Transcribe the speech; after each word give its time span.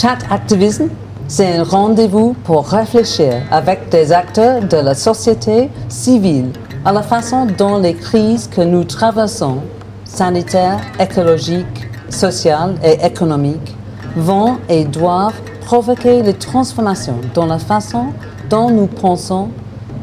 Chat 0.00 0.18
Activism, 0.30 0.90
c'est 1.26 1.56
un 1.56 1.64
rendez-vous 1.64 2.36
pour 2.44 2.68
réfléchir 2.68 3.42
avec 3.50 3.88
des 3.88 4.12
acteurs 4.12 4.62
de 4.62 4.76
la 4.76 4.94
société 4.94 5.70
civile 5.88 6.52
à 6.84 6.92
la 6.92 7.02
façon 7.02 7.46
dont 7.46 7.78
les 7.78 7.94
crises 7.94 8.46
que 8.46 8.60
nous 8.60 8.84
traversons, 8.84 9.56
sanitaires, 10.04 10.78
écologiques, 11.00 11.88
sociales 12.10 12.76
et 12.84 13.04
économiques, 13.04 13.74
vont 14.14 14.58
et 14.68 14.84
doivent 14.84 15.40
provoquer 15.62 16.22
les 16.22 16.34
transformations 16.34 17.18
dans 17.34 17.46
la 17.46 17.58
façon 17.58 18.12
dont 18.48 18.70
nous 18.70 18.86
pensons, 18.86 19.48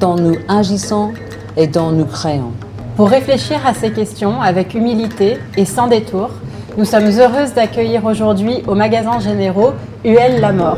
dont 0.02 0.18
nous 0.18 0.36
agissons 0.50 1.14
et 1.56 1.68
dont 1.68 1.92
nous 1.92 2.06
créons. 2.06 2.52
Pour 2.98 3.08
réfléchir 3.08 3.66
à 3.66 3.74
ces 3.74 3.92
questions 3.92 4.42
avec 4.42 4.74
humilité 4.74 5.38
et 5.56 5.64
sans 5.64 5.88
détour, 5.88 6.32
nous 6.78 6.86
sommes 6.86 7.08
heureuses 7.08 7.54
d'accueillir 7.54 8.04
aujourd'hui 8.06 8.62
au 8.68 8.76
magasin 8.76 9.20
généraux 9.20 9.74
UL 10.04 10.40
La 10.42 10.52
Mort. 10.52 10.78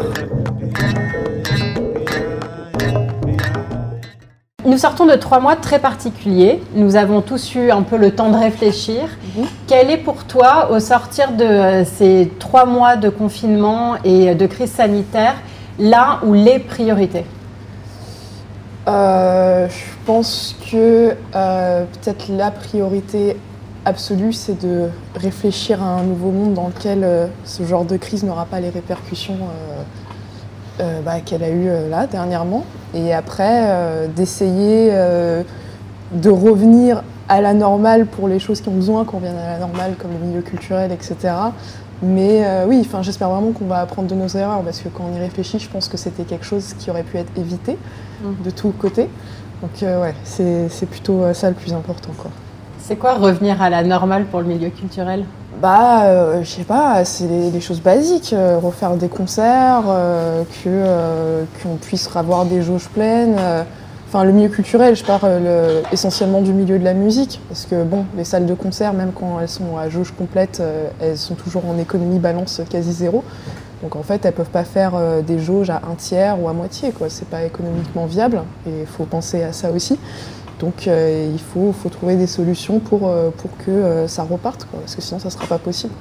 Nous 4.65 4.77
sortons 4.77 5.05
de 5.05 5.15
trois 5.15 5.39
mois 5.39 5.55
très 5.55 5.79
particuliers. 5.79 6.61
Nous 6.75 6.97
avons 6.97 7.21
tous 7.21 7.55
eu 7.55 7.71
un 7.71 7.81
peu 7.81 7.97
le 7.97 8.11
temps 8.11 8.29
de 8.29 8.38
réfléchir. 8.38 9.03
Mhm. 9.35 9.45
Quel 9.65 9.89
est 9.89 9.97
pour 9.97 10.25
toi, 10.25 10.69
au 10.71 10.79
sortir 10.79 11.31
de 11.31 11.43
euh, 11.43 11.85
ces 11.85 12.31
trois 12.38 12.66
mois 12.66 12.95
de 12.95 13.09
confinement 13.09 13.95
et 14.03 14.35
de 14.35 14.45
crise 14.45 14.71
sanitaire, 14.71 15.35
l'un 15.79 16.19
ou 16.23 16.33
les 16.33 16.59
priorités? 16.59 17.25
Euh, 18.88 19.67
Je 19.69 20.05
pense 20.05 20.55
que 20.72 21.16
euh, 21.35 21.85
peut-être 21.85 22.25
la 22.29 22.52
priorité 22.52 23.38
absolue, 23.88 24.33
c'est 24.33 24.61
de 24.61 24.89
réfléchir 25.16 25.81
à 25.81 25.85
un 25.85 26.03
nouveau 26.03 26.31
monde 26.31 26.53
dans 26.53 26.67
lequel 26.67 27.03
euh, 27.03 27.27
ce 27.45 27.63
genre 27.63 27.85
de 27.85 27.97
crise 27.97 28.23
n'aura 28.23 28.45
pas 28.45 28.59
les 28.59 28.69
répercussions 28.69 29.38
bah, 31.03 31.21
qu'elle 31.25 31.41
a 31.41 31.49
eues 31.49 31.89
là 31.89 32.05
dernièrement. 32.05 32.63
Et 32.94 33.11
après, 33.11 34.07
d'essayer 34.16 34.91
de 34.91 36.29
revenir 36.29 37.02
à 37.27 37.41
la 37.41 37.55
normale 37.55 38.05
pour 38.05 38.27
les 38.27 38.38
choses 38.38 38.61
qui 38.61 38.69
ont 38.69 38.75
besoin 38.75 39.03
qu'on 39.03 39.17
vienne 39.17 39.38
à 39.38 39.53
la 39.53 39.57
normale, 39.57 39.95
comme 39.97 40.11
le 40.11 40.23
milieu 40.23 40.41
culturel, 40.41 40.91
etc. 40.91 41.33
Mais 42.03 42.45
oui, 42.67 42.83
enfin, 42.85 43.01
j'espère 43.01 43.29
vraiment 43.31 43.53
qu'on 43.53 43.66
va 43.66 43.79
apprendre 43.79 44.07
de 44.07 44.13
nos 44.13 44.27
erreurs 44.27 44.61
parce 44.61 44.79
que 44.81 44.89
quand 44.89 45.05
on 45.11 45.16
y 45.16 45.19
réfléchit, 45.19 45.57
je 45.57 45.67
pense 45.67 45.88
que 45.88 45.97
c'était 45.97 46.25
quelque 46.25 46.45
chose 46.45 46.75
qui 46.77 46.91
aurait 46.91 47.01
pu 47.01 47.17
être 47.17 47.31
évité. 47.35 47.75
Mm. 48.22 48.44
de 48.44 48.49
tous 48.49 48.72
côtés. 48.72 49.09
Donc 49.61 49.83
euh, 49.83 50.01
ouais, 50.01 50.16
c'est 50.23 50.89
plutôt 50.89 51.23
euh, 51.23 51.33
ça 51.33 51.49
le 51.49 51.55
plus 51.55 51.73
important. 51.73 52.11
quoi. 52.17 52.31
C'est 52.88 52.95
quoi 52.95 53.16
revenir 53.16 53.61
à 53.61 53.69
la 53.69 53.83
normale 53.83 54.23
pour 54.27 54.39
le 54.39 54.45
milieu 54.45 54.69
culturel 54.69 55.25
bah, 55.61 56.05
euh, 56.05 56.41
je 56.43 56.47
sais 56.49 56.63
pas, 56.63 57.03
c'est 57.03 57.27
les, 57.27 57.59
choses 57.59 57.81
basiques, 57.81 58.33
refaire 58.61 58.95
des 58.95 59.09
concerts, 59.09 59.81
que 60.63 61.44
qu'on 61.61 61.75
puisse 61.77 62.07
avoir 62.16 62.45
des 62.45 62.61
jauges 62.61 62.88
pleines. 62.88 63.35
Enfin, 64.07 64.23
le 64.23 64.31
milieu 64.31 64.49
culturel, 64.49 64.95
je 64.95 65.03
parle 65.03 65.41
essentiellement 65.91 66.41
du 66.41 66.53
milieu 66.53 66.77
de 66.77 66.83
la 66.83 66.94
musique, 66.94 67.41
parce 67.49 67.66
que 67.66 67.83
bon, 67.83 68.05
les 68.16 68.23
salles 68.23 68.45
de 68.45 68.53
concert, 68.53 68.94
même 68.94 69.11
quand 69.13 69.39
elles 69.41 69.49
sont 69.49 69.77
à 69.77 69.89
jauge 69.89 70.13
complète, 70.16 70.61
elles 71.01 71.17
sont 71.17 71.35
toujours 71.35 71.63
en 71.66 71.77
économie 71.79 72.19
balance 72.19 72.61
quasi 72.69 72.94
zéro. 72.94 73.23
Donc 73.83 73.95
en 73.95 74.03
fait, 74.03 74.25
elles 74.25 74.33
peuvent 74.33 74.49
pas 74.49 74.63
faire 74.63 74.94
euh, 74.95 75.22
des 75.22 75.39
jauges 75.39 75.69
à 75.69 75.81
un 75.89 75.95
tiers 75.95 76.41
ou 76.41 76.47
à 76.47 76.53
moitié, 76.53 76.91
quoi. 76.91 77.09
C'est 77.09 77.27
pas 77.27 77.44
économiquement 77.44 78.05
viable 78.05 78.41
et 78.66 78.81
il 78.81 78.88
faut 78.88 79.05
penser 79.05 79.44
à 79.44 79.53
ça 79.53 79.72
aussi. 79.72 79.99
Donc 80.59 80.88
euh, 80.88 81.30
il 81.31 81.39
faut, 81.39 81.72
faut, 81.72 81.89
trouver 81.89 82.16
des 82.16 82.27
solutions 82.27 82.80
pour, 82.80 83.08
euh, 83.08 83.30
pour 83.30 83.52
que 83.58 84.05
ça 84.07 84.23
reparte, 84.23 84.66
quoi, 84.69 84.79
parce 84.79 84.95
que 84.95 85.01
sinon 85.01 85.19
ça 85.19 85.29
sera 85.29 85.45
pas 85.45 85.59
possible. 85.59 85.94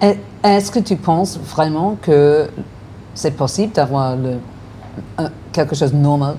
Est-ce 0.00 0.70
que 0.70 0.78
tu 0.78 0.96
penses 0.96 1.38
vraiment 1.38 1.96
que 2.00 2.48
c'est 3.14 3.32
possible 3.32 3.72
d'avoir 3.72 4.16
quelque 5.52 5.74
chose 5.74 5.92
de 5.92 5.98
normal 5.98 6.36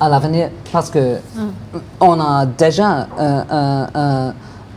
à 0.00 0.08
l'avenir? 0.08 0.48
Parce 0.72 0.90
que 0.90 1.16
mm. 1.16 1.78
on 2.00 2.18
a 2.18 2.46
déjà 2.46 3.06
un 3.20 4.32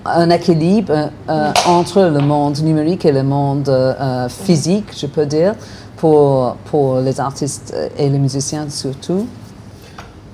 un 0.06 0.30
équilibre 0.30 0.92
euh, 0.92 1.08
euh, 1.30 1.52
entre 1.68 2.02
le 2.02 2.20
monde 2.20 2.60
numérique 2.60 3.06
et 3.06 3.12
le 3.12 3.24
monde 3.24 3.70
euh, 3.70 4.28
physique, 4.30 4.86
je 4.98 5.06
peux 5.06 5.26
dire, 5.26 5.56
pour, 5.98 6.56
pour 6.66 7.00
les 7.00 7.20
artistes 7.20 7.76
et 7.98 8.10
les 8.10 8.20
musiciens 8.20 8.68
surtout 8.70 9.28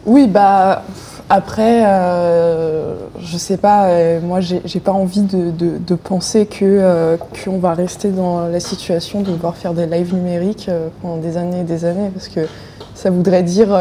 Oui, 0.07 0.27
bah 0.27 0.83
après, 1.29 1.83
je 3.19 3.37
sais 3.37 3.57
pas, 3.57 3.89
moi 4.23 4.39
j'ai 4.39 4.79
pas 4.79 4.93
envie 4.93 5.21
de, 5.21 5.51
de, 5.51 5.95
penser 5.95 6.45
que 6.45 7.17
qu'on 7.43 7.59
va 7.59 7.73
rester 7.73 8.09
dans 8.09 8.47
la 8.47 8.61
situation 8.61 9.21
de 9.21 9.31
devoir 9.31 9.57
faire 9.57 9.73
des 9.73 9.85
lives 9.85 10.15
numériques 10.15 10.71
pendant 11.01 11.17
des 11.17 11.35
années 11.35 11.59
et 11.59 11.65
des 11.65 11.83
années, 11.83 12.09
parce 12.13 12.29
que 12.29 12.47
ça 12.95 13.09
voudrait 13.09 13.43
dire 13.43 13.77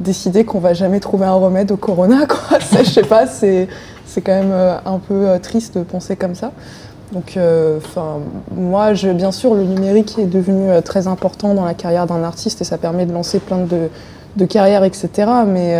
décider 0.00 0.44
qu'on 0.44 0.60
va 0.60 0.74
jamais 0.74 1.00
trouver 1.00 1.26
un 1.26 1.34
remède 1.34 1.70
au 1.70 1.76
corona, 1.76 2.26
quoi. 2.28 2.58
je 2.60 2.84
sais 2.84 3.02
pas, 3.02 3.26
c'est 3.26 3.68
quand 4.16 4.32
même 4.32 4.52
euh, 4.52 4.76
un 4.84 4.98
peu 4.98 5.28
euh, 5.28 5.38
triste 5.38 5.78
de 5.78 5.82
penser 5.82 6.16
comme 6.16 6.34
ça. 6.34 6.52
Donc, 7.12 7.36
euh, 7.36 7.78
enfin, 7.78 8.18
moi, 8.54 8.94
je, 8.94 9.08
bien 9.08 9.30
sûr, 9.30 9.54
le 9.54 9.62
numérique 9.62 10.18
est 10.18 10.26
devenu 10.26 10.82
très 10.82 11.06
important 11.06 11.54
dans 11.54 11.64
la 11.64 11.74
carrière 11.74 12.06
d'un 12.06 12.24
artiste 12.24 12.60
et 12.60 12.64
ça 12.64 12.76
permet 12.78 13.06
de 13.06 13.12
lancer 13.12 13.38
plein 13.38 13.58
de, 13.58 13.88
de 14.36 14.44
carrières, 14.44 14.84
etc. 14.84 15.10
Mais, 15.46 15.76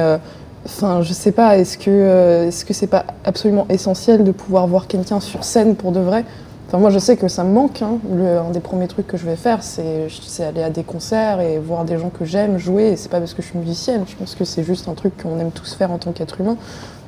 enfin, 0.65 1.03
je 1.03 1.13
sais 1.13 1.33
pas, 1.33 1.59
est-ce 1.59 1.79
que 1.79 2.47
est-ce 2.47 2.65
que 2.65 2.73
c'est 2.75 2.87
pas 2.87 3.05
absolument 3.25 3.67
essentiel 3.69 4.25
de 4.25 4.33
pouvoir 4.33 4.67
voir 4.67 4.87
quelqu'un 4.87 5.21
sur 5.21 5.45
scène 5.45 5.75
pour 5.77 5.93
de 5.93 6.01
vrai? 6.01 6.25
Enfin, 6.69 6.79
moi, 6.79 6.91
je 6.91 6.99
sais 6.99 7.17
que 7.17 7.29
ça 7.29 7.45
me 7.45 7.53
manque. 7.53 7.83
Hein. 7.83 7.99
un 8.13 8.51
des 8.51 8.61
premiers 8.61 8.89
trucs 8.89 9.07
que 9.07 9.17
je 9.17 9.27
vais 9.27 9.37
faire, 9.37 9.63
c'est 9.63 10.09
aller 10.41 10.63
à 10.63 10.71
des 10.71 10.83
concerts 10.83 11.41
et 11.41 11.59
voir 11.59 11.85
des 11.85 11.99
gens 11.99 12.11
que 12.11 12.25
j'aime 12.25 12.59
jouer. 12.59 12.89
Et 12.89 12.97
c'est 12.97 13.11
pas 13.11 13.19
parce 13.19 13.35
que 13.35 13.43
je 13.43 13.49
suis 13.49 13.59
musicienne. 13.59 14.05
Je 14.09 14.17
pense 14.17 14.35
que 14.35 14.45
c'est 14.45 14.65
juste 14.65 14.89
un 14.89 14.95
truc 14.95 15.21
qu'on 15.23 15.39
aime 15.39 15.51
tous 15.51 15.75
faire 15.75 15.91
en 15.91 15.99
tant 15.99 16.13
qu'être 16.13 16.41
humain. 16.41 16.57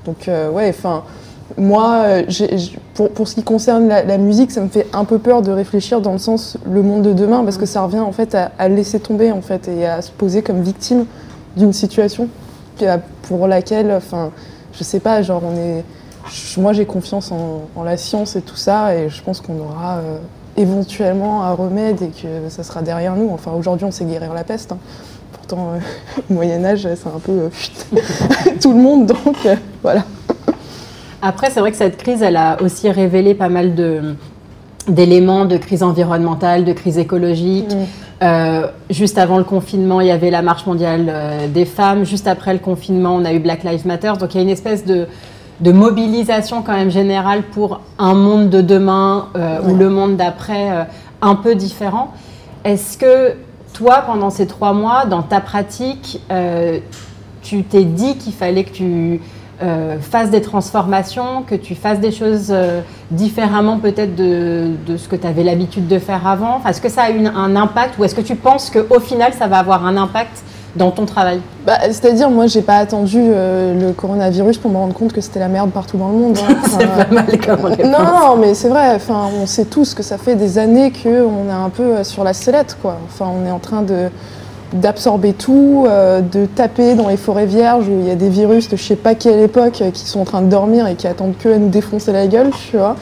Donc, 0.05 0.29
euh, 0.29 0.51
ouais, 0.51 0.69
enfin, 0.69 1.03
moi, 1.59 2.05
pour, 2.95 3.29
ce 3.29 3.35
qui 3.35 3.43
concerne 3.43 3.89
la, 3.89 4.19
musique, 4.19 4.51
ça 4.51 4.61
me 4.61 4.69
fait 4.69 4.87
un 4.93 5.05
peu 5.05 5.19
peur 5.19 5.43
de 5.43 5.53
réfléchir 5.53 6.01
dans 6.01 6.13
le 6.13 6.19
sens 6.19 6.59
le 6.69 6.83
monde 6.83 7.03
de 7.03 7.13
demain, 7.13 7.45
parce 7.45 7.57
que 7.57 7.67
ça 7.67 7.83
revient 7.83 8.01
en 8.01 8.13
fait 8.13 8.35
à, 8.35 8.69
laisser 8.69 8.99
tomber 9.01 9.33
en 9.33 9.43
fait 9.43 9.69
et 9.69 9.87
à 9.87 10.03
se 10.03 10.11
poser 10.11 10.43
comme 10.43 10.61
victime 10.61 11.07
d'une 11.57 11.73
situation 11.73 12.29
pour 13.23 13.47
laquelle, 13.47 13.91
enfin, 13.93 14.31
je 14.73 14.85
sais 14.85 15.01
pas, 15.01 15.23
genre 15.23 15.43
on 15.45 15.57
est, 15.57 15.85
moi 16.59 16.73
j'ai 16.73 16.85
confiance 16.85 17.33
en, 17.33 17.83
la 17.83 17.97
science 17.97 18.37
et 18.37 18.43
tout 18.43 18.57
ça, 18.57 18.95
et 18.95 19.09
je 19.09 19.23
pense 19.23 19.41
qu'on 19.41 19.59
aura 19.59 19.97
euh, 19.99 20.19
éventuellement 20.57 21.45
un 21.45 21.53
remède 21.53 22.03
et 22.03 22.09
que 22.09 22.49
ça 22.49 22.63
sera 22.63 22.83
derrière 22.83 23.17
nous. 23.17 23.31
Enfin, 23.33 23.53
aujourd'hui, 23.53 23.87
on 23.87 23.91
sait 23.91 24.05
guérir 24.05 24.35
la 24.35 24.45
peste. 24.45 24.73
Hein. 24.73 24.79
Pourtant, 25.33 25.73
euh, 25.75 26.23
au 26.31 26.35
Moyen 26.35 26.65
Âge, 26.65 26.83
c'est 26.83 27.07
un 27.09 27.21
peu 27.23 27.33
euh, 27.33 28.01
tout 28.61 28.73
le 28.73 28.81
monde, 28.81 29.07
donc 29.07 29.37
voilà. 29.83 30.05
Après, 31.23 31.51
c'est 31.51 31.61
vrai 31.61 31.71
que 31.71 31.79
cette 31.79 31.97
crise, 31.97 32.23
elle 32.23 32.37
a 32.37 32.61
aussi 32.63 32.91
révélé 32.91 33.35
pas 33.35 33.49
mal 33.49 33.75
de 33.75 34.15
d'éléments 34.89 35.45
de 35.45 35.57
crise 35.57 35.83
environnementale, 35.83 36.65
de 36.65 36.73
crise 36.73 36.99
écologique. 36.99 37.71
juste 38.91 39.19
avant 39.19 39.39
le 39.39 39.45
confinement, 39.45 40.01
il 40.01 40.07
y 40.07 40.11
avait 40.11 40.31
la 40.31 40.43
marche 40.43 40.67
mondiale 40.67 41.13
des 41.53 41.65
femmes. 41.65 42.05
Juste 42.05 42.27
après 42.27 42.53
le 42.53 42.59
confinement, 42.59 43.15
on 43.15 43.25
a 43.25 43.33
eu 43.33 43.39
Black 43.39 43.65
Lives 43.65 43.87
Matter. 43.87 44.13
Donc 44.19 44.35
il 44.35 44.39
y 44.39 44.41
a 44.41 44.43
une 44.43 44.49
espèce 44.49 44.85
de, 44.85 45.07
de 45.61 45.73
mobilisation 45.73 46.63
quand 46.63 46.73
même 46.75 46.91
générale 46.91 47.43
pour 47.53 47.81
un 47.99 48.15
monde 48.15 48.49
de 48.49 48.61
demain 48.61 49.29
ou 49.69 49.75
le 49.75 49.91
monde 49.91 50.17
d'après 50.17 50.87
un 51.21 51.35
peu 51.35 51.55
différent. 51.55 52.13
Est-ce 52.65 52.99
que 52.99 53.35
toi, 53.77 54.03
pendant 54.07 54.31
ces 54.31 54.47
trois 54.47 54.73
mois, 54.73 55.05
dans 55.05 55.23
ta 55.23 55.41
pratique, 55.41 56.21
euh, 56.31 56.79
tu 57.43 57.63
t'es 57.63 57.85
dit 57.85 58.17
qu'il 58.17 58.33
fallait 58.33 58.65
que 58.65 58.73
tu 58.73 59.21
euh, 59.63 59.97
fasses 59.99 60.29
des 60.29 60.43
transformations, 60.43 61.43
que 61.47 61.55
tu 61.55 61.75
fasses 61.75 61.99
des 61.99 62.13
choses 62.13 62.49
euh, 62.51 62.83
différemment 63.11 63.79
peut-être 63.79 64.15
de, 64.15 64.73
ce 64.99 65.09
que 65.09 65.17
tu 65.17 65.27
avais 65.27 65.45
l'habitude 65.45 65.89
de 65.89 65.99
faire 65.99 66.27
avant 66.27 66.61
Est-ce 66.69 66.81
que 66.81 66.91
ça 66.91 67.05
a 67.05 67.11
eu 67.11 67.27
un 67.27 67.57
impact 67.57 67.99
ou 67.99 68.05
est-ce 68.05 68.15
que 68.15 68.21
tu 68.21 68.37
penses 68.37 68.71
qu'au 68.71 69.01
final, 69.01 69.33
ça 69.33 69.47
va 69.47 69.59
avoir 69.59 69.87
un 69.87 69.97
impact 69.97 70.43
dans 70.75 70.91
ton 70.91 71.07
travail? 71.07 71.41
Bah, 71.67 71.79
C'est-à-dire, 71.85 72.29
moi, 72.29 72.49
j'ai 72.49 72.61
pas 72.61 72.77
attendu 72.77 73.19
le 73.19 73.93
coronavirus 73.93 74.59
pour 74.59 74.71
me 74.71 74.77
rendre 74.77 74.93
compte 74.93 75.15
que 75.15 75.23
c'était 75.23 75.41
la 75.41 75.49
merde 75.49 75.71
partout 75.71 75.97
dans 75.97 76.09
le 76.09 76.19
monde. 76.19 76.39
Hein. 76.39 76.55
c'est 76.67 76.87
pas 76.87 77.11
mal 77.11 77.39
comme 77.41 77.65
réponse. 77.65 77.87
Non, 77.87 78.37
mais 78.39 78.53
c'est 78.53 78.69
vrai. 78.69 78.95
Enfin, 78.95 79.31
on 79.41 79.47
sait 79.47 79.65
tous 79.65 79.95
que 79.95 80.03
ça 80.03 80.19
fait 80.19 80.35
des 80.35 80.59
années 80.59 80.93
qu'on 80.93 81.49
est 81.49 81.65
un 81.65 81.71
peu 81.71 82.05
sur 82.05 82.25
la 82.25 82.35
sellette, 82.35 82.77
quoi. 82.83 82.99
Enfin, 83.07 83.31
on 83.35 83.47
est 83.47 83.51
en 83.51 83.59
train 83.59 83.81
de 83.81 84.11
d'absorber 84.73 85.33
tout, 85.33 85.85
euh, 85.87 86.21
de 86.21 86.47
taper 86.47 86.95
dans 86.95 87.09
les 87.09 87.17
forêts 87.17 87.47
vierges 87.47 87.89
où 87.89 88.01
il 88.01 88.09
y 88.09 88.11
a 88.11 88.17
des 88.17 88.29
virus 88.29 88.69
de 88.69 88.77
je 88.77 88.83
sais 88.83 88.97
pas 88.97 89.15
quelle 89.15 89.41
époque 89.41 89.83
qui 89.93 90.07
sont 90.07 90.21
en 90.21 90.25
train 90.25 90.43
de 90.43 90.49
dormir 90.49 90.87
et 90.87 90.95
qui 90.95 91.07
attendent 91.07 91.37
que 91.39 91.49
à 91.49 91.59
nous 91.59 91.69
défoncer 91.69 92.13
la 92.13 92.27
gueule, 92.27 92.51
tu 92.71 92.77
vois. 92.77 92.97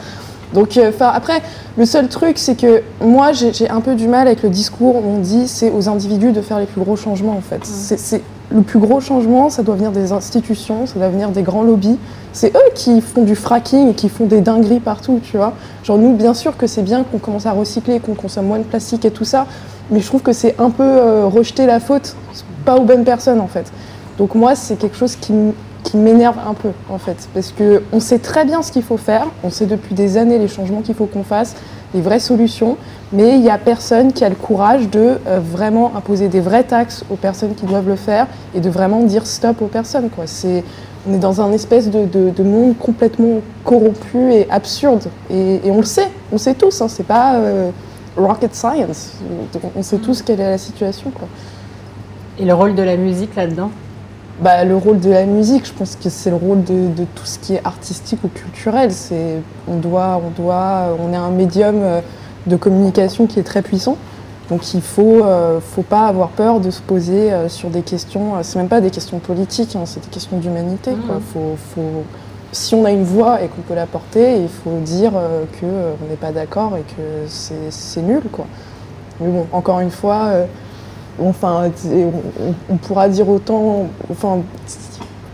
Donc, 0.53 0.77
euh, 0.77 0.91
après, 0.99 1.41
le 1.77 1.85
seul 1.85 2.07
truc, 2.07 2.37
c'est 2.37 2.55
que 2.55 2.81
moi, 3.01 3.31
j'ai 3.33 3.69
un 3.69 3.81
peu 3.81 3.95
du 3.95 4.07
mal 4.07 4.27
avec 4.27 4.43
le 4.43 4.49
discours 4.49 4.95
où 4.95 5.03
on 5.05 5.19
dit 5.19 5.47
c'est 5.47 5.71
aux 5.71 5.89
individus 5.89 6.31
de 6.31 6.41
faire 6.41 6.59
les 6.59 6.65
plus 6.65 6.81
gros 6.81 6.95
changements, 6.95 7.35
en 7.35 7.41
fait. 7.41 7.65
C'est 7.65 8.21
le 8.49 8.61
plus 8.61 8.79
gros 8.79 9.01
changement, 9.01 9.49
ça 9.49 9.63
doit 9.63 9.75
venir 9.75 9.91
des 9.91 10.11
institutions, 10.11 10.85
ça 10.85 10.99
doit 10.99 11.09
venir 11.09 11.29
des 11.29 11.41
grands 11.41 11.63
lobbies. 11.63 11.97
C'est 12.33 12.55
eux 12.55 12.71
qui 12.73 13.01
font 13.01 13.23
du 13.23 13.35
fracking 13.35 13.91
et 13.91 13.93
qui 13.93 14.09
font 14.09 14.25
des 14.25 14.41
dingueries 14.41 14.79
partout, 14.79 15.19
tu 15.23 15.37
vois. 15.37 15.53
Genre 15.83 15.97
nous, 15.97 16.13
bien 16.15 16.33
sûr 16.33 16.57
que 16.57 16.67
c'est 16.67 16.83
bien 16.83 17.03
qu'on 17.03 17.17
commence 17.17 17.45
à 17.45 17.51
recycler, 17.51 17.99
qu'on 17.99 18.13
consomme 18.13 18.45
moins 18.45 18.59
de 18.59 18.63
plastique 18.63 19.05
et 19.05 19.11
tout 19.11 19.25
ça, 19.25 19.47
mais 19.89 19.99
je 19.99 20.05
trouve 20.07 20.21
que 20.21 20.33
c'est 20.33 20.55
un 20.59 20.69
peu 20.69 20.83
euh, 20.83 21.25
rejeter 21.25 21.65
la 21.65 21.79
faute, 21.79 22.15
pas 22.65 22.75
aux 22.75 22.83
bonnes 22.83 23.03
personnes 23.03 23.39
en 23.39 23.47
fait. 23.47 23.71
Donc 24.17 24.35
moi, 24.35 24.55
c'est 24.55 24.77
quelque 24.77 24.97
chose 24.97 25.15
qui, 25.15 25.33
m'énerve 25.93 26.35
un 26.45 26.55
peu 26.55 26.71
en 26.89 26.97
fait, 26.97 27.29
parce 27.33 27.53
que 27.53 27.81
on 27.93 28.01
sait 28.01 28.19
très 28.19 28.43
bien 28.43 28.61
ce 28.63 28.71
qu'il 28.71 28.83
faut 28.83 28.97
faire, 28.97 29.27
on 29.43 29.49
sait 29.49 29.65
depuis 29.65 29.95
des 29.95 30.17
années 30.17 30.37
les 30.37 30.49
changements 30.49 30.81
qu'il 30.81 30.95
faut 30.95 31.05
qu'on 31.05 31.23
fasse, 31.23 31.55
les 31.95 32.01
vraies 32.01 32.19
solutions, 32.19 32.77
mais 33.13 33.35
il 33.35 33.41
n'y 33.41 33.49
a 33.49 33.57
personne 33.57 34.11
qui 34.11 34.23
a 34.23 34.29
le 34.29 34.35
courage 34.35 34.89
de 34.89 35.17
euh, 35.27 35.39
vraiment 35.39 35.95
imposer 35.95 36.27
des 36.27 36.41
vraies 36.41 36.65
taxes 36.65 37.05
aux 37.09 37.15
personnes 37.15 37.55
qui 37.55 37.65
doivent 37.65 37.87
le 37.87 37.95
faire 37.95 38.27
et 38.53 38.59
de 38.59 38.69
vraiment 38.69 39.01
dire 39.03 39.25
stop 39.25 39.61
aux 39.61 39.67
personnes. 39.67 40.09
C'est, 40.25 40.63
on 41.07 41.13
est 41.13 41.19
dans 41.19 41.41
un 41.41 41.51
espèce 41.53 41.89
de, 41.89 42.05
de, 42.05 42.43
monde 42.43 42.77
complètement 42.77 43.39
corrompu 43.63 44.33
et 44.33 44.47
absurde. 44.51 45.05
Et, 45.29 45.61
on 45.65 45.77
le 45.77 45.83
sait, 45.83 46.09
on 46.33 46.37
sait 46.37 46.53
tous, 46.53 46.81
hein, 46.81 46.87
c'est 46.89 47.07
pas 47.07 47.35
euh, 47.35 47.71
rocket 48.17 48.53
science. 48.53 49.13
On 49.75 49.81
sait 49.81 49.97
tous 49.97 50.21
quelle 50.21 50.41
est 50.41 50.49
la 50.49 50.57
situation. 50.57 51.11
Et 52.37 52.43
le 52.43 52.53
rôle 52.53 52.75
de 52.75 52.83
la 52.83 52.97
musique 52.97 53.35
là-dedans? 53.35 53.71
Bah, 54.41 54.63
le 54.65 54.75
rôle 54.75 54.99
de 54.99 55.09
la 55.09 55.25
musique, 55.25 55.65
je 55.65 55.73
pense 55.73 55.95
que 55.95 56.09
c'est 56.09 56.29
le 56.29 56.35
rôle 56.35 56.63
de, 56.63 56.87
de, 56.89 57.05
tout 57.15 57.25
ce 57.25 57.39
qui 57.39 57.55
est 57.55 57.61
artistique 57.65 58.23
ou 58.23 58.27
culturel. 58.27 58.91
C'est, 58.91 59.37
on 59.67 59.77
doit, 59.77 60.21
on 60.25 60.29
doit, 60.41 60.95
on 60.99 61.13
est 61.13 61.17
un 61.17 61.31
médium 61.31 61.75
euh, 61.81 62.01
de 62.47 62.55
communication 62.55 63.27
qui 63.27 63.39
est 63.39 63.43
très 63.43 63.61
puissant. 63.61 63.97
Donc 64.49 64.73
il 64.73 64.81
faut, 64.81 65.23
euh, 65.23 65.59
faut 65.59 65.81
pas 65.81 66.07
avoir 66.07 66.29
peur 66.29 66.59
de 66.59 66.69
se 66.69 66.81
poser 66.81 67.31
euh, 67.31 67.49
sur 67.49 67.69
des 67.69 67.81
questions. 67.81 68.35
Euh, 68.35 68.39
c'est 68.43 68.59
même 68.59 68.67
pas 68.67 68.81
des 68.81 68.91
questions 68.91 69.19
politiques, 69.19 69.75
hein, 69.75 69.83
c'est 69.85 70.01
des 70.01 70.09
questions 70.09 70.37
d'humanité. 70.37 70.91
Mmh. 70.91 71.21
Faut, 71.33 71.55
faut, 71.73 72.03
si 72.51 72.75
on 72.75 72.85
a 72.85 72.91
une 72.91 73.03
voix 73.03 73.41
et 73.41 73.47
qu'on 73.47 73.61
peut 73.61 73.73
la 73.73 73.87
porter, 73.87 74.41
il 74.41 74.49
faut 74.49 74.79
dire 74.81 75.11
que 75.59 75.65
on 75.65 76.09
n'est 76.09 76.15
pas 76.15 76.31
d'accord 76.31 76.77
et 76.77 76.83
que 76.83 77.27
c'est 77.27 78.01
nul, 78.01 78.21
quoi. 78.31 78.45
Mais 79.19 79.27
bon, 79.27 79.45
encore 79.51 79.81
une 79.81 79.91
fois, 79.91 80.29
enfin, 81.21 81.71
on, 81.91 82.11
on, 82.69 82.77
pourra 82.77 83.09
dire 83.09 83.29
autant. 83.29 83.87
Enfin, 84.09 84.39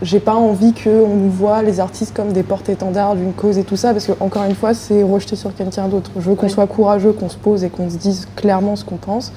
j'ai 0.02 0.20
pas 0.20 0.34
envie 0.34 0.74
qu'on 0.74 1.16
nous 1.16 1.30
voit 1.30 1.62
les 1.62 1.80
artistes 1.80 2.16
comme 2.16 2.34
des 2.34 2.44
porte-étendards 2.44 3.16
d'une 3.16 3.34
cause 3.34 3.58
et 3.58 3.64
tout 3.64 3.76
ça, 3.76 3.92
parce 3.92 4.06
que 4.06 4.14
encore 4.20 4.44
une 4.44 4.56
fois, 4.56 4.74
c'est 4.74 5.04
rejeter 5.04 5.36
sur 5.36 5.54
quelqu'un 5.54 5.88
d'autre. 5.88 6.12
Je 6.16 6.30
veux 6.30 6.36
qu'on 6.36 6.50
soit 6.50 6.68
courageux, 6.68 7.12
qu'on 7.12 7.30
se 7.30 7.38
pose 7.38 7.64
et 7.64 7.70
qu'on 7.70 7.90
se 7.90 7.98
dise 7.98 8.28
clairement 8.36 8.76
ce 8.76 8.84
qu'on 8.84 8.98
pense, 8.98 9.32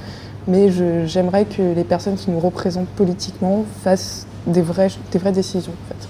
mais 0.48 0.70
j'aimerais 1.06 1.44
que 1.44 1.62
les 1.74 1.84
personnes 1.84 2.16
qui 2.16 2.30
nous 2.30 2.40
représentent 2.40 2.88
politiquement 2.88 3.64
fassent 3.82 4.26
des 4.46 4.62
vraies, 4.62 4.88
des 5.12 5.18
vraies 5.18 5.32
décisions. 5.32 5.72
En 5.72 5.88
fait. 5.88 6.08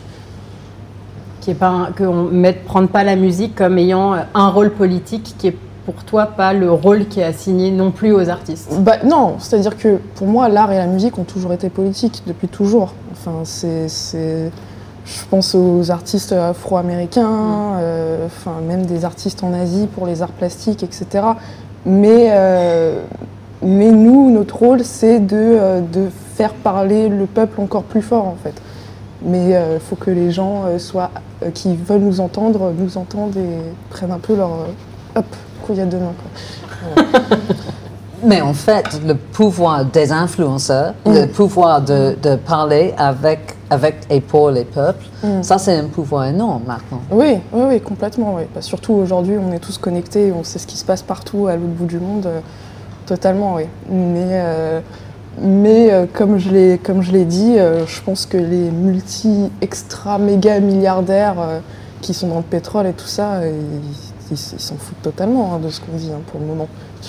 Qui 1.40 1.50
est 1.50 1.54
pas 1.54 1.90
qu'on 1.96 2.24
ne 2.24 2.52
prenne 2.52 2.88
pas 2.88 3.04
la 3.04 3.16
musique 3.16 3.54
comme 3.54 3.76
ayant 3.78 4.14
un 4.34 4.48
rôle 4.48 4.70
politique 4.70 5.34
qui 5.36 5.48
est 5.48 5.56
pour 5.84 6.04
toi 6.04 6.26
pas 6.26 6.52
le 6.52 6.70
rôle 6.70 7.06
qui 7.06 7.20
est 7.20 7.24
assigné 7.24 7.70
non 7.70 7.90
plus 7.90 8.12
aux 8.12 8.28
artistes? 8.28 8.72
Bah, 8.80 8.96
Non, 9.04 9.36
c'est-à-dire 9.38 9.76
que 9.76 9.98
pour 10.14 10.26
moi, 10.26 10.48
l'art 10.48 10.72
et 10.72 10.78
la 10.78 10.86
musique 10.86 11.18
ont 11.18 11.24
toujours 11.24 11.52
été 11.52 11.68
politiques, 11.68 12.22
depuis 12.26 12.48
toujours. 12.48 12.94
Enfin, 13.12 13.42
c'est, 13.44 13.88
je 15.04 15.24
pense 15.28 15.54
aux 15.54 15.90
artistes 15.90 16.32
afro-américains, 16.32 17.28
mm. 17.28 17.78
euh, 17.80 18.26
enfin, 18.26 18.56
même 18.66 18.86
des 18.86 19.04
artistes 19.04 19.44
en 19.44 19.52
Asie 19.52 19.86
pour 19.86 20.06
les 20.06 20.22
arts 20.22 20.32
plastiques, 20.32 20.82
etc. 20.82 21.24
Mais, 21.84 22.28
euh, 22.30 23.02
mais 23.62 23.90
nous, 23.90 24.30
notre 24.30 24.56
rôle, 24.56 24.82
c'est 24.84 25.20
de, 25.20 25.36
euh, 25.36 25.80
de, 25.80 26.08
faire 26.34 26.54
parler 26.54 27.08
le 27.08 27.26
peuple 27.26 27.60
encore 27.60 27.84
plus 27.84 28.02
fort, 28.02 28.26
en 28.26 28.36
fait. 28.42 28.54
Mais 29.22 29.50
il 29.50 29.80
faut 29.80 29.94
que 29.94 30.10
les 30.10 30.32
gens 30.32 30.64
soient, 30.78 31.12
qui 31.54 31.76
veulent 31.76 32.00
nous 32.00 32.20
entendre, 32.20 32.72
nous 32.76 32.98
entendent 32.98 33.36
et 33.36 33.60
prennent 33.88 34.10
un 34.10 34.18
peu 34.18 34.34
leur... 34.34 34.50
hop, 35.14 35.24
il 35.72 35.78
y 35.78 35.80
a 35.80 35.86
demain. 35.86 36.12
Mais 38.24 38.40
en 38.40 38.54
fait, 38.54 39.00
le 39.06 39.14
pouvoir 39.14 39.84
des 39.84 40.10
influenceurs, 40.10 40.94
le 41.04 41.26
mm. 41.26 41.28
pouvoir 41.28 41.82
de, 41.82 42.16
de, 42.22 42.36
parler 42.36 42.94
avec, 42.96 43.40
avec 43.70 43.96
et 44.08 44.20
pour 44.20 44.50
les 44.50 44.64
peuples, 44.64 45.04
mm. 45.22 45.42
ça 45.42 45.58
c'est 45.58 45.76
un 45.76 45.84
pouvoir 45.84 46.24
énorme 46.26 46.62
maintenant. 46.66 47.00
Oui, 47.10 47.38
oui, 47.52 47.62
oui 47.68 47.80
complètement. 47.80 48.34
Oui. 48.36 48.44
Bah, 48.54 48.62
surtout 48.62 48.94
aujourd'hui, 48.94 49.36
on 49.38 49.52
est 49.52 49.58
tous 49.58 49.78
connectés, 49.78 50.32
on 50.32 50.42
sait 50.42 50.58
ce 50.58 50.66
qui 50.66 50.76
se 50.76 50.84
passe 50.84 51.02
partout 51.02 51.46
à 51.48 51.56
l'autre 51.56 51.72
bout 51.72 51.86
du 51.86 51.98
monde. 51.98 52.26
Euh, 52.26 52.40
totalement, 53.06 53.56
oui. 53.56 53.64
Mais, 53.90 54.30
euh, 54.32 54.80
mais 55.40 55.92
euh, 55.92 56.06
comme 56.10 56.38
je 56.38 56.50
l'ai 56.50 57.24
dit, 57.24 57.56
je 57.56 58.02
pense 58.02 58.24
que 58.24 58.38
les 58.38 58.70
multi-extra-méga 58.70 60.60
milliardaires 60.60 61.60
qui 62.00 62.14
sont 62.14 62.28
dans 62.28 62.38
le 62.38 62.42
pétrole 62.42 62.86
et 62.86 62.92
tout 62.92 63.06
ça, 63.06 63.40
ils 63.46 64.13
s'en 64.36 64.76
foutent 64.76 65.02
totalement 65.02 65.54
hein, 65.54 65.58
de 65.58 65.70
ce 65.70 65.80
qu'on 65.80 65.96
dit 65.96 66.10
hein, 66.12 66.20
pour 66.30 66.40
le 66.40 66.46
moment. 66.46 66.68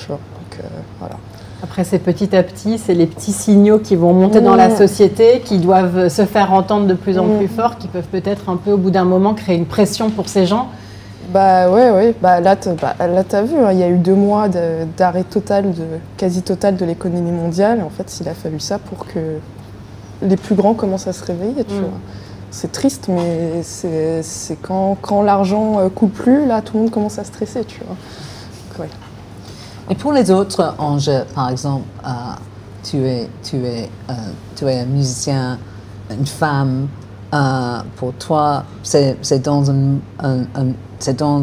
Donc, 0.10 0.20
euh, 0.60 0.64
voilà. 1.00 1.16
Après, 1.64 1.84
c'est 1.84 2.00
petit 2.00 2.36
à 2.36 2.44
petit, 2.44 2.78
c'est 2.78 2.94
les 2.94 3.08
petits 3.08 3.32
signaux 3.32 3.80
qui 3.80 3.96
vont 3.96 4.14
monter 4.14 4.42
dans 4.42 4.56
la 4.56 4.76
société, 4.76 5.42
qui 5.44 5.58
doivent 5.58 6.10
se 6.10 6.26
faire 6.26 6.54
entendre 6.54 6.86
de 6.86 6.94
plus 6.94 7.18
en 7.18 7.26
plus 7.38 7.48
fort, 7.48 7.78
qui 7.78 7.88
peuvent 7.88 8.08
peut-être 8.12 8.50
un 8.50 8.58
peu 8.58 8.72
au 8.72 8.78
bout 8.78 8.92
d'un 8.92 9.06
moment 9.06 9.34
créer 9.34 9.56
une 9.56 9.66
pression 9.66 10.10
pour 10.10 10.30
ces 10.30 10.46
gens. 10.46 10.68
Bah 11.34 11.70
ouais, 11.70 11.90
ouais. 11.90 12.16
Bah, 12.22 12.40
là, 12.40 12.56
bah, 12.82 13.24
tu 13.28 13.36
as 13.36 13.42
vu, 13.42 13.58
hein, 13.58 13.72
il 13.72 13.80
y 13.80 13.84
a 13.84 13.90
eu 13.90 13.98
deux 13.98 14.14
mois 14.14 14.48
d'arrêt 14.98 15.24
total, 15.24 15.72
de, 15.72 15.84
quasi 16.18 16.44
total 16.44 16.76
de 16.76 16.86
l'économie 16.86 17.32
mondiale. 17.32 17.82
En 17.84 17.90
fait, 17.90 18.20
il 18.22 18.30
a 18.30 18.34
fallu 18.34 18.60
ça 18.60 18.78
pour 18.78 19.08
que 19.08 19.20
les 20.22 20.38
plus 20.38 20.56
grands 20.56 20.74
commencent 20.74 21.08
à 21.08 21.14
se 21.14 21.24
réveiller, 21.24 21.64
tu 21.64 21.74
mm. 21.74 21.80
vois 21.80 22.00
c'est 22.56 22.72
triste, 22.72 23.10
mais 23.10 23.64
c'est 23.64 24.58
quand, 24.62 24.98
quand 25.02 25.22
l'argent 25.22 25.78
euh, 25.78 25.90
coule 25.90 26.10
plus, 26.10 26.46
là, 26.46 26.62
tout 26.62 26.76
le 26.76 26.84
monde 26.84 26.92
commence 26.92 27.20
à 27.20 27.26
stresser, 27.26 27.66
tu 27.66 27.82
vois. 27.86 28.88
Et 29.90 29.96
pour 29.96 30.14
les 30.14 30.32
autres 30.32 30.74
enjeux, 30.78 31.26
par 31.36 31.50
exemple, 31.50 31.84
euh, 32.06 32.10
tu, 32.82 32.98
es, 33.06 33.30
tu, 33.44 33.58
es, 33.58 33.90
euh, 34.10 34.14
tu 34.56 34.66
es 34.66 34.80
un 34.80 34.86
musicien, 34.86 35.60
une 36.10 36.26
femme, 36.26 36.88
pour 37.98 38.14
toi, 38.14 38.64
c'est 38.82 39.44
dans 39.44 39.70
un, 39.70 39.98
c'est 41.00 41.18
dans 41.18 41.42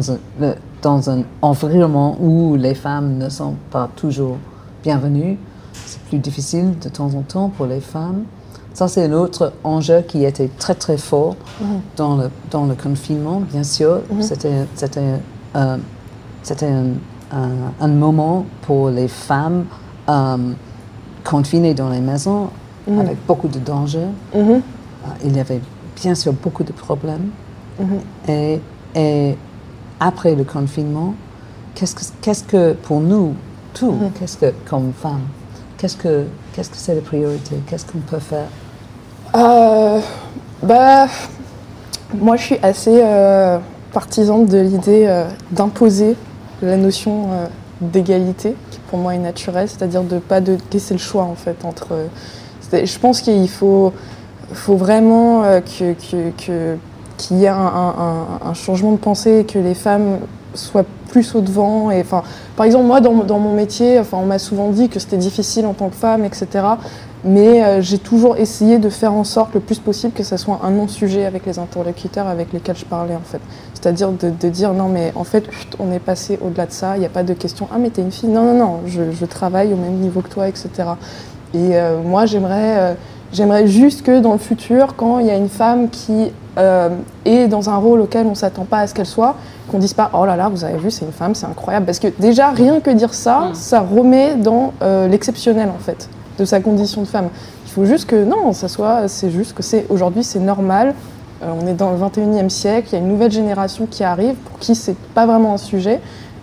dans 0.81 1.09
un 1.11 1.23
environnement 1.43 2.17
où 2.19 2.55
les 2.55 2.73
femmes 2.73 3.19
ne 3.19 3.29
sont 3.29 3.55
pas 3.69 3.87
toujours 3.95 4.37
bienvenues. 4.81 5.37
C'est 5.73 6.01
plus 6.01 6.17
difficile 6.17 6.79
de 6.79 6.89
temps 6.89 7.13
en 7.13 7.21
temps 7.21 7.49
pour 7.49 7.67
les 7.67 7.79
femmes. 7.81 8.23
Ça, 8.73 8.87
c'est 8.87 9.05
un 9.05 9.13
autre 9.13 9.53
enjeu 9.63 10.01
qui 10.01 10.25
était 10.25 10.49
très, 10.57 10.73
très 10.73 10.97
fort 10.97 11.35
mhm. 11.61 11.81
dans, 11.95 12.17
le, 12.17 12.29
dans 12.49 12.65
le 12.65 12.73
confinement, 12.73 13.39
bien 13.39 13.63
sûr. 13.63 14.01
Mhm. 14.09 14.21
C'était, 14.23 14.65
c'était, 14.75 15.19
euh, 15.55 15.77
c'était 16.41 16.69
un, 17.31 17.45
un, 17.79 17.87
moment 17.87 18.45
pour 18.63 18.89
les 18.89 19.07
femmes 19.07 19.65
euh, 20.09 20.37
confinées 21.23 21.75
dans 21.75 21.89
les 21.89 21.99
maisons 21.99 22.49
mhm. 22.87 22.99
avec 22.99 23.17
beaucoup 23.27 23.47
de 23.47 23.59
dangers. 23.59 24.09
Euh, 24.35 24.59
il 25.23 25.37
y 25.37 25.39
avait 25.39 25.61
bien 26.01 26.15
sûr 26.15 26.33
beaucoup 26.33 26.63
de 26.63 26.73
problèmes. 26.73 27.29
Et, 28.27 28.59
et, 28.95 29.37
après 29.99 30.35
le 30.35 30.43
confinement, 30.43 31.13
qu'est-ce 31.75 31.95
que, 31.95 32.01
qu'est-ce 32.21 32.43
que 32.43 32.73
pour 32.73 32.99
nous, 32.99 33.35
tout, 33.73 33.95
qu'est-ce 34.19 34.37
que, 34.37 34.53
comme 34.69 34.91
femmes, 34.93 35.27
qu'est-ce 35.77 35.95
que, 35.95 36.25
qu'est-ce 36.53 36.69
que 36.69 36.77
c'est 36.77 36.95
la 36.95 37.01
priorité? 37.01 37.55
Qu'est-ce 37.67 37.85
qu'on 37.85 37.99
peut 37.99 38.19
faire? 38.19 38.47
Euh, 39.35 39.99
bah, 40.61 41.07
Moi, 42.13 42.37
je 42.37 42.43
suis 42.43 42.59
assez 42.61 42.99
euh, 43.01 43.57
partisane 43.91 44.45
de 44.45 44.59
l'idée 44.59 45.05
euh, 45.07 45.25
d'imposer 45.51 46.15
la 46.61 46.77
notion 46.77 47.27
d'égalité, 47.81 48.55
qui 48.71 48.79
pour 48.89 48.99
moi 48.99 49.15
est 49.15 49.19
naturelle, 49.19 49.67
c'est-à-dire 49.67 50.03
de 50.03 50.15
ne 50.15 50.19
pas 50.19 50.39
de 50.39 50.57
laisser 50.71 50.93
le 50.93 50.99
choix, 50.99 51.23
en 51.23 51.35
fait, 51.35 51.65
entre... 51.65 52.07
je 52.71 52.99
pense 52.99 53.19
qu'il 53.19 53.49
faut, 53.49 53.91
faut 54.53 54.77
vraiment 54.77 55.43
qu'il 55.65 55.95
y 57.31 57.43
ait 57.43 57.49
un, 57.49 58.53
changement 58.53 58.93
de 58.93 58.97
pensée 58.97 59.39
et 59.39 59.43
que 59.43 59.59
les 59.59 59.73
femmes 59.73 60.19
soient 60.53 60.85
plus 61.13 61.35
au 61.35 61.41
devant. 61.41 61.91
Et, 61.91 62.01
enfin, 62.01 62.23
par 62.57 62.65
exemple, 62.65 62.85
moi, 62.85 62.99
dans, 62.99 63.13
dans 63.23 63.39
mon 63.39 63.53
métier, 63.53 63.99
enfin, 63.99 64.17
on 64.21 64.25
m'a 64.25 64.39
souvent 64.39 64.69
dit 64.69 64.89
que 64.89 64.99
c'était 64.99 65.17
difficile 65.17 65.65
en 65.65 65.73
tant 65.73 65.89
que 65.89 65.95
femme, 65.95 66.25
etc 66.25 66.63
mais 67.23 67.63
euh, 67.63 67.81
j'ai 67.81 67.97
toujours 67.97 68.37
essayé 68.37 68.79
de 68.79 68.89
faire 68.89 69.13
en 69.13 69.23
sorte 69.23 69.53
le 69.53 69.59
plus 69.59 69.79
possible 69.79 70.13
que 70.13 70.23
ce 70.23 70.35
soit 70.37 70.59
un 70.63 70.71
non-sujet 70.71 71.25
avec 71.25 71.45
les 71.45 71.57
interlocuteurs 71.57 72.27
avec 72.27 72.51
lesquels 72.51 72.75
je 72.75 72.85
parlais 72.85 73.15
en 73.15 73.21
fait. 73.21 73.39
C'est-à-dire 73.73 74.11
de, 74.11 74.49
dire 74.49 74.73
non 74.73 74.89
mais 74.89 75.11
en 75.15 75.23
fait 75.23 75.45
on 75.79 75.91
est 75.91 75.99
passé 75.99 76.37
au-delà 76.41 76.65
de 76.65 76.71
ça, 76.71 76.97
il 76.97 76.99
n'y 76.99 77.05
a 77.05 77.09
pas 77.09 77.23
de 77.23 77.33
question 77.33 77.67
ah 77.71 77.77
mais 77.79 77.89
t'es 77.89 78.01
une 78.01 78.11
fille, 78.11 78.29
non 78.29 78.43
non 78.43 78.57
non, 78.57 78.79
je, 78.87 79.25
travaille 79.25 79.73
au 79.73 79.77
même 79.77 79.95
niveau 79.95 80.21
que 80.21 80.29
toi, 80.29 80.47
etc. 80.47 80.69
Et 81.53 81.77
euh, 81.77 82.01
moi 82.01 82.25
j'aimerais 82.25 82.77
euh, 82.77 82.93
j'aimerais 83.33 83.67
juste 83.67 84.03
que 84.03 84.19
dans 84.21 84.31
le 84.31 84.37
futur, 84.37 84.95
quand 84.95 85.19
il 85.19 85.27
y 85.27 85.31
a 85.31 85.35
une 85.35 85.49
femme 85.49 85.89
qui 85.89 86.31
est 87.25 87.47
dans 87.47 87.69
un 87.69 87.77
rôle 87.77 87.99
auquel 87.99 88.27
on 88.27 88.31
ne 88.31 88.35
s'attend 88.35 88.63
pas 88.63 88.79
à 88.79 88.87
ce 88.87 88.93
qu'elle 88.93 89.07
soit, 89.07 89.35
qu'on 89.69 89.79
dise 89.79 89.93
pas 89.93 90.11
oh 90.13 90.25
là 90.25 90.35
là 90.35 90.49
vous 90.49 90.63
avez 90.63 90.77
vu 90.77 90.91
c'est 90.91 91.03
une 91.03 91.11
femme, 91.11 91.33
c'est 91.33 91.47
incroyable, 91.47 91.87
parce 91.87 91.97
que 91.97 92.07
déjà 92.19 92.51
rien 92.51 92.79
que 92.79 92.91
dire 92.91 93.13
ça, 93.13 93.49
mm. 93.49 93.55
ça 93.55 93.81
remet 93.81 94.35
dans 94.35 94.71
l'exceptionnel 95.09 95.69
en 95.69 95.79
fait. 95.79 96.07
de 96.37 96.45
sa 96.45 96.59
condition 96.59 97.01
de 97.01 97.07
femme. 97.07 97.29
Il 97.65 97.71
faut 97.71 97.85
juste 97.85 98.05
que 98.05 98.23
non, 98.23 98.53
ça 98.53 98.67
soit, 98.67 99.07
c'est 99.07 99.31
juste 99.31 99.53
que 99.53 99.63
c'est 99.63 99.85
aujourd'hui 99.89 100.23
c'est 100.23 100.39
normal. 100.39 100.93
Euh, 101.41 101.51
on 101.59 101.67
est 101.67 101.73
dans 101.73 101.91
le 101.91 101.97
21e 101.97 102.49
siècle, 102.49 102.89
il 102.91 102.93
y 102.93 102.95
a 102.95 102.99
une 102.99 103.07
nouvelle 103.07 103.31
génération 103.31 103.87
qui 103.89 104.03
arrive 104.03 104.35
pour 104.35 104.59
qui 104.59 104.75
c'est 104.75 104.95
pas 105.13 105.25
vraiment 105.25 105.53
un 105.53 105.57
sujet 105.57 105.99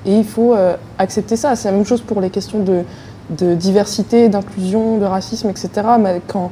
et 0.06 0.16
il 0.16 0.24
faut 0.24 0.54
euh, 0.54 0.76
accepter 0.98 1.36
ça. 1.36 1.56
C'est 1.56 1.70
la 1.70 1.76
même 1.76 1.86
chose 1.86 2.00
pour 2.00 2.20
les 2.20 2.30
questions 2.30 2.60
de, 2.60 2.82
de 3.30 3.54
diversité, 3.54 4.28
d'inclusion, 4.28 4.98
de 4.98 5.04
racisme, 5.04 5.48
etc. 5.50 5.70
Mais 5.98 6.20
quand 6.26 6.50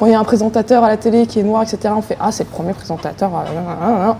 quand 0.00 0.06
il 0.06 0.12
y 0.12 0.14
a 0.14 0.18
un 0.18 0.24
présentateur 0.24 0.82
à 0.82 0.88
la 0.88 0.96
télé 0.96 1.26
qui 1.26 1.40
est 1.40 1.42
noir, 1.42 1.62
etc., 1.62 1.92
on 1.94 2.00
fait 2.00 2.16
Ah, 2.18 2.32
c'est 2.32 2.44
le 2.44 2.48
premier 2.48 2.72
présentateur. 2.72 3.30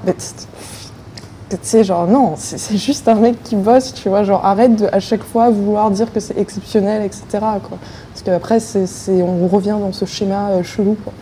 Mais 0.05 0.13
tu 0.13 1.57
sais, 1.63 1.85
genre, 1.85 2.07
non, 2.07 2.35
c'est 2.37 2.77
juste 2.77 3.09
un 3.09 3.15
mec 3.15 3.43
qui 3.43 3.57
bosse, 3.57 3.95
tu 3.95 4.11
vois. 4.11 4.23
Genre, 4.23 4.45
arrête 4.45 4.77
de 4.77 4.89
à 4.93 5.01
chaque 5.01 5.25
fois 5.25 5.49
vouloir 5.49 5.91
dire 5.91 6.13
que 6.13 6.21
c'est 6.21 6.37
exceptionnel, 6.37 7.03
etc. 7.03 7.25
Quoi. 7.33 7.79
Parce 8.13 8.23
qu'après, 8.23 8.59
on 9.09 9.49
revient 9.49 9.77
dans 9.81 9.93
ce 9.93 10.05
schéma 10.05 10.51
euh, 10.51 10.63
chelou. 10.63 10.99
Quoi. 11.03 11.15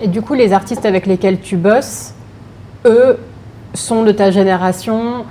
Et 0.00 0.06
du 0.06 0.22
coup, 0.22 0.34
les 0.34 0.52
artistes 0.52 0.86
avec 0.86 1.06
lesquels 1.06 1.40
tu 1.40 1.56
bosses, 1.56 2.14
eux, 2.86 3.18
sont 3.74 4.04
de 4.04 4.12
ta 4.12 4.30
génération, 4.30 5.24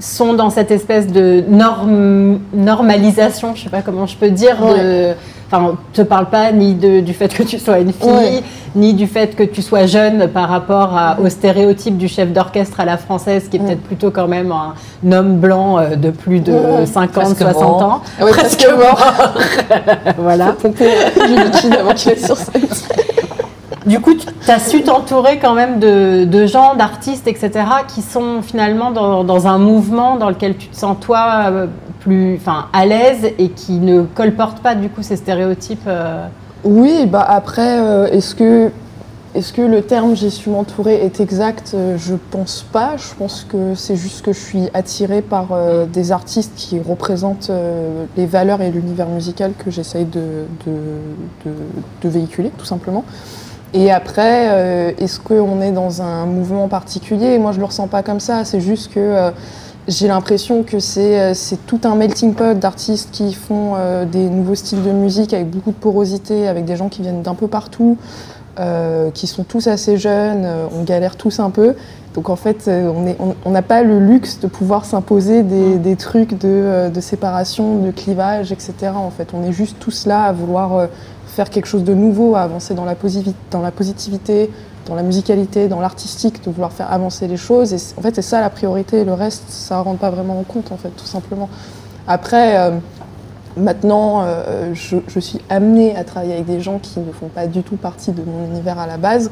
sont 0.00 0.32
dans 0.32 0.48
cette 0.48 0.70
espèce 0.70 1.08
de 1.08 1.44
norme, 1.46 2.40
normalisation, 2.54 3.54
je 3.54 3.64
sais 3.64 3.70
pas 3.70 3.82
comment 3.82 4.06
je 4.06 4.16
peux 4.16 4.30
dire, 4.30 4.56
de 4.64 5.14
Enfin, 5.50 5.76
te 5.92 6.02
parle 6.02 6.26
pas 6.26 6.50
ni 6.50 6.74
du 6.74 7.14
fait 7.14 7.32
que 7.32 7.44
tu 7.44 7.58
sois 7.58 7.78
une 7.78 7.92
fille, 7.92 8.42
ni 8.74 8.94
du 8.94 9.06
fait 9.06 9.36
que 9.36 9.44
tu 9.44 9.62
sois 9.62 9.86
jeune 9.86 10.28
par 10.28 10.48
rapport 10.48 10.98
au 11.22 11.28
stéréotype 11.28 11.96
du 11.96 12.08
chef 12.08 12.32
d'orchestre 12.32 12.80
à 12.80 12.84
la 12.84 12.96
française, 12.96 13.48
qui 13.48 13.56
est 13.56 13.60
peut-être 13.60 13.82
plutôt 13.82 14.10
quand 14.10 14.26
même 14.26 14.52
un 14.52 14.74
homme 15.12 15.36
blanc 15.36 15.78
euh, 15.78 15.94
de 15.94 16.10
plus 16.10 16.40
de 16.40 16.52
50, 16.84 17.36
60 17.36 17.82
ans. 17.82 18.02
Ah 18.20 18.24
presque 18.26 18.66
mort. 18.76 19.12
voilà. 20.18 20.54
sur 22.16 22.36
Du 23.86 24.00
coup, 24.00 24.14
tu 24.14 24.50
as 24.50 24.58
su 24.58 24.82
t'entourer 24.82 25.38
quand 25.38 25.54
même 25.54 25.78
de, 25.78 26.46
gens, 26.46 26.74
d'artistes, 26.74 27.28
etc., 27.28 27.50
qui 27.86 28.02
sont 28.02 28.42
finalement 28.42 28.90
dans, 28.90 29.46
un 29.46 29.58
mouvement 29.58 30.16
dans 30.16 30.28
lequel 30.28 30.56
tu 30.56 30.66
te 30.66 30.76
sens, 30.76 30.96
toi, 31.00 31.44
euh, 31.50 31.66
plus 32.06 32.36
enfin, 32.36 32.66
à 32.72 32.86
l'aise 32.86 33.32
et 33.36 33.48
qui 33.48 33.72
ne 33.78 34.02
colporte 34.02 34.60
pas 34.60 34.76
du 34.76 34.88
coup 34.88 35.02
ces 35.02 35.16
stéréotypes 35.16 35.88
euh. 35.88 36.26
Oui, 36.62 37.06
bah 37.06 37.26
après, 37.28 37.80
euh, 37.80 38.06
est-ce 38.06 38.36
que, 38.36 38.70
est 39.34 39.52
que 39.52 39.62
le 39.62 39.82
terme 39.82 40.14
j'ai 40.14 40.30
su 40.30 40.48
m'entourer 40.48 41.04
est 41.04 41.18
exact? 41.18 41.72
Euh, 41.74 41.96
Je 41.98 42.14
pense 42.30 42.64
pas. 42.70 42.96
Je 42.96 43.12
pense 43.18 43.44
que 43.48 43.74
c'est 43.74 43.96
juste 43.96 44.24
que 44.24 44.32
je 44.32 44.38
suis 44.38 44.68
attirée 44.72 45.20
par 45.20 45.48
des 45.92 46.12
artistes 46.12 46.52
qui 46.54 46.78
représentent 46.78 47.50
les 48.16 48.26
valeurs 48.26 48.62
et 48.62 48.70
l'univers 48.70 49.08
musical 49.08 49.52
que 49.58 49.72
j'essaye 49.72 50.04
de, 50.04 50.44
de, 50.64 51.50
de, 52.02 52.08
véhiculer, 52.08 52.52
tout 52.56 52.66
simplement. 52.66 53.04
Et 53.74 53.90
après, 53.90 54.94
est-ce 54.98 55.18
qu'on 55.18 55.60
est 55.60 55.72
dans 55.72 56.02
un 56.02 56.24
mouvement 56.24 56.68
particulier? 56.68 57.38
Moi, 57.38 57.50
je 57.50 57.58
le 57.58 57.64
ressens 57.64 57.88
pas 57.88 58.04
comme 58.04 58.20
ça. 58.20 58.44
C'est 58.44 58.60
juste 58.60 58.92
que 58.94 59.32
j'ai 59.88 60.08
l'impression 60.08 60.64
que 60.64 60.76
euh, 60.76 61.34
c'est 61.34 61.66
tout 61.66 61.80
un 61.84 61.94
melting 61.94 62.34
pot 62.34 62.58
d'artistes 62.58 63.10
qui 63.12 63.32
font 63.34 63.74
euh, 63.76 64.04
des 64.04 64.28
nouveaux 64.28 64.56
styles 64.56 64.82
de 64.82 64.90
musique 64.90 65.32
avec 65.32 65.48
beaucoup 65.48 65.70
de 65.70 65.76
porosité, 65.76 66.48
avec 66.48 66.64
des 66.64 66.76
gens 66.76 66.88
qui 66.88 67.02
viennent 67.02 67.22
d'un 67.22 67.34
peu 67.36 67.46
partout, 67.46 67.96
euh, 68.58 69.10
qui 69.12 69.28
sont 69.28 69.44
tous 69.44 69.68
assez 69.68 69.96
jeunes, 69.96 70.48
on 70.76 70.82
galère 70.82 71.16
tous 71.16 71.38
un 71.38 71.50
peu. 71.50 71.74
Donc 72.14 72.30
en 72.30 72.36
fait, 72.36 72.70
on 73.44 73.50
n'a 73.50 73.62
pas 73.62 73.82
le 73.82 74.00
luxe 74.00 74.40
de 74.40 74.46
pouvoir 74.46 74.86
s'imposer 74.86 75.42
des, 75.42 75.76
des, 75.76 75.96
trucs 75.96 76.38
de, 76.38 76.88
de, 76.88 77.00
séparation, 77.02 77.78
de 77.80 77.90
clivage, 77.90 78.52
etc. 78.52 78.72
En 78.94 79.10
fait, 79.10 79.34
on 79.34 79.44
est 79.44 79.52
juste 79.52 79.76
tous 79.78 80.06
là 80.06 80.22
à 80.22 80.32
vouloir 80.32 80.88
faire 81.26 81.50
quelque 81.50 81.66
chose 81.66 81.84
de 81.84 81.92
nouveau, 81.92 82.34
à 82.34 82.40
avancer 82.40 82.72
dans 82.72 82.86
la, 82.86 82.96
dans 83.50 83.60
la 83.60 83.70
positivité, 83.70 84.50
dans 84.86 84.94
la 84.94 85.02
musicalité, 85.02 85.68
dans 85.68 85.80
l'artistique, 85.80 86.42
de 86.44 86.50
vouloir 86.50 86.72
faire 86.72 86.92
avancer 86.92 87.26
les 87.26 87.36
choses. 87.36 87.72
Et 87.72 87.98
en 87.98 88.02
fait, 88.02 88.14
c'est 88.14 88.22
ça 88.22 88.40
la 88.40 88.50
priorité. 88.50 89.04
Le 89.04 89.12
reste, 89.12 89.44
ça 89.48 89.76
ne 89.76 89.82
rentre 89.82 89.98
pas 89.98 90.10
vraiment 90.10 90.38
en 90.38 90.44
compte, 90.44 90.72
en 90.72 90.76
fait, 90.76 90.90
tout 90.90 91.06
simplement. 91.06 91.48
Après, 92.06 92.58
euh, 92.58 92.70
maintenant, 93.56 94.22
euh, 94.24 94.72
je, 94.74 95.20
suis 95.20 95.40
amenée 95.50 95.96
à 95.96 96.04
travailler 96.04 96.34
avec 96.34 96.46
des 96.46 96.60
gens 96.60 96.78
qui 96.78 97.00
ne 97.00 97.12
font 97.12 97.28
pas 97.28 97.46
du 97.46 97.62
tout 97.62 97.76
partie 97.76 98.12
de 98.12 98.22
mon 98.22 98.46
univers 98.46 98.78
à 98.78 98.86
la 98.86 98.96
base. 98.96 99.30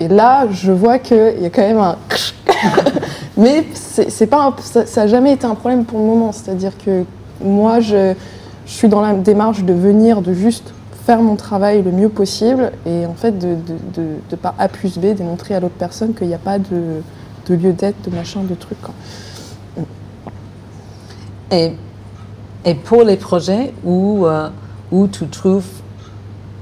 Et 0.00 0.08
là, 0.08 0.46
je 0.50 0.72
vois 0.72 0.98
qu'il 0.98 1.40
y 1.40 1.46
a 1.46 1.50
quand 1.50 1.62
même 1.62 1.78
un. 1.78 1.96
Mais 3.36 3.64
c'est 3.72 4.26
pas 4.26 4.54
ça 4.60 4.84
n'a 4.84 5.06
jamais 5.06 5.32
été 5.32 5.46
un 5.46 5.54
problème 5.54 5.84
pour 5.84 5.98
le 5.98 6.04
moment. 6.04 6.32
C'est-à-dire 6.32 6.72
que 6.76 7.04
moi, 7.42 7.80
je, 7.80 8.14
je 8.66 8.72
suis 8.72 8.88
dans 8.88 9.00
la 9.00 9.14
démarche 9.14 9.64
de 9.64 9.72
venir, 9.72 10.20
de 10.20 10.34
juste 10.34 10.74
faire 11.10 11.22
mon 11.22 11.34
travail 11.34 11.82
le 11.82 11.90
mieux 11.90 12.08
possible 12.08 12.70
et 12.86 13.04
en 13.04 13.14
fait 13.14 13.32
de, 13.36 13.56
de, 13.96 14.02
de, 14.30 14.36
par 14.36 14.54
A 14.60 14.68
plus 14.68 14.96
B 14.96 15.06
démontrer 15.06 15.56
à 15.56 15.58
l'autre 15.58 15.74
personne 15.76 16.14
qu'il 16.14 16.28
n'y 16.28 16.34
a 16.34 16.38
pas 16.38 16.60
de, 16.60 17.02
de 17.48 17.54
lieu 17.56 17.72
d'être, 17.72 18.00
de 18.08 18.14
machin, 18.14 18.44
de 18.44 18.54
truc. 18.54 18.78
Et, 21.50 21.72
et 22.64 22.74
pour 22.76 23.02
les 23.02 23.16
projets 23.16 23.74
où, 23.84 24.24
euh, 24.24 24.50
où 24.92 25.08
tu 25.08 25.26
trouves 25.26 25.66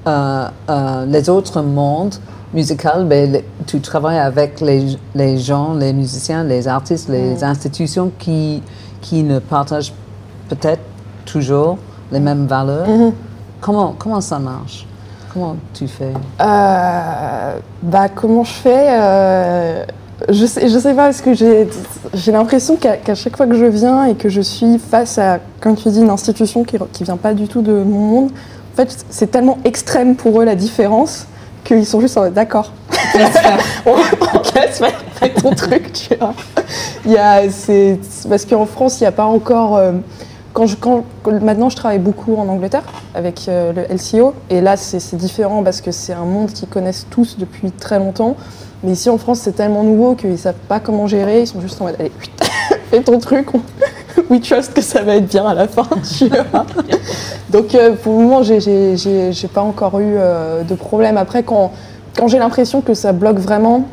euh, 0.06 0.48
euh, 0.70 1.04
les 1.04 1.28
autres 1.28 1.60
mondes 1.60 2.14
musicaux, 2.54 3.04
ben, 3.04 3.42
tu 3.66 3.82
travailles 3.82 4.16
avec 4.16 4.62
les, 4.62 4.96
les, 5.14 5.36
gens, 5.36 5.74
les 5.74 5.92
musiciens, 5.92 6.42
les 6.42 6.68
artistes, 6.68 7.10
les 7.10 7.34
mm. 7.34 7.44
institutions 7.44 8.10
qui, 8.18 8.62
qui 9.02 9.24
ne 9.24 9.40
partagent 9.40 9.92
peut-être 10.48 10.84
toujours 11.26 11.76
les 12.10 12.20
mêmes 12.20 12.46
valeurs. 12.46 12.88
Mm-hmm. 12.88 13.12
Comment, 13.60 13.94
comment 13.98 14.20
ça 14.20 14.38
marche? 14.38 14.86
Comment 15.32 15.56
tu 15.74 15.88
fais? 15.88 16.12
Euh, 16.40 17.58
bah, 17.82 18.08
Comment 18.14 18.44
je 18.44 18.52
fais 18.52 18.86
euh, 18.88 19.84
Je 20.28 20.46
sais, 20.46 20.68
je 20.68 20.78
sais 20.78 20.94
pas, 20.94 21.04
parce 21.04 21.20
que 21.20 21.34
j'ai, 21.34 21.68
j'ai 22.14 22.32
l'impression 22.32 22.76
qu'à, 22.76 23.14
chaque 23.14 23.36
fois 23.36 23.46
que 23.46 23.54
je 23.54 23.66
viens 23.66 24.04
et 24.04 24.14
que 24.14 24.28
je 24.28 24.40
suis 24.40 24.78
face 24.78 25.18
à, 25.18 25.38
comme 25.60 25.76
tu 25.76 25.88
dis, 25.90 26.00
une 26.00 26.10
institution 26.10 26.64
qui 26.64 26.76
ne 26.76 27.04
vient 27.04 27.16
pas 27.16 27.34
du 27.34 27.48
tout 27.48 27.62
de 27.62 27.72
mon 27.72 28.00
monde, 28.00 28.30
en 28.72 28.76
fait, 28.76 29.04
c'est 29.10 29.30
tellement 29.30 29.58
extrême 29.64 30.14
pour 30.14 30.40
eux 30.40 30.44
la 30.44 30.54
différence 30.54 31.26
qu'ils 31.64 31.86
sont 31.86 32.00
juste 32.00 32.16
en 32.16 32.30
d'accord. 32.30 32.72
on, 33.86 33.90
on 33.92 34.38
casse, 34.38 34.80
ton 35.42 35.50
truc, 35.50 35.92
tu 35.92 36.14
vois. 36.16 36.34
Il 37.04 37.12
y 37.12 37.18
a, 37.18 37.50
c'est, 37.50 37.98
parce 38.28 38.44
qu'en 38.44 38.66
France, 38.66 39.00
il 39.00 39.04
n'y 39.04 39.08
a 39.08 39.12
pas 39.12 39.24
encore. 39.24 39.76
Euh, 39.76 39.92
maintenant, 41.40 41.70
je 41.70 41.76
travaille 41.76 41.98
beaucoup 41.98 42.36
en 42.36 42.48
Angleterre 42.48 42.84
avec 43.14 43.48
euh, 43.48 43.72
le 43.72 43.94
LCO, 43.94 44.34
et 44.50 44.60
là, 44.60 44.76
c'est 44.76 45.16
différent 45.16 45.62
parce 45.62 45.80
que 45.80 45.92
c'est 45.92 46.12
un 46.12 46.24
monde 46.24 46.52
qu'ils 46.52 46.68
connaissent 46.68 47.06
tous 47.10 47.38
depuis 47.38 47.70
très 47.70 47.98
longtemps. 47.98 48.36
Mais 48.82 48.92
ici 48.92 49.10
en 49.10 49.18
France, 49.18 49.40
c'est 49.40 49.52
tellement 49.52 49.82
nouveau 49.82 50.14
qu'ils 50.14 50.30
ne 50.30 50.36
savent 50.36 50.54
pas 50.68 50.78
comment 50.78 51.06
gérer. 51.06 51.40
Ils 51.40 51.46
sont 51.46 51.60
juste 51.60 51.80
en 51.80 51.86
mode, 51.86 51.96
allez, 51.98 52.12
fais 52.90 53.02
ton 53.02 53.18
truc, 53.18 53.48
we 54.30 54.40
trust 54.40 54.72
que 54.72 54.82
ça 54.82 55.02
va 55.02 55.16
être 55.16 55.26
bien 55.26 55.46
à 55.46 55.54
la 55.54 55.66
fin. 55.66 55.86
Donc 57.50 57.74
euh, 57.74 57.92
pour 57.96 58.18
le 58.18 58.24
moment, 58.24 58.42
j'ai 58.42 59.48
pas 59.52 59.62
encore 59.62 59.98
eu 59.98 60.14
euh, 60.16 60.62
de 60.62 60.74
problème. 60.74 61.16
Après, 61.16 61.42
quand 61.42 61.72
j'ai 62.26 62.38
l'impression 62.38 62.80
que 62.80 62.94
ça 62.94 63.12
bloque 63.12 63.38
vraiment, 63.38 63.88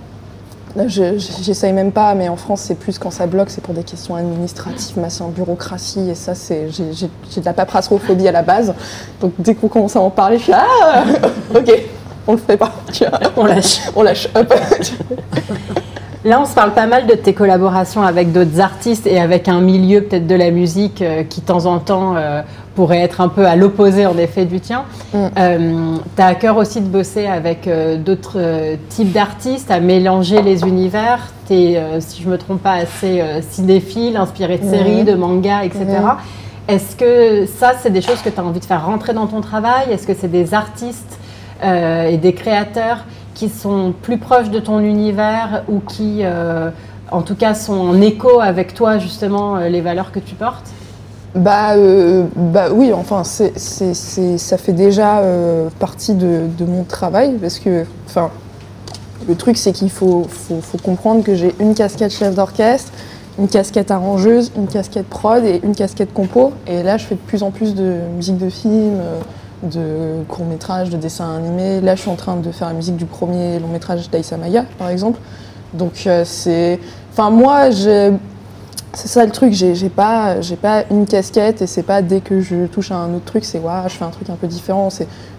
J'essaye 0.88 1.72
même 1.72 1.92
pas, 1.92 2.16
mais 2.16 2.28
en 2.28 2.36
France, 2.36 2.62
c'est 2.62 2.78
plus 2.78 3.00
quand 3.00 3.12
ça 3.12 3.28
bloque, 3.28 3.50
c'est 3.50 3.62
pour 3.62 3.74
des 3.74 3.84
questions 3.84 4.16
administratives, 4.16 4.98
en 5.22 5.30
bureaucratie, 5.30 6.10
et 6.10 6.16
ça, 6.16 6.36
c'est 6.36 6.68
j'ai 6.70 7.08
de 7.08 7.46
la 7.46 7.54
paperasserophobie 7.54 8.28
à 8.28 8.34
la 8.34 8.42
base. 8.42 8.74
Donc 9.22 9.34
dès 9.40 9.56
qu'on 9.56 9.70
commence 9.70 9.96
à 9.96 10.02
en 10.02 10.10
parler, 10.10 10.38
je 10.38 10.44
suis 10.44 10.54
ah, 10.54 11.04
ok, 11.56 11.72
on 12.28 12.34
le 12.34 12.38
fait 12.38 12.58
pas, 12.58 12.74
on 13.38 13.46
lâche, 13.46 13.80
on 13.96 14.04
lâche. 14.04 14.28
Là, 16.26 16.42
on 16.42 16.46
se 16.46 16.56
parle 16.56 16.74
pas 16.74 16.88
mal 16.88 17.06
de 17.06 17.14
tes 17.14 17.34
collaborations 17.36 18.02
avec 18.02 18.32
d'autres 18.32 18.60
artistes 18.60 19.06
et 19.06 19.20
avec 19.20 19.48
un 19.48 19.62
milieu 19.62 20.02
peut-être 20.02 20.26
de 20.26 20.34
la 20.34 20.50
musique 20.50 21.04
euh, 21.04 21.24
qui, 21.24 21.42
de 21.42 21.46
temps 21.46 21.68
en 21.68 21.78
temps, 21.78 22.16
euh, 22.16 22.42
pourrait 22.76 23.02
être 23.02 23.22
un 23.22 23.30
peu 23.30 23.46
à 23.46 23.56
l'opposé, 23.56 24.06
en 24.06 24.18
effet, 24.18 24.46
du 24.46 24.60
tien. 24.60 24.84
Mm. 25.14 25.18
Euh, 25.38 25.98
tu 26.16 26.22
as 26.22 26.26
à 26.26 26.36
cœur 26.36 26.58
aussi 26.58 26.82
de 26.82 26.88
bosser 26.88 27.26
avec 27.26 27.70
d'autres 28.04 28.78
types 28.90 29.12
d'artistes, 29.12 29.72
à 29.72 29.80
mélanger 29.80 30.42
les 30.42 30.62
univers. 30.64 31.20
Tu 31.48 31.54
es, 31.54 31.82
si 32.00 32.22
je 32.22 32.30
me 32.30 32.38
trompe 32.38 32.62
pas, 32.62 32.74
assez 32.74 33.24
cinéphile, 33.50 34.18
inspiré 34.18 34.58
de 34.58 34.70
séries, 34.70 35.04
mm. 35.04 35.06
de 35.06 35.16
mangas, 35.16 35.64
etc. 35.64 35.86
Mm. 35.86 36.72
Est-ce 36.72 36.96
que 36.96 37.46
ça, 37.46 37.74
c'est 37.82 37.92
des 37.92 38.02
choses 38.02 38.22
que 38.22 38.30
tu 38.30 38.40
as 38.40 38.44
envie 38.44 38.60
de 38.60 38.66
faire 38.66 38.86
rentrer 38.86 39.14
dans 39.14 39.28
ton 39.28 39.42
travail? 39.42 39.92
Est-ce 39.92 40.08
que 40.08 40.14
c'est 40.14 40.32
des 40.32 40.54
artistes 40.54 41.20
et 41.64 42.18
des 42.18 42.34
créateurs 42.34 43.06
qui 43.36 43.50
sont 43.50 43.94
plus 44.02 44.18
proches 44.18 44.50
de 44.50 44.60
ton 44.60 44.80
univers 44.80 45.64
ou 45.68 45.80
qui, 45.82 46.22
euh, 46.24 46.72
en 47.12 47.22
tout 47.22 47.36
cas, 47.36 47.54
sont 47.54 47.78
en 47.78 48.02
écho 48.02 48.40
avec 48.40 48.74
toi, 48.74 48.98
justement, 48.98 49.58
euh, 49.58 49.70
les 49.70 49.82
valeurs 49.82 50.12
que 50.12 50.20
tu 50.20 50.34
portes? 50.34 50.72
Bah, 51.36 51.76
euh, 51.76 52.26
bah 52.36 52.70
oui, 52.72 52.94
enfin, 52.94 53.24
c'est, 53.24 53.58
ça 53.58 54.58
fait 54.58 54.74
déjà 54.74 55.22
partie 55.80 56.14
de, 56.14 56.48
mon 56.66 56.84
travail 56.84 57.34
parce 57.42 57.60
que, 57.60 57.86
enfin, 58.08 58.32
le 59.28 59.36
truc 59.36 59.58
c'est 59.58 59.72
qu'il 59.72 59.90
faut, 59.90 60.26
faut, 60.30 60.62
faut, 60.62 60.78
comprendre 60.78 61.24
que 61.24 61.36
j'ai 61.36 61.54
une 61.60 61.74
casquette 61.74 62.14
chef 62.14 62.36
d'orchestre, 62.36 62.92
une 63.38 63.48
casquette 63.48 63.92
arrangeuse, 63.92 64.52
une 64.56 64.68
casquette 64.68 65.08
prod 65.08 65.44
et 65.44 65.60
une 65.64 65.76
casquette 65.76 66.14
compo. 66.14 66.54
Et 66.68 66.84
là, 66.84 66.98
je 66.98 67.06
fais 67.06 67.16
de 67.16 67.20
plus 67.20 67.44
en 67.44 67.52
plus 67.52 67.76
de 67.76 67.98
musique 68.16 68.38
de 68.38 68.50
film, 68.50 69.00
de 69.64 70.24
courts-métrages, 70.28 70.90
de 70.90 70.98
dessins 70.98 71.36
animés. 71.36 71.82
Là, 71.82 71.96
je 71.96 72.02
suis 72.02 72.10
en 72.10 72.16
train 72.16 72.38
de 72.38 72.52
faire 72.52 72.68
la 72.68 72.74
musique 72.74 72.96
du 72.96 73.06
premier 73.06 73.60
long-métrage 73.60 74.10
d'Aïssa 74.10 74.38
Maya, 74.38 74.66
par 74.78 74.90
exemple. 74.90 75.20
Donc, 75.74 76.04
euh, 76.08 76.24
c'est. 76.26 76.80
Enfin, 77.12 77.30
moi, 77.30 77.72
j'ai. 77.72 78.12
C'est 78.96 79.10
ça 79.10 79.26
le 79.26 79.32
truc, 79.32 79.52
j'ai 79.52 79.90
pas, 79.90 80.36
pas 80.62 80.84
une 80.90 81.06
casquette 81.06 81.62
et 81.62 81.68
c'est 81.68 81.84
pas 81.84 82.02
dès 82.02 82.22
que 82.22 82.40
je 82.40 82.66
touche 82.66 82.92
à 82.92 82.96
un 82.96 83.14
autre 83.14 83.26
truc, 83.26 83.44
c'est 83.44 83.60
waouh, 83.60 83.90
je 83.90 83.94
fais 83.94 84.06
un 84.06 84.10
truc 84.10 84.30
un 84.30 84.36
peu 84.36 84.48
différent. 84.48 84.90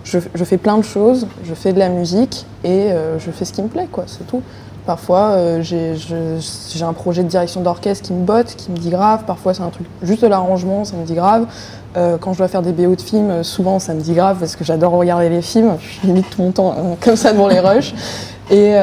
Je, 0.04 0.18
je 0.34 0.44
fais 0.44 0.58
plein 0.58 0.76
de 0.76 0.82
choses, 0.82 1.26
je 1.42 1.54
fais 1.54 1.72
de 1.72 1.78
la 1.78 1.88
musique 1.88 2.46
et 2.64 2.92
euh, 2.92 3.18
je 3.18 3.30
fais 3.30 3.46
ce 3.46 3.52
qui 3.52 3.62
me 3.62 3.68
plaît, 3.68 3.88
quoi, 3.90 4.04
c'est 4.06 4.26
tout. 4.26 4.42
Parfois, 4.84 5.30
euh, 5.30 5.62
j'ai 5.62 6.84
un 6.84 6.92
projet 6.92 7.24
de 7.24 7.28
direction 7.28 7.62
d'orchestre 7.62 8.06
qui 8.06 8.12
me 8.12 8.24
botte, 8.24 8.54
qui 8.56 8.70
me 8.70 8.76
dit 8.76 8.90
grave. 8.90 9.24
Parfois, 9.26 9.52
c'est 9.52 9.62
un 9.62 9.70
truc 9.70 9.86
juste 10.02 10.22
de 10.22 10.28
l'arrangement, 10.28 10.84
ça 10.84 10.94
me 10.94 11.04
dit 11.04 11.14
grave. 11.14 11.46
Euh, 11.96 12.18
quand 12.20 12.34
je 12.34 12.38
dois 12.38 12.48
faire 12.48 12.62
des 12.62 12.72
BO 12.72 12.94
de 12.94 13.00
films, 13.00 13.42
souvent, 13.42 13.80
ça 13.80 13.94
me 13.94 14.00
dit 14.00 14.14
grave 14.14 14.36
parce 14.38 14.54
que 14.54 14.64
j'adore 14.64 14.92
regarder 14.92 15.28
les 15.28 15.42
films. 15.42 15.76
Je 16.02 16.06
limite 16.06 16.30
tout 16.30 16.42
mon 16.42 16.52
temps 16.52 16.96
comme 17.00 17.16
ça 17.16 17.32
devant 17.32 17.48
les 17.48 17.58
rushs. 17.58 17.94
Et, 18.50 18.76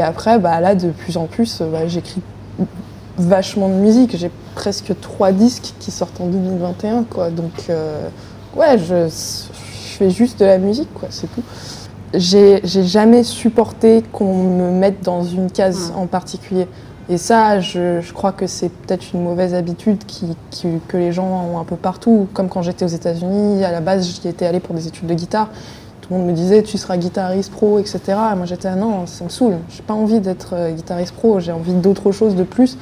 après, 0.00 0.38
bah, 0.38 0.60
là, 0.60 0.76
de 0.76 0.90
plus 0.90 1.16
en 1.16 1.24
plus, 1.24 1.62
bah, 1.62 1.88
j'écris 1.88 2.20
vachement 3.18 3.68
de 3.68 3.74
musique. 3.74 4.16
J'ai 4.16 4.30
presque 4.54 4.92
trois 5.00 5.32
disques 5.32 5.74
qui 5.78 5.90
sortent 5.90 6.20
en 6.20 6.26
2021, 6.26 7.04
quoi. 7.04 7.30
Donc, 7.30 7.52
euh, 7.70 8.08
ouais, 8.56 8.78
je, 8.78 9.08
je 9.08 9.96
fais 9.98 10.10
juste 10.10 10.40
de 10.40 10.44
la 10.44 10.58
musique, 10.58 10.92
quoi, 10.94 11.08
c'est 11.10 11.26
tout. 11.32 11.42
J'ai 12.14 12.60
jamais 12.64 13.22
supporté 13.22 14.02
qu'on 14.12 14.44
me 14.44 14.70
mette 14.70 15.02
dans 15.02 15.24
une 15.24 15.50
case 15.50 15.92
en 15.96 16.06
particulier. 16.06 16.68
Et 17.08 17.16
ça, 17.16 17.58
je, 17.60 18.00
je 18.00 18.12
crois 18.12 18.32
que 18.32 18.46
c'est 18.46 18.68
peut-être 18.68 19.06
une 19.14 19.22
mauvaise 19.24 19.54
habitude 19.54 20.04
qui, 20.06 20.36
qui- 20.50 20.78
que 20.88 20.96
les 20.96 21.10
gens 21.12 21.26
ont 21.52 21.58
un 21.58 21.64
peu 21.64 21.76
partout. 21.76 22.28
Comme 22.32 22.48
quand 22.48 22.62
j'étais 22.62 22.84
aux 22.84 22.88
États-Unis, 22.88 23.64
à 23.64 23.72
la 23.72 23.80
base, 23.80 24.06
j'y 24.06 24.28
étais 24.28 24.46
allée 24.46 24.60
pour 24.60 24.74
des 24.74 24.86
études 24.86 25.06
de 25.06 25.14
guitare. 25.14 25.48
Me 26.18 26.32
disait, 26.32 26.62
tu 26.62 26.78
seras 26.78 26.96
guitariste 26.96 27.52
pro, 27.52 27.78
etc. 27.78 28.00
Et 28.08 28.36
moi, 28.36 28.44
j'étais, 28.44 28.68
ah 28.68 28.76
non, 28.76 29.06
ça 29.06 29.24
me 29.24 29.28
saoule. 29.28 29.56
J'ai 29.70 29.82
pas 29.82 29.94
envie 29.94 30.20
d'être 30.20 30.54
euh, 30.54 30.70
guitariste 30.70 31.14
pro, 31.14 31.40
j'ai 31.40 31.52
envie 31.52 31.72
d'autre 31.72 32.12
chose 32.12 32.34
de 32.34 32.42
plus. 32.42 32.76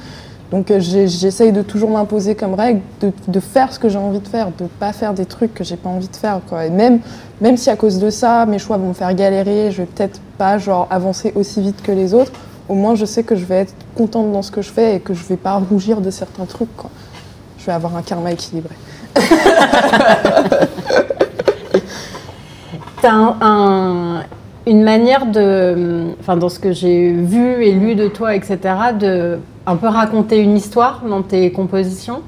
Donc, 0.51 0.69
euh, 0.69 0.79
j'essaye 0.81 1.53
de 1.53 1.61
toujours 1.61 1.89
m'imposer 1.91 2.35
comme 2.35 2.55
règle 2.55 2.81
de, 3.01 3.39
faire 3.39 3.71
ce 3.71 3.79
que 3.79 3.87
j'ai 3.87 3.97
envie 3.97 4.19
de 4.19 4.27
faire, 4.27 4.49
de 4.57 4.65
pas 4.65 4.91
faire 4.91 5.13
des 5.13 5.25
trucs 5.25 5.53
que 5.53 5.63
j'ai 5.63 5.77
pas 5.77 5.89
envie 5.89 6.09
de 6.09 6.15
faire. 6.15 6.41
Et 6.61 6.69
même, 6.69 6.99
même 7.39 7.55
si 7.55 7.69
à 7.69 7.77
cause 7.77 7.99
de 7.99 8.09
ça, 8.09 8.45
mes 8.45 8.59
choix 8.59 8.75
vont 8.75 8.89
me 8.89 8.93
faire 8.93 9.13
galérer, 9.13 9.71
je 9.71 9.77
vais 9.77 9.87
peut-être 9.87 10.19
pas 10.37 10.57
genre, 10.57 10.87
avancer 10.89 11.31
aussi 11.35 11.61
vite 11.61 11.81
que 11.81 11.93
les 11.93 12.13
autres, 12.13 12.33
au 12.67 12.73
moins 12.73 12.95
je 12.95 13.05
sais 13.05 13.23
que 13.23 13.37
je 13.37 13.45
vais 13.45 13.59
être 13.61 13.73
contente 13.95 14.29
dans 14.33 14.41
ce 14.41 14.51
que 14.51 14.61
je 14.61 14.69
fais 14.69 14.97
et 14.97 14.99
que 14.99 15.13
je 15.13 15.23
vais 15.23 15.37
pas 15.37 15.53
rougir 15.53 16.01
de 16.01 16.11
certains 16.11 16.45
trucs. 16.45 16.69
Je 17.57 17.65
vais 17.65 17.71
avoir 17.71 17.95
un 17.95 18.01
karma 18.01 18.33
équilibré. 18.33 18.75
Tu 23.01 23.07
as 23.07 24.23
une 24.67 24.83
manière 24.83 25.25
de, 25.25 26.09
enfin 26.19 26.37
dans 26.37 26.49
ce 26.49 26.59
que 26.59 26.71
j'ai 26.71 27.11
vu 27.11 27.63
et 27.63 27.71
lu 27.71 27.95
de 27.95 28.07
toi, 28.07 28.35
etc., 28.35 28.59
de 28.99 29.39
un 29.65 29.75
peu 29.75 29.87
raconter 29.87 30.39
une 30.39 30.57
histoire 30.57 31.01
dans 31.07 31.21
tes 31.21 31.51
compositions. 31.51 32.21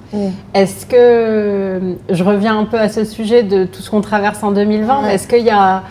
Est-ce 0.53 0.85
que, 0.85 1.95
je 2.09 2.23
reviens 2.23 2.57
un 2.59 2.65
peu 2.65 2.79
à 2.79 2.89
ce 2.89 3.05
sujet 3.05 3.43
de 3.43 3.65
tout 3.65 3.81
ce 3.81 3.89
qu'on 3.89 4.01
traverse 4.01 4.43
en 4.43 4.51
2020, 4.51 5.01
mais 5.03 5.15
est-ce 5.15 5.27
qu'il 5.27 5.43
y 5.43 5.49
a, 5.49 5.83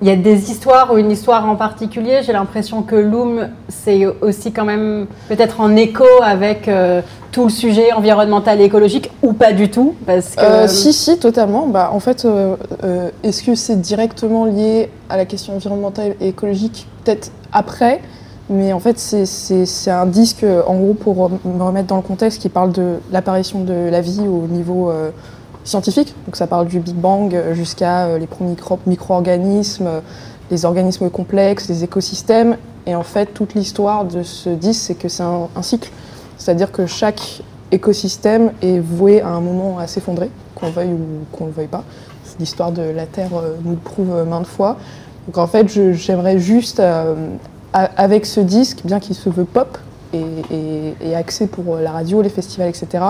il 0.00 0.08
y 0.08 0.10
a 0.10 0.16
des 0.16 0.50
histoires 0.50 0.92
ou 0.92 0.98
une 0.98 1.10
histoire 1.10 1.48
en 1.48 1.56
particulier 1.56 2.20
J'ai 2.24 2.32
l'impression 2.32 2.82
que 2.82 2.94
Loom, 2.94 3.48
c'est 3.68 4.06
aussi 4.20 4.52
quand 4.52 4.64
même 4.64 5.06
peut-être 5.28 5.60
en 5.60 5.74
écho 5.74 6.04
avec 6.22 6.68
euh, 6.68 7.02
tout 7.32 7.44
le 7.44 7.50
sujet 7.50 7.92
environnemental 7.92 8.60
et 8.60 8.64
écologique, 8.64 9.10
ou 9.22 9.32
pas 9.32 9.52
du 9.52 9.70
tout 9.70 9.94
parce 10.06 10.36
que... 10.36 10.40
Euh, 10.42 10.68
si, 10.68 10.92
si, 10.92 11.18
totalement. 11.18 11.66
Bah, 11.66 11.90
en 11.92 12.00
fait, 12.00 12.24
euh, 12.24 12.54
est-ce 13.22 13.42
que 13.42 13.54
c'est 13.54 13.80
directement 13.80 14.44
lié 14.44 14.88
à 15.10 15.16
la 15.16 15.24
question 15.24 15.54
environnementale 15.56 16.14
et 16.20 16.28
écologique? 16.28 16.86
Peut-être 17.04 17.30
après, 17.52 18.00
mais 18.48 18.72
en 18.72 18.80
fait, 18.80 18.98
c'est- 18.98 19.90
un 19.90 20.06
disque, 20.06 20.44
en 20.66 20.76
gros, 20.76 20.94
pour 20.94 21.30
me 21.30 21.62
remettre 21.62 21.88
dans 21.88 21.96
le 21.96 22.02
contexte, 22.02 22.40
qui 22.40 22.48
parle 22.48 22.72
de 22.72 22.94
l'apparition 23.10 23.60
de 23.64 23.88
la 23.90 24.00
vie 24.00 24.20
au 24.20 24.46
niveau 24.48 24.90
scientifique. 25.68 26.14
Donc, 26.26 26.36
ça 26.36 26.46
parle 26.46 26.66
du 26.66 26.80
Big 26.80 26.94
Bang 26.94 27.36
jusqu'à 27.52 28.06
euh, 28.06 28.18
les 28.18 28.26
premiers 28.26 28.50
micro- 28.50 28.78
micro-organismes, 28.86 29.86
euh, 29.86 30.00
les 30.50 30.64
organismes 30.64 31.10
complexes, 31.10 31.68
les 31.68 31.84
écosystèmes. 31.84 32.56
Et 32.86 32.94
en 32.94 33.02
fait, 33.02 33.26
toute 33.26 33.54
l'histoire 33.54 34.04
de 34.06 34.22
ce 34.22 34.48
disque, 34.48 34.80
c'est 34.80 34.94
que 34.94 35.08
c'est 35.08 35.22
un, 35.22 35.62
cycle. 35.62 35.90
C'est-à-dire 36.38 36.72
que 36.72 36.86
chaque 36.86 37.42
écosystème 37.70 38.52
est 38.62 38.78
voué 38.78 39.20
à 39.20 39.28
un 39.28 39.40
moment 39.40 39.78
à 39.78 39.86
s'effondrer, 39.86 40.30
qu'on 40.54 40.66
le 40.66 40.72
veuille 40.72 40.92
ou 40.92 41.36
qu'on 41.36 41.44
ne 41.44 41.48
le 41.50 41.54
veuille 41.54 41.66
pas. 41.66 41.84
L'histoire 42.40 42.72
de 42.72 42.82
la 42.82 43.04
Terre 43.04 43.30
euh, 43.34 43.56
nous 43.62 43.72
le 43.72 43.76
prouve 43.76 44.24
maintes 44.26 44.46
fois. 44.46 44.78
Donc 45.26 45.36
en 45.36 45.46
fait, 45.46 45.68
j'aimerais 45.68 46.38
juste, 46.38 46.80
avec 47.74 48.24
ce 48.24 48.40
disque, 48.40 48.80
bien 48.84 48.98
qu'il 48.98 49.14
se 49.14 49.28
veut 49.28 49.44
pop 49.44 49.76
et, 50.14 51.14
axé 51.14 51.46
pour 51.46 51.76
la 51.76 51.90
radio, 51.90 52.22
les 52.22 52.30
festivals, 52.30 52.70
etc., 52.70 53.04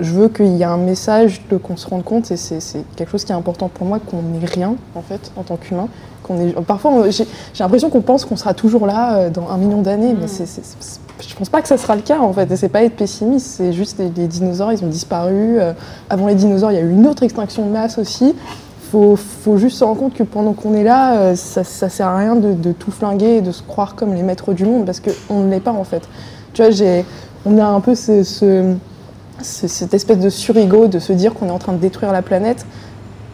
je 0.00 0.12
veux 0.12 0.28
qu'il 0.28 0.56
y 0.56 0.62
ait 0.62 0.64
un 0.64 0.76
message, 0.76 1.42
qu'on 1.62 1.76
se 1.76 1.86
rende 1.88 2.04
compte, 2.04 2.30
et 2.30 2.36
c'est 2.36 2.58
quelque 2.96 3.10
chose 3.10 3.24
qui 3.24 3.32
est 3.32 3.34
important 3.34 3.68
pour 3.68 3.86
moi, 3.86 3.98
qu'on 3.98 4.22
n'est 4.22 4.46
rien, 4.46 4.74
en 4.94 5.02
fait, 5.02 5.32
en 5.36 5.42
tant 5.42 5.56
qu'humain. 5.56 5.88
est- 6.30 6.60
Parfois, 6.66 7.08
j'ai 7.10 7.24
l'impression 7.58 7.90
qu'on 7.90 8.02
pense 8.02 8.24
qu'on 8.24 8.36
sera 8.36 8.54
toujours 8.54 8.86
là 8.86 9.16
euh, 9.16 9.30
dans 9.30 9.48
un 9.50 9.56
million 9.56 9.80
d'années, 9.82 10.14
mais 10.20 10.26
c'est- 10.28 10.46
c'est- 10.46 11.00
je 11.26 11.34
pense 11.34 11.48
pas 11.48 11.62
que 11.62 11.68
ça 11.68 11.78
sera 11.78 11.96
le 11.96 12.02
cas, 12.02 12.18
en 12.20 12.32
fait. 12.32 12.50
Et 12.50 12.56
c'est 12.56 12.68
pas 12.68 12.82
être 12.84 12.96
pessimiste, 12.96 13.46
c'est 13.46 13.72
juste 13.72 13.98
les, 13.98 14.10
les 14.14 14.26
dinosaures, 14.28 14.72
ils 14.72 14.84
ont 14.84 14.88
disparu. 14.88 15.58
Euh, 15.58 15.72
avant 16.10 16.26
les 16.26 16.34
dinosaures, 16.34 16.70
il 16.70 16.74
y 16.76 16.80
a 16.80 16.82
eu 16.82 16.92
une 16.92 17.06
autre 17.06 17.22
extinction 17.22 17.64
de 17.66 17.70
masse 17.72 17.98
aussi. 17.98 18.34
Faut, 18.92 19.16
faut 19.16 19.56
juste 19.58 19.78
se 19.78 19.84
rendre 19.84 19.98
compte 19.98 20.14
que 20.14 20.22
pendant 20.22 20.52
qu'on 20.54 20.74
est 20.74 20.84
là, 20.84 21.16
euh, 21.16 21.34
ça, 21.36 21.64
ça 21.64 21.88
sert 21.88 22.06
à 22.06 22.16
rien 22.18 22.36
de, 22.36 22.52
de 22.54 22.72
tout 22.72 22.90
flinguer 22.90 23.36
et 23.36 23.40
de 23.42 23.50
se 23.52 23.62
croire 23.62 23.94
comme 23.96 24.14
les 24.14 24.22
maîtres 24.22 24.52
du 24.54 24.64
monde, 24.64 24.84
parce 24.86 25.00
qu'on 25.00 25.40
ne 25.40 25.50
l'est 25.50 25.60
pas, 25.60 25.72
en 25.72 25.84
fait. 25.84 26.02
Tu 26.54 26.62
vois, 26.62 26.70
on 27.46 27.58
a 27.58 27.64
un 27.66 27.80
peu 27.80 27.94
ce- 27.94 28.22
cette 29.42 29.94
espèce 29.94 30.18
de 30.18 30.30
surego 30.30 30.86
de 30.86 30.98
se 30.98 31.12
dire 31.12 31.34
qu'on 31.34 31.46
est 31.48 31.52
en 31.52 31.58
train 31.58 31.72
de 31.72 31.78
détruire 31.78 32.12
la 32.12 32.22
planète. 32.22 32.64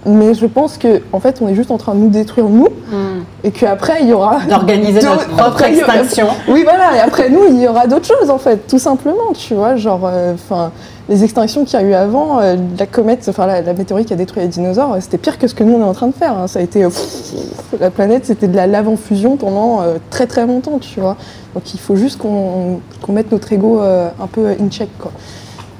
Mais 0.06 0.34
je 0.34 0.44
pense 0.44 0.76
que 0.76 1.00
en 1.14 1.20
fait, 1.20 1.38
on 1.40 1.48
est 1.48 1.54
juste 1.54 1.70
en 1.70 1.78
train 1.78 1.94
de 1.94 2.00
nous 2.00 2.10
détruire 2.10 2.46
nous, 2.46 2.68
Hmm. 2.92 3.22
et 3.42 3.50
qu'après 3.50 4.02
il 4.02 4.08
y 4.08 4.12
aura 4.12 4.38
D'organiser 4.46 5.00
notre 5.00 5.26
propre 5.28 5.42
après, 5.44 5.82
aura- 5.82 5.94
extinction. 5.96 6.26
Oui, 6.46 6.62
voilà. 6.62 6.94
Et 6.96 7.00
après 7.00 7.30
nous, 7.30 7.40
il 7.48 7.58
y 7.58 7.66
aura 7.66 7.86
d'autres 7.86 8.06
choses 8.06 8.28
en 8.28 8.36
fait, 8.36 8.66
tout 8.68 8.78
simplement. 8.78 9.32
Tu 9.32 9.54
vois, 9.54 9.76
genre, 9.76 10.02
euh, 10.04 10.34
enfin, 10.34 10.72
les 11.08 11.24
extinctions 11.24 11.64
qu'il 11.64 11.80
y 11.80 11.82
a 11.82 11.86
eu 11.86 11.94
avant, 11.94 12.38
euh, 12.40 12.56
la 12.78 12.84
comète, 12.84 13.24
enfin 13.30 13.46
la, 13.46 13.62
la 13.62 13.72
météorite 13.72 14.08
qui 14.08 14.12
a 14.12 14.16
détruit 14.16 14.42
les 14.42 14.48
dinosaures, 14.48 14.94
c'était 15.00 15.16
pire 15.16 15.38
que 15.38 15.48
ce 15.48 15.54
que 15.54 15.64
nous 15.64 15.72
on 15.72 15.80
est 15.80 15.84
en 15.88 15.94
train 15.94 16.08
de 16.08 16.14
faire. 16.14 16.36
hein. 16.36 16.48
Ça 16.48 16.58
a 16.58 16.62
été 16.62 16.84
euh, 16.84 16.88
pff, 16.90 17.80
la 17.80 17.90
planète, 17.90 18.26
c'était 18.26 18.46
de 18.48 18.56
la 18.56 18.66
lave 18.66 18.88
en 18.90 18.96
fusion 18.96 19.38
pendant 19.38 19.80
euh, 19.80 19.94
très 20.10 20.26
très 20.26 20.46
longtemps, 20.46 20.78
tu 20.80 21.00
vois. 21.00 21.16
Donc 21.54 21.72
il 21.72 21.80
faut 21.80 21.96
juste 21.96 22.18
qu'on 22.18 22.80
qu'on 23.00 23.12
mette 23.14 23.32
notre 23.32 23.50
ego 23.54 23.80
un 23.80 24.26
peu 24.30 24.48
in 24.48 24.68
check, 24.68 24.90
quoi. 24.98 25.12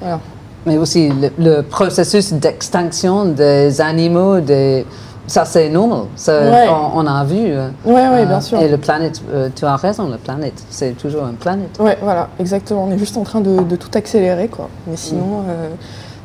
Voilà. 0.05 0.21
Mais 0.67 0.79
aussi 0.79 1.09
le, 1.11 1.31
le 1.39 1.61
processus 1.63 2.33
d'extinction 2.33 3.25
des 3.27 3.81
animaux, 3.83 4.41
des... 4.41 4.87
ça 5.27 5.45
c'est 5.45 5.69
normal. 5.69 6.05
Ça, 6.17 6.41
Ouais. 6.51 6.67
on, 6.71 7.01
on 7.01 7.07
a 7.07 7.23
vu. 7.25 7.37
euh, 7.39 7.69
Ouais, 7.85 7.93
ouais, 8.09 8.23
euh, 8.23 8.27
bien 8.27 8.41
sûr. 8.41 8.59
Et 8.61 8.69
le 8.69 8.79
planète, 8.79 9.21
euh, 9.33 9.49
tu 9.55 9.67
as 9.67 9.77
raison, 9.77 10.09
la 10.09 10.17
planète, 10.17 10.63
c'est 10.71 10.93
toujours 10.97 11.27
une 11.27 11.37
planète. 11.37 11.79
Ouais, 11.79 11.99
voilà, 12.01 12.29
exactement. 12.39 12.85
On 12.85 12.93
est 12.93 12.99
juste 12.99 13.17
en 13.19 13.25
train 13.25 13.41
de, 13.43 13.63
de 13.63 13.77
tout 13.77 13.91
accélérer, 13.95 14.49
quoi. 14.49 14.69
Mais 14.87 14.97
sinon, 14.97 15.43
euh, 15.49 15.69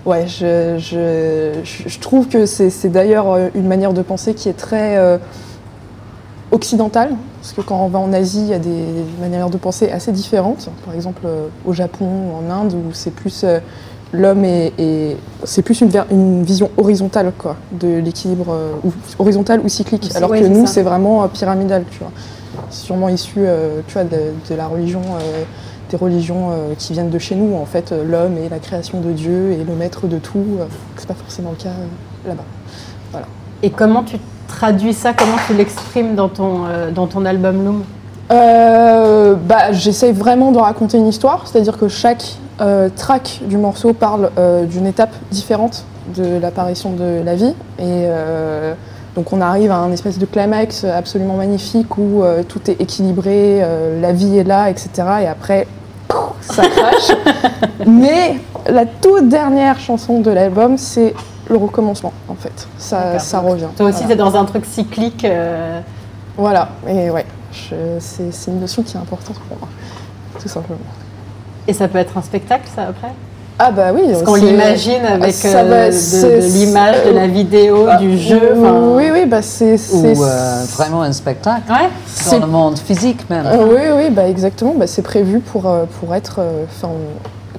ouais, 0.06 0.26
je, 0.28 0.78
je, 0.78 2.00
trouve 2.00 2.30
que 2.30 2.46
c'est 2.46 2.90
d'ailleurs 2.90 3.30
euh, 3.32 3.50
une 3.56 3.68
manière 3.68 3.92
de 3.92 4.02
penser 4.02 4.34
qui 4.36 4.48
est 4.48 4.54
très 4.58 4.96
euh, 4.98 5.18
occidentale. 6.52 7.12
Parce 7.42 7.54
que 7.54 7.62
quand 7.62 7.84
on 7.84 7.88
va 7.88 8.00
en 8.00 8.12
Asie, 8.12 8.42
il 8.42 8.48
y 8.48 8.54
a 8.54 8.60
des 8.60 8.86
manières 9.22 9.50
de 9.50 9.58
penser 9.58 9.90
assez 9.90 10.12
différentes. 10.12 10.70
Par 10.86 10.94
exemple, 10.94 11.22
euh, 11.26 11.48
au 11.66 11.74
Japon 11.74 12.06
ou 12.06 12.46
en 12.46 12.52
Inde, 12.54 12.74
où 12.74 12.92
c'est 12.92 13.12
plus 13.12 13.44
euh, 13.44 13.60
l'homme 14.12 14.44
et, 14.44 14.74
et- 14.78 15.18
c'est 15.46 15.62
plus 15.62 15.82
une, 15.82 16.44
vision 16.44 16.70
horizontale, 16.78 17.32
quoi, 17.38 17.56
de 17.72 18.00
l'équilibre, 18.00 18.48
euh, 18.50 18.72
ou 18.84 18.92
horizontal 19.20 19.62
ou 19.64 19.70
cyclique. 19.70 20.12
Alors 20.16 20.32
ouais, 20.32 20.42
que 20.42 20.48
nous, 20.48 20.68
c'est 20.68 20.82
vraiment 20.82 21.24
euh, 21.24 21.28
pyramidal, 21.28 21.86
tu 21.90 22.00
vois. 22.00 22.12
Sûrement 22.72 23.08
issu, 23.08 23.46
tu 23.88 23.94
vois, 23.94 24.04
de, 24.04 24.18
de 24.50 24.56
la 24.56 24.68
religion. 24.68 25.02
des 25.90 25.98
religions 25.98 26.52
qui 26.78 26.94
viennent 26.94 27.10
de 27.10 27.18
chez 27.18 27.36
nous, 27.36 27.56
en 27.56 27.66
fait, 27.66 27.92
l'homme 27.92 28.38
est 28.38 28.50
la 28.50 28.60
création 28.60 29.00
de 29.00 29.12
Dieu 29.12 29.54
et 29.54 29.64
le 29.64 29.74
maître 29.74 30.06
de 30.08 30.20
tout. 30.20 30.46
c'est 30.98 31.08
pas 31.08 31.16
forcément 31.16 31.52
le 31.52 31.56
cas 31.56 31.72
là-bas. 32.28 32.44
Et 33.64 33.72
comment 33.72 34.04
tu 34.04 34.18
traduis 34.50 34.94
ça 34.94 35.14
Comment 35.14 35.38
tu 35.48 35.54
l'exprimes 35.54 36.16
dans 36.16 36.28
ton, 36.28 36.66
euh, 36.66 36.92
dans 36.92 37.08
ton 37.08 37.26
album 37.26 37.64
Loom? 37.64 37.84
Euh, 38.32 39.36
bah, 39.36 39.72
j'essaye 39.72 40.12
vraiment 40.12 40.52
de 40.52 40.60
raconter 40.60 40.98
une 40.98 41.08
histoire, 41.08 41.48
c'est-à-dire 41.48 41.78
que 41.78 41.88
chaque 41.88 42.36
euh, 42.62 42.90
track 42.96 43.42
du 43.48 43.58
morceau 43.58 43.94
parle 43.94 44.30
euh, 44.38 44.66
d'une 44.66 44.86
étape 44.86 45.14
différente 45.32 45.86
de 46.16 46.40
l'apparition 46.40 46.92
de 46.92 47.22
la 47.24 47.36
vie. 47.36 47.54
Et 47.80 48.08
donc 49.16 49.34
on 49.34 49.42
arrive 49.42 49.72
à 49.72 49.78
un 49.78 49.92
espèce 49.92 50.18
de 50.18 50.26
climax 50.26 50.84
absolument 50.84 51.36
magnifique 51.36 51.98
où 51.98 52.24
tout 52.48 52.72
est 52.72 52.82
équilibré, 52.82 53.64
la 54.02 54.12
vie 54.12 54.38
est 54.40 54.44
là, 54.44 54.72
etc. 54.72 54.90
Et 55.22 55.28
après, 55.28 55.68
ça 56.42 56.64
crache. 56.68 57.12
Mais 57.86 58.38
la 58.68 58.86
toute 58.86 59.30
dernière 59.30 59.80
chanson 59.80 60.22
de 60.22 60.32
l'album, 60.32 60.80
c'est 60.80 61.14
le 61.50 61.58
recommencement, 61.58 62.14
en 62.28 62.36
fait. 62.36 62.68
Ça, 62.78 63.20
ça 63.20 63.40
revient. 63.40 63.68
Toi 63.76 63.90
aussi, 63.90 64.04
c'est 64.08 64.16
dans 64.16 64.36
un 64.36 64.46
truc 64.46 64.66
cyclique. 64.66 65.26
Euh. 65.26 65.82
Voilà, 66.38 66.70
et 66.88 67.10
ouais, 67.10 67.26
c'est 68.00 68.48
une 68.48 68.62
notion 68.62 68.82
qui 68.82 68.96
est 68.96 69.00
importante 69.00 69.36
pour 69.50 69.58
moi, 69.58 69.68
tout 70.42 70.48
simplement. 70.48 70.80
Et 71.68 71.74
ça 71.74 71.90
peut 71.90 71.98
être 71.98 72.18
un 72.18 72.22
spectacle, 72.22 72.70
ça, 72.74 72.84
après? 72.84 73.10
Ah 73.62 73.72
bah 73.72 73.92
oui. 73.94 74.04
Parce 74.10 74.24
qu'on 74.24 74.36
l'imagine 74.36 75.04
avec 75.06 75.36
euh, 75.44 75.92
de, 75.92 76.54
l'image, 76.54 77.06
de 77.06 77.12
la 77.12 77.28
vidéo, 77.28 77.88
ah, 77.90 77.98
du 77.98 78.18
jeu. 78.18 78.54
Oui, 78.96 79.10
oui, 79.12 79.26
bah 79.26 79.42
c'est... 79.42 79.76
Ou 79.92 80.24
euh, 80.24 80.64
vraiment 80.72 81.02
un 81.02 81.12
spectacle 81.12 81.70
ouais. 81.70 81.90
dans 82.32 82.46
le 82.46 82.52
monde 82.52 82.80
physique 82.80 83.30
même. 83.30 83.46
oui, 83.70 83.82
oui, 83.98 84.10
bah 84.12 84.30
exactement. 84.30 84.76
Bah, 84.78 84.88
c'est 84.88 85.02
prévu 85.02 85.42
pour, 85.42 85.70
pour 86.00 86.16
être 86.16 86.40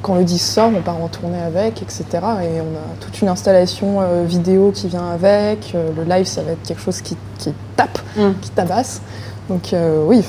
quand 0.02 0.14
le 0.14 0.24
disque 0.24 0.46
sort, 0.46 0.70
on 0.74 0.80
part 0.80 1.00
en 1.00 1.08
tournée 1.08 1.40
avec, 1.40 1.82
etc. 1.82 2.04
Et 2.12 2.60
on 2.60 2.76
a 2.76 2.96
toute 3.00 3.20
une 3.20 3.28
installation 3.28 4.00
euh, 4.00 4.24
vidéo 4.24 4.72
qui 4.74 4.88
vient 4.88 5.08
avec. 5.08 5.72
Euh, 5.74 5.90
le 5.96 6.04
live, 6.04 6.26
ça 6.26 6.42
va 6.42 6.52
être 6.52 6.62
quelque 6.62 6.80
chose 6.80 7.00
qui, 7.00 7.16
tape, 7.76 7.98
mm. 8.16 8.30
qui 8.40 8.50
tabasse. 8.50 9.02
Donc 9.48 9.72
euh, 9.72 10.04
oui, 10.06 10.22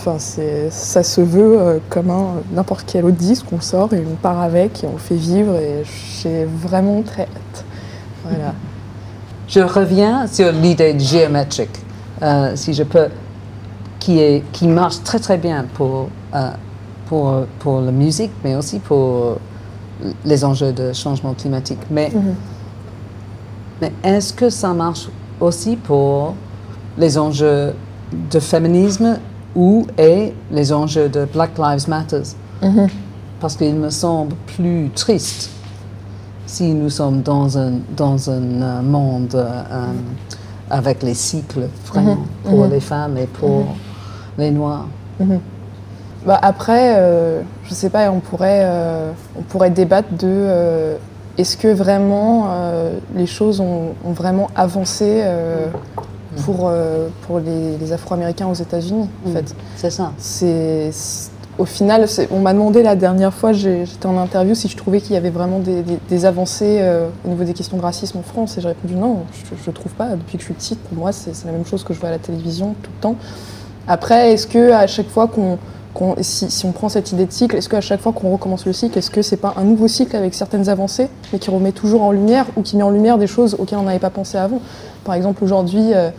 ça 0.71 1.03
se 1.03 1.21
veut 1.21 1.79
comme 1.89 2.11
n'importe 2.51 2.85
quel 2.91 3.05
autre 3.05 3.17
disque, 3.17 3.45
on 3.51 3.61
sort 3.61 3.93
et 3.93 4.03
on 4.11 4.15
part 4.15 4.41
avec 4.41 4.83
et 4.83 4.87
on 4.87 4.97
fait 4.97 5.15
vivre. 5.15 5.55
Et 5.57 5.83
j'ai 6.21 6.45
vraiment 6.45 7.03
très 7.03 7.23
hâte. 7.23 7.65
Voilà. 8.23 8.53
Je 9.47 9.59
reviens 9.59 10.25
sur 10.25 10.51
l'idée 10.51 10.97
géométrique, 10.97 11.79
si 12.55 12.73
je 12.73 12.81
peux, 12.81 13.09
qui, 13.99 14.19
est, 14.19 14.43
qui 14.53 14.67
marche 14.67 15.03
très 15.03 15.19
très 15.19 15.37
bien 15.37 15.65
pour, 15.75 16.09
pour, 17.05 17.45
pour 17.59 17.81
la 17.81 17.91
musique, 17.91 18.31
mais 18.43 18.55
aussi 18.55 18.79
pour 18.79 19.37
les 20.25 20.43
enjeux 20.43 20.71
de 20.71 20.93
changement 20.93 21.33
climatique. 21.33 21.79
Mais, 21.89 22.11
mhm. 22.13 22.35
mais 23.81 23.91
est-ce 24.03 24.33
que 24.33 24.49
ça 24.49 24.73
marche 24.73 25.07
aussi 25.39 25.75
pour 25.75 26.35
les 26.97 27.17
enjeux 27.17 27.73
de 28.31 28.39
féminisme 28.39 29.19
ou 29.55 29.85
et 29.97 30.33
les 30.51 30.73
enjeux 30.73 31.09
de 31.09 31.25
Black 31.25 31.57
Lives 31.57 31.87
Matter? 31.89 32.21
Mhm. 32.61 32.87
Parce 33.39 33.55
qu'il 33.55 33.75
me 33.75 33.89
semble 33.89 34.35
plus 34.55 34.89
triste 34.93 35.49
si 36.45 36.73
nous 36.73 36.89
sommes 36.89 37.21
dans 37.21 37.57
un, 37.57 37.73
dans 37.95 38.29
un 38.29 38.61
euh, 38.61 38.81
monde 38.81 39.33
euh, 39.35 39.93
avec 40.69 41.01
les 41.01 41.13
cycles 41.13 41.67
vraiment 41.87 42.17
mhm. 42.17 42.51
pour 42.51 42.65
les 42.67 42.79
femmes 42.79 43.17
et 43.17 43.27
pour 43.27 43.65
les 44.37 44.51
Noirs. 44.51 44.87
Bah 46.25 46.37
après, 46.41 46.95
euh, 46.97 47.41
je 47.63 47.73
sais 47.73 47.89
pas, 47.89 48.11
on 48.11 48.19
pourrait, 48.19 48.61
euh, 48.63 49.11
on 49.37 49.41
pourrait 49.41 49.71
débattre 49.71 50.09
de 50.11 50.27
euh, 50.27 50.97
est-ce 51.37 51.57
que 51.57 51.67
vraiment 51.67 52.49
les 53.15 53.25
choses 53.25 53.59
ont, 53.59 53.93
vraiment 54.05 54.49
avancé 54.55 55.23
pour, 56.45 56.71
pour 57.25 57.39
les, 57.39 57.93
Afro-Américains 57.93 58.47
aux 58.47 58.53
États-Unis, 58.53 59.07
en 59.25 59.29
mm. 59.29 59.33
fait. 59.33 59.55
C'est 59.77 59.89
ça. 59.89 60.11
C'est, 60.17 60.91
au 61.57 61.65
final, 61.65 62.05
on 62.31 62.39
m'a 62.39 62.53
demandé 62.53 62.83
la 62.83 62.95
dernière 62.95 63.33
fois, 63.33 63.53
j'étais 63.53 64.05
en 64.05 64.17
interview, 64.17 64.55
si 64.55 64.67
je 64.67 64.77
trouvais 64.77 65.01
qu'il 65.01 65.13
y 65.13 65.17
avait 65.17 65.29
vraiment 65.29 65.59
des, 66.09 66.25
avancées 66.25 66.83
au 67.25 67.29
niveau 67.29 67.45
des 67.45 67.53
questions 67.53 67.77
de 67.77 67.81
racisme 67.81 68.19
en 68.19 68.23
France, 68.23 68.57
et 68.57 68.61
j'ai 68.61 68.67
répondu 68.67 68.95
non, 68.95 69.19
je 69.63 69.69
ne 69.69 69.73
trouve 69.73 69.93
pas. 69.93 70.09
Depuis 70.09 70.37
que 70.37 70.41
je 70.41 70.45
suis 70.45 70.53
petite, 70.53 70.79
pour 70.79 70.97
moi, 70.97 71.11
c'est, 71.13 71.33
la 71.45 71.53
même 71.53 71.65
chose 71.65 71.83
que 71.83 71.93
je 71.93 71.99
vois 71.99 72.09
à 72.09 72.13
la 72.13 72.19
télévision 72.19 72.75
tout 72.83 72.91
le 72.95 73.01
temps. 73.01 73.15
Après, 73.87 74.33
est-ce 74.33 74.45
que 74.45 74.73
à 74.73 74.85
chaque 74.85 75.09
fois 75.09 75.27
qu'on 75.27 75.57
si, 76.21 76.65
on 76.65 76.71
prend 76.71 76.89
cette 76.89 77.11
idée 77.11 77.25
de 77.25 77.31
cycle, 77.31 77.55
est-ce 77.55 77.69
qu'à 77.69 77.81
chaque 77.81 78.01
fois 78.01 78.13
qu'on 78.13 78.31
recommence 78.31 78.65
le 78.65 78.73
cycle, 78.73 78.97
est-ce 78.97 79.11
que 79.11 79.21
c'est 79.21 79.37
pas 79.37 79.53
un 79.57 79.63
nouveau 79.63 79.87
cycle 79.87 80.15
avec 80.15 80.33
certaines 80.33 80.69
avancées, 80.69 81.09
mais 81.31 81.39
qui 81.39 81.49
remet 81.49 81.71
toujours 81.71 82.03
en 82.03 82.11
lumière 82.11 82.45
ou 82.55 82.61
qui 82.61 82.77
met 82.77 82.83
en 82.83 82.89
lumière 82.89 83.17
des 83.17 83.27
choses 83.27 83.55
auxquelles 83.59 83.79
on 83.79 83.83
n'avait 83.83 83.99
pas 83.99 84.09
pensé 84.09 84.37
avant? 84.37 84.61
Par 85.03 85.15
exemple, 85.15 85.43
aujourd'hui, 85.43 85.93
euh, 85.93 86.09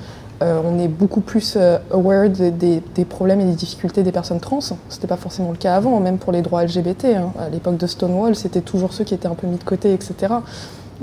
euh, 0.43 0.61
on 0.65 0.79
est 0.79 0.89
beaucoup 0.89 1.21
plus 1.21 1.55
euh, 1.57 1.79
aware 1.93 2.29
des, 2.29 3.05
problèmes 3.09 3.41
et 3.41 3.45
des 3.45 3.55
difficultés 3.55 4.03
des 4.03 4.13
personnes 4.13 4.41
trans. 4.41 4.61
C'était 4.89 5.07
pas 5.07 5.17
forcément 5.17 5.51
le 5.51 5.57
cas 5.57 5.77
avant, 5.77 5.99
même 6.01 6.19
pour 6.19 6.33
les 6.33 6.43
droits 6.43 6.65
LGBT. 6.65 7.05
Hein. 7.17 7.33
À 7.39 7.49
l'époque 7.49 7.77
de 7.77 7.87
Stonewall, 7.87 8.35
c'était 8.35 8.61
toujours 8.61 8.93
ceux 8.93 9.05
qui 9.05 9.15
étaient 9.15 9.29
un 9.29 9.35
peu 9.35 9.47
mis 9.47 9.59
de 9.59 9.65
côté, 9.65 9.93
etc. 9.93 10.35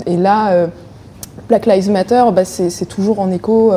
Et 0.06 0.16
là, 0.16 0.68
Black 1.48 1.66
Lives 1.66 1.90
Matter, 1.90 2.24
bah, 2.32 2.44
c'est 2.44 2.86
toujours 2.86 3.20
en 3.20 3.30
écho 3.30 3.72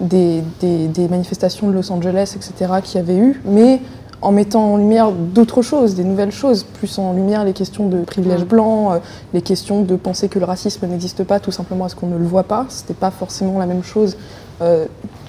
des, 0.00 0.42
des, 0.60 1.08
manifestations 1.08 1.68
de 1.68 1.72
Los 1.72 1.92
Angeles, 1.92 2.34
etc., 2.36 2.72
qu'il 2.82 3.00
y 3.00 3.02
avait 3.02 3.16
eu, 3.16 3.40
mais 3.44 3.80
en 4.20 4.32
mettant 4.32 4.72
en 4.72 4.76
lumière 4.76 5.12
d'autres 5.12 5.62
choses, 5.62 5.94
des 5.94 6.04
nouvelles 6.04 6.32
choses, 6.32 6.64
plus 6.64 6.98
en 6.98 7.12
lumière 7.12 7.44
les 7.44 7.52
questions 7.52 7.88
de 7.88 8.02
privilège 8.02 8.42
mm. 8.42 8.48
blanc, 8.48 8.92
euh, 8.92 8.98
les 9.32 9.42
questions 9.42 9.82
de 9.82 9.96
penser 9.96 10.28
que 10.28 10.38
le 10.38 10.44
racisme 10.44 10.86
n'existe 10.86 11.24
pas 11.24 11.40
tout 11.40 11.52
simplement 11.52 11.82
parce 11.82 11.94
qu'on 11.94 12.08
ne 12.08 12.18
le 12.18 12.24
voit 12.24 12.42
pas. 12.42 12.66
C'était 12.68 12.94
pas 12.94 13.10
forcément 13.10 13.58
la 13.58 13.66
même 13.66 13.84
chose 13.84 14.16
euh, 14.60 14.86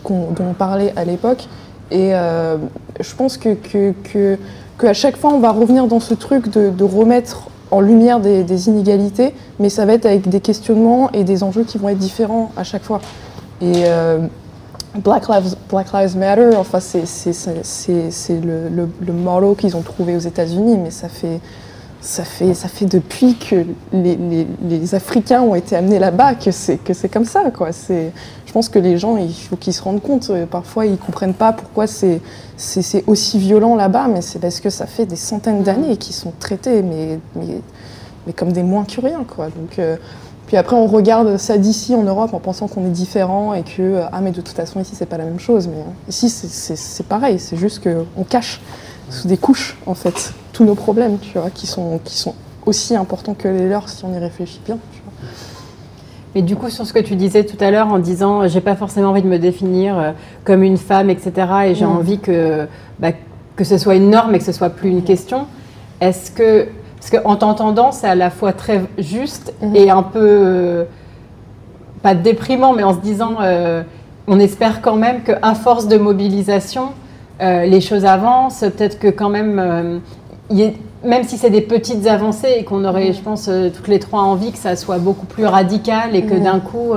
dont 0.08 0.36
on 0.40 0.54
parlait 0.54 0.94
à 0.96 1.06
l'époque. 1.06 1.48
Et 1.92 2.14
euh, 2.14 2.58
je 3.00 3.16
pense 3.16 3.38
que, 3.38 3.56
que, 3.56 4.38
à 4.84 4.94
chaque 4.94 5.18
fois, 5.18 5.34
on 5.34 5.40
va 5.40 5.52
revenir 5.52 5.88
dans 5.88 6.00
ce 6.00 6.14
truc 6.14 6.50
de, 6.50 6.84
remettre 6.84 7.50
en 7.72 7.82
lumière 7.82 8.20
des, 8.20 8.44
des, 8.44 8.68
inégalités, 8.68 9.34
mais 9.60 9.70
ça 9.70 9.86
va 9.86 9.94
être 9.94 10.06
avec 10.06 10.30
des 10.30 10.40
questionnements 10.40 11.12
et 11.12 11.24
des 11.24 11.44
enjeux 11.44 11.64
qui 11.64 11.78
vont 11.78 11.90
être 11.90 11.98
différents 11.98 12.52
à 12.58 12.64
chaque 12.64 12.84
fois. 12.84 13.02
Et 13.62 13.86
Black 15.00 15.28
Lives, 15.28 15.56
Black 15.70 15.92
Lives 15.94 16.18
Matter, 16.18 16.56
enfin, 16.58 16.80
c'est 16.80 17.04
le, 18.30 18.70
le, 18.70 18.90
le 19.06 19.14
motto 19.14 19.56
qu'ils 19.56 19.76
ont 19.76 19.82
trouvé 19.82 20.16
aux 20.16 20.20
États-Unis, 20.20 20.78
mais 20.78 20.92
ça 20.92 21.10
fait, 21.10 21.40
ça, 22.02 22.24
fait, 22.24 22.54
ça 22.54 22.68
fait 22.68 22.86
depuis 22.86 23.36
que 23.36 23.66
les, 23.92 24.16
les, 24.16 24.48
les 24.64 24.96
Africains 24.96 25.42
ont 25.42 25.56
été 25.56 25.76
amenés 25.76 26.00
là-bas 26.00 26.36
que 26.36 26.52
c'est 26.52 27.12
comme 27.12 27.26
ça. 27.26 27.52
Quoi. 27.52 27.70
Je 27.72 28.52
pense 28.54 28.70
que 28.70 28.80
les 28.80 28.98
gens, 28.98 29.18
il 29.18 29.34
faut 29.34 29.58
qu'ils 29.58 29.74
se 29.74 29.84
rendent 29.84 30.02
compte. 30.02 30.30
Euh, 30.30 30.46
parfois, 30.46 30.86
ils 30.86 30.94
ne 30.94 30.98
comprennent 30.98 31.34
pas 31.34 31.54
pourquoi 31.54 31.86
c'est 31.88 32.22
aussi 33.06 33.38
violent 33.38 33.76
là-bas, 33.76 34.08
mais 34.08 34.22
c'est 34.22 34.40
parce 34.40 34.60
que 34.60 34.70
ça 34.70 34.86
fait 34.86 35.06
des 35.06 35.16
centaines 35.16 35.62
d'années 35.64 35.98
qu'ils 35.98 36.16
sont 36.16 36.34
traités, 36.40 36.82
mais, 36.82 37.20
mais, 37.36 37.62
mais, 38.26 38.34
comme 38.34 38.52
des 38.52 38.64
moins 38.64 38.86
que 38.86 39.02
rien. 39.02 39.24
Quoi. 39.24 39.46
Donc, 39.48 39.78
euh, 39.78 39.98
puis 40.50 40.58
après, 40.58 40.76
on 40.76 40.88
regarde 40.88 41.38
ça 41.38 41.60
d'ici 41.60 41.94
en 41.94 42.02
Europe 42.02 42.34
en 42.34 42.40
pensant 42.40 42.68
qu'on 42.68 42.84
est 42.84 42.90
différent 42.90 43.54
et 43.54 43.62
que, 43.62 43.84
euh, 43.84 44.02
ah, 44.12 44.20
mais 44.20 44.32
de 44.32 44.42
toute 44.42 44.56
façon, 44.56 44.80
ici, 44.80 44.96
c'est 44.96 45.06
pas 45.06 45.20
la 45.20 45.26
même 45.26 45.40
chose. 45.40 45.68
Mais 45.68 45.84
ici, 46.08 46.28
c'est 46.28 47.06
pareil, 47.06 47.38
c'est 47.38 47.56
juste 47.56 47.84
qu'on 47.84 48.24
cache 48.24 48.60
sous 49.12 49.28
des 49.28 49.38
couches, 49.38 49.78
en 49.86 49.94
fait, 49.94 50.34
tous 50.52 50.64
nos 50.64 50.74
problèmes, 50.74 51.20
tu 51.20 51.38
vois, 51.38 51.52
qui 51.52 51.68
sont, 51.68 52.00
qui 52.04 52.18
sont 52.18 52.34
aussi 52.66 52.96
importants 52.96 53.36
que 53.36 53.48
les 53.48 53.70
leurs 53.70 53.90
si 53.90 54.04
on 54.06 54.12
y 54.12 54.18
réfléchit 54.18 54.60
bien. 54.66 54.80
Tu 54.92 55.02
vois. 55.04 55.30
Mais 56.34 56.42
du 56.42 56.56
coup, 56.56 56.72
sur 56.72 56.88
ce 56.88 56.94
que 56.94 57.00
tu 57.00 57.16
disais 57.16 57.44
tout 57.44 57.64
à 57.64 57.70
l'heure 57.70 57.90
en 57.90 58.00
disant, 58.00 58.48
j'ai 58.48 58.62
pas 58.62 58.76
forcément 58.76 59.10
envie 59.10 59.22
de 59.22 59.28
me 59.28 59.38
définir 59.38 60.00
euh, 60.00 60.12
comme 60.46 60.64
une 60.64 60.78
femme, 60.78 61.12
etc., 61.12 61.32
et 61.68 61.76
j'ai 61.76 61.86
mm. 61.86 61.90
envie 61.90 62.18
que, 62.18 62.68
bah, 62.98 63.12
que 63.56 63.64
ce 63.64 63.78
soit 63.78 63.94
une 63.94 64.10
norme 64.10 64.34
et 64.34 64.40
que 64.40 64.46
ce 64.46 64.52
soit 64.52 64.72
plus 64.72 64.90
une 64.90 65.04
question, 65.04 65.46
est-ce 66.02 66.32
que 66.32 66.70
parce 67.00 67.12
qu'en 67.12 67.36
t'entendant, 67.38 67.92
c'est 67.92 68.08
à 68.08 68.16
la 68.16 68.30
fois 68.30 68.52
très 68.52 68.82
juste 68.98 69.54
mhm. 69.62 69.76
et 69.76 69.90
un 69.90 70.04
peu, 70.04 70.20
euh, 70.22 70.84
pas 72.02 72.14
déprimant, 72.14 72.74
mais 72.74 72.84
en 72.84 72.94
se 72.94 73.00
disant, 73.00 73.38
euh, 73.42 73.84
on 74.28 74.40
espère 74.40 74.82
quand 74.82 74.96
même 74.96 75.24
qu'à 75.24 75.56
force 75.56 75.88
de 75.88 75.98
mobilisation, 75.98 76.90
euh, 77.42 77.66
les 77.66 77.80
choses 77.80 78.06
avancent. 78.06 78.60
Peut-être 78.60 79.00
que 79.00 79.08
quand 79.08 79.30
même, 79.30 80.02
même 81.04 81.24
si 81.24 81.38
c'est 81.38 81.50
des 81.50 81.62
petites 81.62 82.06
avancées 82.06 82.54
et 82.60 82.64
qu'on 82.66 82.84
aurait, 82.84 83.10
mhm. 83.10 83.14
je 83.14 83.22
pense, 83.22 83.50
toutes 83.76 83.88
les 83.88 84.00
trois 84.00 84.22
envie 84.22 84.52
que 84.52 84.58
ça 84.58 84.76
soit 84.76 84.98
beaucoup 84.98 85.26
plus 85.26 85.46
radical 85.46 86.16
et 86.16 86.24
que 86.24 86.34
mhm. 86.34 86.44
d'un 86.44 86.60
coup, 86.60 86.94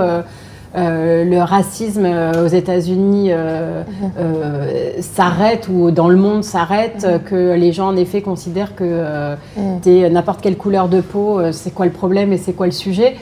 euh, 0.74 1.24
le 1.24 1.38
racisme 1.42 2.06
euh, 2.06 2.46
aux 2.46 2.48
États-Unis 2.48 3.28
euh, 3.30 3.82
mhm. 3.82 5.02
s'arrête 5.02 5.68
ou 5.68 5.90
dans 5.90 6.08
le 6.08 6.16
monde 6.16 6.44
s'arrête, 6.44 7.06
mhm. 7.06 7.22
que 7.24 7.54
les 7.54 7.72
gens 7.72 7.88
en 7.88 7.96
effet 7.96 8.22
considèrent 8.22 8.74
que 8.74 9.34
mhm. 9.56 10.12
n'importe 10.12 10.40
quelle 10.40 10.56
couleur 10.56 10.88
de 10.88 11.02
peau, 11.02 11.40
c'est 11.52 11.74
quoi 11.74 11.84
le 11.84 11.92
problème 11.92 12.32
et 12.32 12.38
c'est 12.38 12.54
quoi 12.54 12.66
le 12.66 12.72
sujet. 12.72 13.16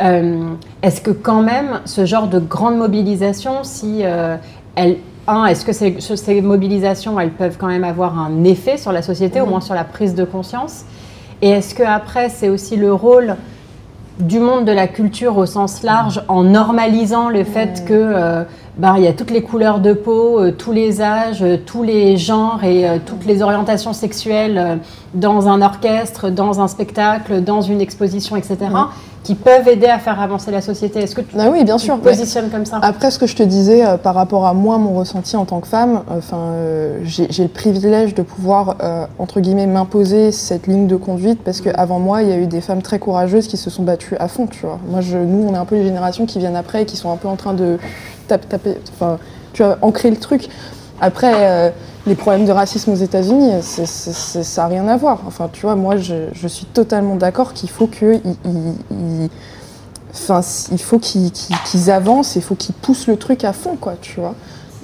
est-ce 0.00 1.00
que 1.00 1.10
quand 1.10 1.42
même 1.42 1.80
ce 1.84 2.04
genre 2.04 2.26
de 2.26 2.40
grande 2.40 2.76
mobilisation, 2.76 3.62
si 3.62 4.02
elle, 4.74 4.96
est-ce 5.48 5.64
que 5.64 5.72
ces, 5.72 5.96
ces, 6.00 6.40
mobilisations, 6.40 7.20
elles 7.20 7.30
peuvent 7.30 7.58
quand 7.58 7.66
même 7.68 7.84
avoir 7.84 8.18
un 8.18 8.42
effet 8.44 8.76
sur 8.76 8.92
la 8.92 9.02
société, 9.02 9.40
au 9.40 9.46
moins 9.46 9.60
sur 9.60 9.74
la 9.74 9.84
prise 9.84 10.14
de 10.14 10.24
conscience? 10.24 10.84
Et 11.42 11.50
est-ce 11.50 11.74
que 11.74 11.84
après, 11.84 12.28
c'est 12.28 12.48
aussi 12.48 12.76
le 12.76 12.92
rôle 12.92 13.36
du 14.20 14.40
monde 14.40 14.64
de 14.64 14.72
la 14.72 14.88
culture 14.88 15.36
au 15.36 15.46
sens 15.46 15.82
large 15.82 16.22
en 16.28 16.42
normalisant 16.42 17.28
le 17.28 17.44
fait 17.44 17.84
que 17.86 17.92
euh, 17.94 18.42
bah, 18.76 18.94
il 18.96 19.04
y 19.04 19.06
a 19.06 19.12
toutes 19.12 19.30
les 19.30 19.42
couleurs 19.42 19.80
de 19.80 19.92
peau, 19.92 20.40
euh, 20.40 20.50
tous 20.50 20.72
les 20.72 21.00
âges, 21.00 21.42
euh, 21.42 21.56
tous 21.64 21.82
les 21.82 22.16
genres 22.16 22.64
et 22.64 22.86
toutes 23.06 23.24
les 23.26 23.42
orientations 23.42 23.92
sexuelles 23.92 24.80
dans 25.14 25.48
un 25.48 25.62
orchestre, 25.62 26.30
dans 26.30 26.60
un 26.60 26.68
spectacle, 26.68 27.42
dans 27.42 27.60
une 27.60 27.80
exposition, 27.80 28.36
etc., 28.36 28.56
qui 29.28 29.34
peuvent 29.34 29.68
aider 29.68 29.88
à 29.88 29.98
faire 29.98 30.18
avancer 30.22 30.50
la 30.50 30.62
société. 30.62 31.00
Est-ce 31.00 31.14
que 31.14 31.20
tu, 31.20 31.36
ah 31.38 31.50
oui, 31.50 31.62
bien 31.62 31.76
sûr, 31.76 31.98
te 31.98 32.00
positionnes 32.02 32.48
comme 32.48 32.64
ça? 32.64 32.78
Après, 32.80 33.10
ce 33.10 33.18
que 33.18 33.26
je 33.26 33.36
te 33.36 33.42
disais 33.42 33.84
euh, 33.84 33.98
par 33.98 34.14
rapport 34.14 34.46
à 34.46 34.54
moi, 34.54 34.78
mon 34.78 34.94
ressenti 34.94 35.36
en 35.36 35.44
tant 35.44 35.60
que 35.60 35.66
femme, 35.66 36.02
enfin, 36.08 36.38
euh, 36.54 37.00
j'ai 37.04 37.42
le 37.42 37.50
privilège 37.50 38.14
de 38.14 38.22
pouvoir, 38.22 38.76
euh, 38.82 39.04
entre 39.18 39.40
guillemets, 39.40 39.66
m'imposer 39.66 40.32
cette 40.32 40.66
ligne 40.66 40.86
de 40.86 40.96
conduite 40.96 41.40
parce 41.44 41.60
qu'avant 41.60 41.98
moi, 41.98 42.22
il 42.22 42.30
y 42.30 42.32
a 42.32 42.38
eu 42.38 42.46
des 42.46 42.62
femmes 42.62 42.80
très 42.80 42.98
courageuses 42.98 43.48
qui 43.48 43.58
se 43.58 43.68
sont 43.68 43.82
battues 43.82 44.16
à 44.18 44.28
fond, 44.28 44.46
tu 44.46 44.64
vois. 44.64 44.78
Moi, 44.88 45.02
je, 45.02 45.18
nous, 45.18 45.46
on 45.46 45.52
est 45.52 45.58
un 45.58 45.66
peu 45.66 45.74
les 45.74 45.84
générations 45.84 46.24
qui 46.24 46.38
viennent 46.38 46.56
après 46.56 46.84
et 46.84 46.86
qui 46.86 46.96
sont 46.96 47.12
un 47.12 47.18
peu 47.18 47.28
en 47.28 47.36
train 47.36 47.52
de 47.52 47.76
taper, 48.28 48.78
enfin, 48.94 49.18
tu 49.52 49.62
vois, 49.62 49.76
ancrer 49.82 50.08
le 50.08 50.16
truc. 50.16 50.48
Après, 51.00 51.72
les 52.06 52.14
problèmes 52.14 52.46
de 52.46 52.52
racisme 52.52 52.92
aux 52.92 52.96
États-Unis, 52.96 53.62
ça 53.62 54.62
n'a 54.62 54.68
rien 54.68 54.88
à 54.88 54.96
voir. 54.96 55.20
Enfin, 55.26 55.48
tu 55.52 55.62
vois, 55.62 55.76
moi, 55.76 55.96
je, 55.96 56.48
suis 56.48 56.66
totalement 56.66 57.16
d'accord 57.16 57.52
qu'il 57.52 57.70
faut 57.70 57.86
qu'ils 57.86 58.20
enfin, 60.12 60.40
il 60.72 60.80
faut 60.80 60.98
qu'ils 60.98 61.90
avancent, 61.90 62.36
il 62.36 62.42
faut 62.42 62.54
qu'ils 62.54 62.74
poussent 62.74 63.06
le 63.06 63.16
truc 63.16 63.44
à 63.44 63.52
fond, 63.52 63.76
quoi, 63.76 63.94
tu 64.00 64.20
vois. 64.20 64.34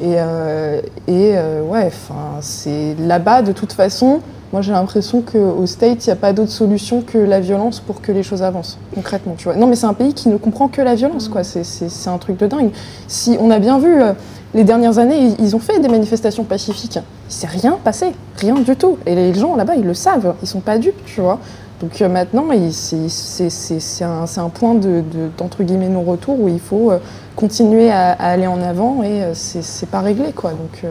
Et, 0.01 0.15
euh, 0.19 0.81
euh, 1.09 1.63
ouais, 1.63 1.87
enfin, 1.87 2.41
c'est 2.41 2.95
là-bas, 2.99 3.43
de 3.43 3.53
toute 3.53 3.73
façon, 3.73 4.21
moi 4.55 4.63
j'ai 4.63 4.71
l'impression 4.71 5.21
qu'au 5.21 5.67
States, 5.67 6.07
il 6.07 6.11
n'y 6.11 6.13
a 6.13 6.17
pas 6.17 6.33
d'autre 6.33 6.53
solution 6.53 7.03
que 7.03 7.19
la 7.19 7.41
violence 7.41 7.81
pour 7.81 8.01
que 8.01 8.13
les 8.13 8.23
choses 8.23 8.43
avancent, 8.43 8.79
concrètement, 8.95 9.35
tu 9.37 9.45
vois. 9.45 9.57
Non, 9.57 9.67
mais 9.67 9.75
c'est 9.75 9.87
un 9.87 9.95
pays 9.95 10.15
qui 10.15 10.29
ne 10.29 10.37
comprend 10.37 10.69
que 10.69 10.81
la 10.81 10.95
violence, 10.95 11.29
quoi. 11.29 11.43
C'est 11.43 12.09
un 12.09 12.19
truc 12.19 12.39
de 12.39 12.47
dingue. 12.47 12.71
Si 13.09 13.37
on 13.41 13.51
a 13.51 13.59
bien 13.59 13.81
vu, 13.81 14.01
euh, 14.01 14.13
les 14.55 14.63
dernières 14.63 14.99
années, 14.99 15.35
ils 15.41 15.57
ont 15.57 15.59
fait 15.59 15.81
des 15.81 15.89
manifestations 15.89 16.45
pacifiques. 16.45 17.01
Il 17.29 17.33
s'est 17.33 17.49
rien 17.49 17.79
passé, 17.83 18.13
rien 18.37 18.55
du 18.55 18.77
tout. 18.77 18.97
Et 19.07 19.17
les 19.17 19.35
gens 19.35 19.57
là-bas, 19.57 19.75
ils 19.75 19.85
le 19.85 19.95
savent, 19.95 20.35
ils 20.41 20.47
sont 20.47 20.61
pas 20.61 20.79
dupes, 20.79 21.05
tu 21.05 21.21
vois. 21.21 21.41
Donc 21.81 22.01
euh, 22.01 22.09
maintenant, 22.09 22.47
c'est 22.71 24.05
un, 24.05 24.49
point 24.49 24.75
de, 24.75 25.03
d'entre 25.37 25.65
guillemets 25.65 25.89
non-retour 25.89 26.41
où 26.41 26.49
il 26.49 26.61
faut 26.61 26.93
euh, 26.93 26.99
continuer 27.35 27.91
à, 27.91 28.13
aller 28.13 28.47
en 28.47 28.63
avant 28.63 29.03
et 29.03 29.23
euh, 29.23 29.35
c'est 29.35 29.89
pas 29.89 30.01
réglé, 30.01 30.33
quoi. 30.33 30.51
Donc 30.53 30.85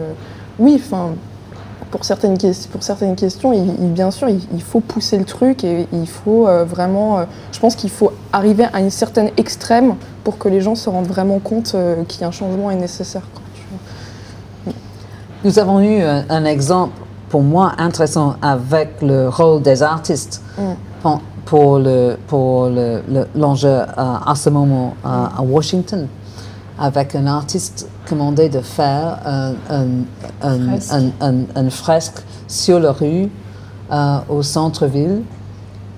oui, 0.58 0.74
enfin. 0.84 1.14
Pour 1.94 2.04
certaines, 2.04 2.36
pour 2.72 2.82
certaines 2.82 3.14
questions, 3.14 3.52
bien 3.78 4.10
sûr, 4.10 4.28
il, 4.28 4.62
faut 4.62 4.80
pousser 4.80 5.16
le 5.16 5.24
truc 5.24 5.62
et 5.62 5.86
il 5.92 6.08
faut 6.08 6.48
vraiment. 6.64 7.24
je 7.52 7.60
pense 7.60 7.76
qu'il 7.76 7.88
faut 7.88 8.10
arriver 8.32 8.66
à 8.72 8.80
une 8.80 8.90
certaine 8.90 9.30
extrême 9.36 9.94
pour 10.24 10.36
que 10.36 10.48
les 10.48 10.60
gens 10.60 10.74
se 10.74 10.90
rendent 10.90 11.06
vraiment 11.06 11.38
compte 11.38 11.76
qu'il 12.08 12.24
un 12.24 12.32
changement 12.32 12.72
est 12.72 12.74
nécessaire. 12.74 13.22
Nous 15.44 15.56
avons 15.60 15.78
eu 15.78 16.02
un, 16.02 16.44
exemple 16.46 17.00
pour 17.28 17.44
moi 17.44 17.74
intéressant 17.78 18.34
avec 18.42 19.00
le 19.00 19.28
rôle 19.28 19.62
des 19.62 19.84
artistes 19.84 20.42
mm. 20.58 21.10
pour, 21.44 21.78
le, 21.78 22.16
pour 22.26 22.70
l'enjeu 23.36 23.68
le, 23.68 23.84
à 23.96 24.34
ce 24.34 24.50
moment 24.50 24.96
à 25.04 25.40
Washington 25.42 26.08
avec 26.78 27.14
un 27.14 27.26
artiste 27.26 27.88
commandé 28.08 28.48
de 28.48 28.60
faire 28.60 29.18
une 30.42 31.70
fresque 31.70 32.22
sur 32.48 32.80
la 32.80 32.92
rue 32.92 33.28
euh, 33.92 34.18
au 34.28 34.42
centre-ville. 34.42 35.22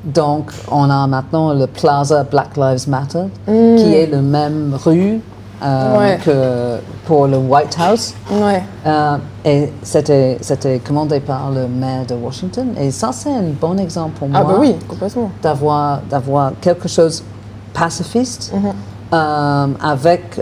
Donc, 0.04 0.52
on 0.70 0.88
a 0.90 1.06
maintenant 1.06 1.52
le 1.52 1.66
Plaza 1.66 2.24
Black 2.24 2.56
Lives 2.56 2.88
Matter, 2.88 3.24
mm. 3.46 3.76
qui 3.76 3.94
est 3.94 4.06
la 4.06 4.20
même 4.20 4.76
rue 4.84 5.20
euh, 5.62 6.16
que 6.18 6.80
pour 7.06 7.26
le 7.26 7.38
White 7.38 7.76
House. 7.80 8.14
Ouais. 8.30 8.62
Euh, 8.86 9.16
et 9.44 9.72
c'était, 9.82 10.38
c'était 10.40 10.78
commandé 10.80 11.20
par 11.20 11.50
le 11.50 11.66
maire 11.66 12.06
de 12.06 12.14
Washington. 12.14 12.68
Et 12.78 12.90
ça, 12.90 13.10
c'est 13.12 13.32
un 13.32 13.50
bon 13.60 13.78
exemple 13.78 14.18
pour 14.18 14.28
ah, 14.34 14.42
moi. 14.42 14.46
Ah, 14.48 14.52
bah 14.52 14.58
oui. 14.60 14.76
D'avoir, 15.42 16.00
d'avoir 16.10 16.52
quelque 16.60 16.88
chose 16.88 17.24
pacifiste. 17.72 18.52
Mhm. 18.54 18.72
Euh, 19.12 19.66
avec, 19.80 20.40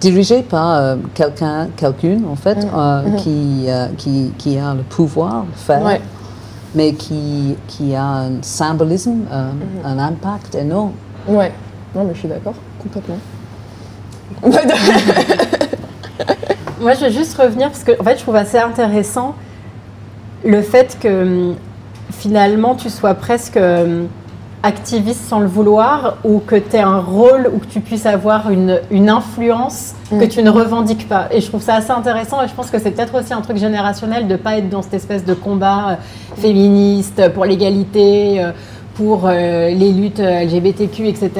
dirigé 0.00 0.42
par 0.42 0.96
quelqu'un, 1.14 1.68
quelqu'une 1.76 2.26
en 2.26 2.34
fait, 2.34 2.56
mhm. 2.56 3.12
Mhm. 3.12 3.16
Qui, 3.16 3.68
qui, 3.98 4.32
qui, 4.36 4.58
a 4.58 4.74
le 4.74 4.82
pouvoir 4.82 5.44
de 5.44 5.56
faire, 5.56 6.00
mais 6.74 6.92
qui, 6.94 7.56
qui 7.68 7.94
a 7.94 8.04
un 8.04 8.42
symbolisme, 8.42 9.20
un 9.84 9.98
impact 9.98 10.56
énorme. 10.56 10.92
Ouais, 11.28 11.52
non 11.94 12.02
mais 12.04 12.14
je 12.14 12.18
suis 12.18 12.28
d'accord, 12.28 12.54
complètement. 12.82 13.18
Moi, 16.80 16.94
je 16.94 17.00
vais 17.00 17.10
juste 17.10 17.36
revenir 17.36 17.68
parce 17.68 17.84
que 17.84 17.92
en 18.00 18.04
fait, 18.04 18.16
je 18.16 18.22
trouve 18.22 18.36
assez 18.36 18.58
intéressant 18.58 19.34
le 20.44 20.62
fait 20.62 20.96
que 21.00 21.52
finalement 22.10 22.74
tu 22.74 22.88
sois 22.88 23.14
presque 23.14 23.58
activiste 24.62 25.20
sans 25.26 25.40
le 25.40 25.46
vouloir 25.46 26.18
ou 26.24 26.38
que 26.38 26.56
tu 26.56 26.76
aies 26.76 26.80
un 26.80 27.00
rôle 27.00 27.50
ou 27.52 27.58
que 27.58 27.66
tu 27.66 27.80
puisses 27.80 28.06
avoir 28.06 28.50
une, 28.50 28.80
une 28.90 29.08
influence 29.08 29.94
que 30.10 30.24
mm. 30.24 30.28
tu 30.28 30.42
ne 30.42 30.50
revendiques 30.50 31.08
pas. 31.08 31.28
Et 31.30 31.40
je 31.40 31.48
trouve 31.48 31.62
ça 31.62 31.76
assez 31.76 31.90
intéressant 31.90 32.42
et 32.42 32.48
je 32.48 32.54
pense 32.54 32.70
que 32.70 32.78
c'est 32.78 32.90
peut-être 32.90 33.18
aussi 33.18 33.32
un 33.32 33.40
truc 33.40 33.56
générationnel 33.56 34.26
de 34.26 34.32
ne 34.32 34.38
pas 34.38 34.58
être 34.58 34.68
dans 34.68 34.82
cette 34.82 34.94
espèce 34.94 35.24
de 35.24 35.34
combat 35.34 35.90
euh, 35.90 35.94
féministe 36.36 37.30
pour 37.34 37.44
l'égalité. 37.44 38.42
Euh, 38.42 38.52
pour 38.96 39.26
euh, 39.26 39.68
les 39.70 39.92
luttes 39.92 40.18
LGBTQ, 40.18 41.06
etc., 41.06 41.30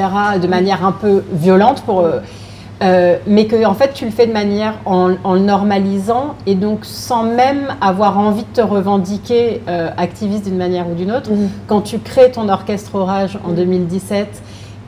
de 0.41 0.47
manière 0.47 0.83
un 0.83 0.93
peu 0.93 1.21
violente 1.31 1.83
pour 1.83 2.07
euh, 2.81 3.17
mais 3.27 3.45
que 3.45 3.63
en 3.63 3.75
fait 3.75 3.93
tu 3.93 4.05
le 4.05 4.11
fais 4.11 4.25
de 4.25 4.33
manière 4.33 4.73
en, 4.85 5.07
le 5.07 5.39
normalisant 5.39 6.35
et 6.47 6.55
donc 6.55 6.79
sans 6.83 7.23
même 7.23 7.75
avoir 7.79 8.17
envie 8.17 8.41
de 8.41 8.61
te 8.61 8.61
revendiquer 8.61 9.61
euh, 9.67 9.89
activiste 9.97 10.45
d'une 10.45 10.57
manière 10.57 10.89
ou 10.89 10.95
d'une 10.95 11.11
autre. 11.11 11.31
Mhm. 11.31 11.49
Quand 11.67 11.81
tu 11.81 11.99
crées 11.99 12.31
ton 12.31 12.49
orchestre 12.49 12.95
Orage 12.95 13.37
en 13.45 13.51
2017, 13.51 14.27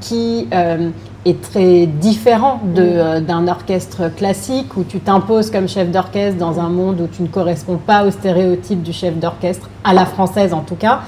qui 0.02 0.48
euh, 0.54 0.90
est 1.26 1.40
très 1.40 1.86
différent 1.86 2.60
mhm. 2.66 3.22
d'un 3.26 3.48
orchestre 3.48 4.10
classique 4.16 4.76
où 4.76 4.84
tu 4.84 5.00
t'imposes 5.00 5.52
comme 5.52 5.70
chef 5.70 5.92
d'orchestre 5.92 6.40
dans 6.40 6.60
un 6.60 6.70
monde 6.70 7.00
où 7.00 7.08
tu 7.08 7.22
ne 7.22 7.28
corresponds 7.28 7.78
pas 7.78 8.06
au 8.06 8.12
stéréotype 8.12 8.82
du 8.82 8.92
chef 8.92 9.16
d'orchestre, 9.18 9.70
à 9.84 9.94
la 9.94 10.06
française 10.06 10.52
en 10.54 10.62
tout 10.62 10.76
cas. 10.76 11.02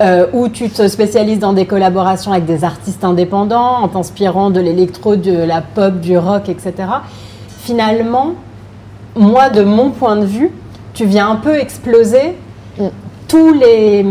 Euh, 0.00 0.26
où 0.32 0.48
tu 0.48 0.70
te 0.70 0.86
spécialises 0.86 1.40
dans 1.40 1.52
des 1.52 1.66
collaborations 1.66 2.30
avec 2.30 2.44
des 2.44 2.62
artistes 2.62 3.02
indépendants, 3.02 3.82
en 3.82 3.88
t'inspirant 3.88 4.50
de 4.50 4.60
l'électro, 4.60 5.16
de 5.16 5.32
la 5.32 5.60
pop, 5.60 5.98
du 5.98 6.16
rock, 6.16 6.48
etc. 6.48 6.72
Finalement, 7.48 8.34
moi, 9.16 9.50
de 9.50 9.64
mon 9.64 9.90
point 9.90 10.14
de 10.14 10.24
vue, 10.24 10.52
tu 10.94 11.04
viens 11.04 11.28
un 11.28 11.34
peu 11.36 11.56
exploser 11.56 12.36
mm. 12.78 12.86
tous 13.26 13.52
les 13.52 14.04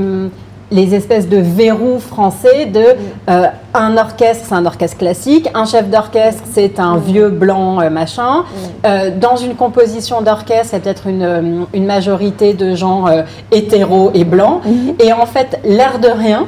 les 0.72 0.96
espèces 0.96 1.30
de 1.30 1.38
verrous 1.38 2.00
français 2.00 2.66
de 2.66 2.84
euh, 3.30 3.48
un 3.74 3.98
orchestre, 3.98 4.46
c'est 4.48 4.56
un 4.56 4.66
orchestre 4.66 4.98
classique, 4.98 5.50
un 5.54 5.66
chef 5.66 5.90
d'orchestre, 5.90 6.44
c'est 6.52 6.80
un 6.80 6.98
vieux 6.98 7.30
blanc 7.30 7.80
euh, 7.82 7.90
machin. 7.90 8.44
Euh, 8.86 9.12
dans 9.18 9.38
une 9.38 9.56
composition 9.56 10.22
d'orchestre, 10.22 10.68
c'est 10.72 10.80
peut-être 10.82 11.08
une, 11.08 11.66
une, 11.74 11.86
majorité 11.86 12.54
de 12.54 12.76
gens 12.76 13.06
hétéros 13.52 14.12
et 14.14 14.26
blancs. 14.26 14.62
Et 15.00 15.14
en 15.14 15.26
fait, 15.26 15.60
l'air 15.64 16.00
de 16.00 16.10
rien, 16.10 16.48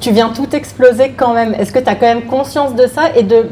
tu 0.00 0.10
viens 0.10 0.30
tout 0.30 0.54
exploser 0.54 1.10
quand 1.16 1.32
même. 1.32 1.54
Est-ce 1.54 1.72
que 1.72 1.78
tu 1.78 1.88
as 1.88 1.94
quand 1.94 2.06
même 2.06 2.24
conscience 2.24 2.74
de 2.74 2.86
ça 2.86 3.02
et 3.14 3.22
de 3.22 3.46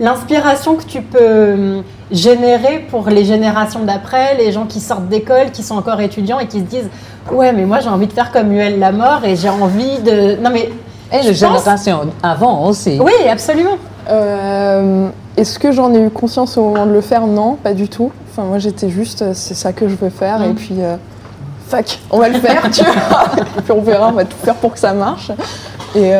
l'inspiration 0.00 0.76
que 0.76 0.84
tu 0.84 1.02
peux 1.02 1.82
générer 2.10 2.86
pour 2.90 3.08
les 3.08 3.24
générations 3.24 3.84
d'après, 3.84 4.36
les 4.36 4.52
gens 4.52 4.66
qui 4.66 4.80
sortent 4.80 5.08
d'école, 5.08 5.50
qui 5.52 5.62
sont 5.62 5.76
encore 5.76 6.00
étudiants 6.00 6.38
et 6.38 6.46
qui 6.46 6.60
se 6.60 6.64
disent 6.64 6.90
Ouais, 7.30 7.52
mais 7.52 7.64
moi 7.64 7.80
j'ai 7.80 7.88
envie 7.88 8.06
de 8.06 8.12
faire 8.12 8.32
comme 8.32 8.52
Huel 8.52 8.78
la 8.78 8.92
mort 8.92 9.24
et 9.24 9.36
j'ai 9.36 9.48
envie 9.48 10.00
de. 10.00 10.36
Non, 10.40 10.50
mais. 10.50 10.70
Et 11.12 11.22
les 11.22 11.34
générations 11.34 12.00
avant 12.22 12.66
aussi. 12.66 12.98
Oui, 13.00 13.12
absolument. 13.30 13.76
Euh, 14.10 15.08
est-ce 15.36 15.58
que 15.58 15.70
j'en 15.70 15.94
ai 15.94 16.00
eu 16.00 16.10
conscience 16.10 16.56
au 16.56 16.70
moment 16.70 16.86
de 16.86 16.92
le 16.92 17.00
faire? 17.00 17.26
Non, 17.26 17.54
pas 17.54 17.74
du 17.74 17.88
tout. 17.88 18.10
Enfin, 18.30 18.44
moi 18.44 18.58
j'étais 18.58 18.88
juste, 18.88 19.22
euh, 19.22 19.32
c'est 19.34 19.54
ça 19.54 19.72
que 19.72 19.88
je 19.88 19.94
veux 19.94 20.10
faire 20.10 20.42
et 20.42 20.48
mm. 20.48 20.54
puis. 20.54 20.76
Euh, 20.78 20.96
fuck, 21.68 21.98
on 22.10 22.18
va 22.18 22.28
le 22.28 22.38
faire, 22.38 22.62
tu 22.70 22.82
vois. 22.82 23.24
et 23.58 23.60
puis 23.62 23.72
on 23.72 23.82
verra, 23.82 24.08
on 24.08 24.12
va 24.12 24.24
tout 24.24 24.36
faire 24.42 24.56
pour 24.56 24.72
que 24.72 24.78
ça 24.78 24.94
marche. 24.94 25.30
Et, 25.94 26.12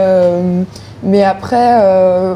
mais 1.03 1.25
après, 1.25 1.81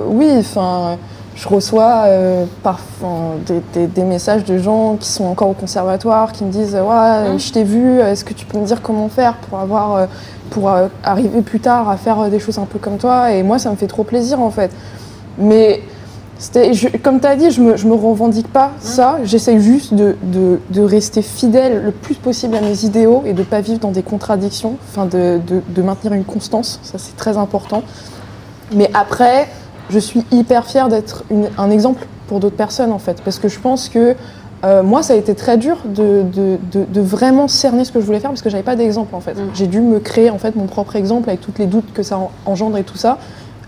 oui, 0.09 0.29
enfin 0.39 0.97
je 1.37 1.49
reçois 1.49 2.05
euh, 2.07 2.47
parfois 2.63 3.35
des, 3.75 4.03
messages 4.03 4.45
de 4.45 4.57
gens 4.57 4.97
qui 4.99 5.09
sont 5.09 5.25
encore 5.25 5.51
au 5.51 5.55
conservatoire, 5.55 6.33
qui 6.33 6.45
me 6.45 6.51
disent 6.51 6.75
ouais, 6.75 6.81
hein 6.91 7.37
je 7.37 7.53
t'ai 7.53 7.63
vu, 7.63 8.01
est-ce 8.01 8.25
que 8.25 8.33
tu 8.33 8.47
peux 8.47 8.59
me 8.59 8.65
dire 8.65 8.81
comment 8.81 9.09
faire 9.09 9.35
pour 9.37 9.59
avoir 9.59 9.95
euh, 9.95 10.07
pour 10.49 10.71
euh, 10.71 10.89
arriver 11.05 11.43
plus 11.43 11.61
tard 11.61 11.91
à 11.91 11.99
faire 11.99 12.31
des 12.31 12.41
choses 12.41 12.59
un 12.59 12.65
peu 12.65 12.79
comme 12.79 12.97
toi? 12.97 13.33
Et 13.33 13.43
moi, 13.43 13.59
ça 13.59 13.71
me 13.71 13.77
fait 13.77 13.87
trop 13.87 14.03
plaisir 14.03 14.41
en 14.41 14.51
fait. 14.51 14.71
Mais 15.37 15.83
comme 17.03 17.21
tu 17.21 17.27
as 17.27 17.37
dit, 17.37 17.51
je 17.51 17.61
me, 17.61 17.73
me 17.73 17.95
revendique 17.95 18.51
pas 18.51 18.67
hein 18.67 18.81
ça. 18.81 19.19
J'essaye 19.25 19.61
juste 19.61 19.93
de, 19.93 20.17
de, 20.23 20.81
rester 20.81 21.21
fidèle 21.21 21.83
le 21.85 21.91
plus 21.91 22.15
possible 22.15 22.57
à 22.57 22.63
mes 22.63 22.85
idéaux 22.85 23.23
et 23.27 23.35
de 23.35 23.43
pas 23.43 23.61
vivre 23.61 23.81
dans 23.81 23.91
des 23.91 24.03
contradictions, 24.03 24.77
enfin 24.89 25.05
de, 25.05 25.39
de 25.47 25.83
maintenir 25.83 26.15
une 26.15 26.25
constance. 26.25 26.81
Ça, 26.83 26.97
c'est 26.97 27.17
très 27.17 27.37
important. 27.37 27.83
Mais 28.75 28.91
après, 28.95 29.49
je 29.91 29.99
suis 29.99 30.25
hyper 30.31 30.67
fière 30.67 30.89
d'être 30.89 31.25
un 31.59 31.71
exemple 31.71 32.07
pour 32.29 32.41
d'autres 32.41 32.57
personnes 32.57 32.93
en 32.93 32.99
fait, 32.99 33.23
parce 33.23 33.39
que 33.39 33.49
je 33.49 33.59
pense 33.59 33.89
que 33.89 34.17
euh, 34.65 34.83
moi, 34.83 35.03
ça 35.03 35.13
a 35.13 35.17
été 35.17 35.35
très 35.35 35.59
dur 35.59 35.79
de, 35.85 36.25
de, 36.73 37.01
vraiment 37.01 37.47
cerner 37.47 37.85
ce 37.85 37.93
que 37.93 38.01
je 38.01 38.07
voulais 38.07 38.21
faire 38.21 38.31
parce 38.31 38.43
que 38.43 38.51
j'avais 38.51 38.63
pas 38.63 38.77
d'exemple 38.77 39.15
en 39.15 39.21
fait. 39.21 39.35
Mm. 39.35 39.51
J'ai 39.55 39.67
dû 39.67 39.81
me 39.81 40.01
créer 40.01 40.31
en 40.31 40.39
fait 40.39 40.57
mon 40.57 40.67
propre 40.67 40.97
exemple 40.97 41.29
avec 41.29 41.41
toutes 41.41 41.59
les 41.59 41.67
doutes 41.67 41.93
que 41.93 42.03
ça 42.03 42.19
engendre 42.47 42.77
et 42.79 42.83
tout 42.83 42.97
ça. 42.97 43.19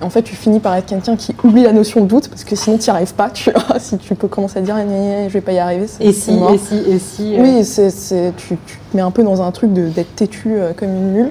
En 0.01 0.11
fait, 0.11 0.23
tu 0.23 0.37
finis 0.37 0.61
par 0.61 0.77
être 0.77 0.87
quelqu'un 0.87 1.17
qui 1.17 1.35
oublie 1.43 1.65
la 1.65 1.73
notion 1.73 2.01
de 2.03 2.07
doute 2.07 2.29
parce 2.29 2.45
que 2.45 2.55
sinon, 2.55 2.79
tu 2.79 2.85
n'y 2.85 2.91
arrives 2.97 3.15
pas. 3.15 3.31
Tu 3.35 3.51
vois, 3.51 3.79
si 3.79 3.99
tu 3.99 4.15
peux 4.15 4.29
commencer 4.29 4.59
à 4.59 4.63
dire, 4.63 4.77
je 4.79 5.33
vais 5.33 5.41
pas 5.41 5.53
y 5.53 5.59
arriver. 5.59 5.87
Et 6.01 6.13
si, 6.13 6.31
et 6.33 6.59
si, 6.59 6.77
et 6.77 6.99
si, 6.99 7.37
Oui, 7.39 7.65
c'est, 7.65 8.33
tu, 8.37 8.57
tu, 8.65 8.79
te 8.79 8.97
mets 8.97 9.03
un 9.03 9.11
peu 9.11 9.25
dans 9.25 9.43
un 9.43 9.51
truc 9.51 9.73
d'être 9.73 10.15
têtu 10.15 10.57
comme 10.77 10.89
une 10.89 11.13
mule. 11.13 11.31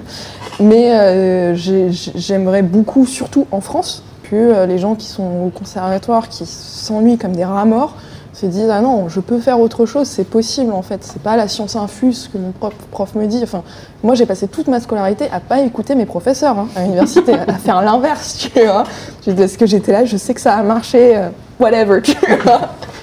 Mais 0.60 1.54
j'aimerais 1.54 2.62
beaucoup, 2.62 3.06
surtout 3.06 3.46
en 3.50 3.62
France, 3.62 4.02
que 4.30 4.66
les 4.66 4.78
gens 4.78 4.94
qui 4.94 5.06
sont 5.06 5.46
au 5.46 5.50
conservatoire, 5.50 6.28
qui 6.28 6.44
s'ennuient 6.46 7.18
comme 7.18 7.34
des 7.34 7.44
rats 7.44 7.64
morts, 7.64 7.94
se 8.38 8.46
disent 8.46 8.70
ah 8.70 8.80
non 8.80 9.08
je 9.08 9.20
peux 9.20 9.38
faire 9.38 9.58
autre 9.58 9.86
chose 9.86 10.06
c'est 10.06 10.24
possible 10.24 10.72
en 10.72 10.82
fait. 10.82 11.02
C'est 11.02 11.22
pas 11.22 11.36
la 11.36 11.48
science 11.48 11.76
infuse 11.76 12.30
que 12.32 12.38
mon 12.38 12.52
prof, 12.52 12.72
prof 12.90 13.14
me 13.14 13.26
dit. 13.26 13.40
Enfin 13.42 13.62
moi 14.02 14.14
j'ai 14.14 14.26
passé 14.26 14.48
toute 14.48 14.68
ma 14.68 14.80
scolarité 14.80 15.28
à 15.32 15.40
pas 15.40 15.60
écouter 15.60 15.94
mes 15.94 16.06
professeurs 16.06 16.58
hein, 16.58 16.68
à 16.76 16.82
l'université 16.82 17.34
à 17.34 17.54
faire 17.64 17.82
l'inverse 17.82 18.50
tu 18.52 18.60
vois. 18.60 18.84
Parce 19.36 19.56
que 19.56 19.66
j'étais 19.66 19.92
là? 19.92 20.04
Je 20.04 20.16
sais 20.16 20.34
que 20.34 20.40
ça 20.40 20.54
a 20.54 20.62
marché 20.62 21.16
euh, 21.16 21.28
whatever 21.58 22.00
tu 22.02 22.16
vois. 22.44 22.60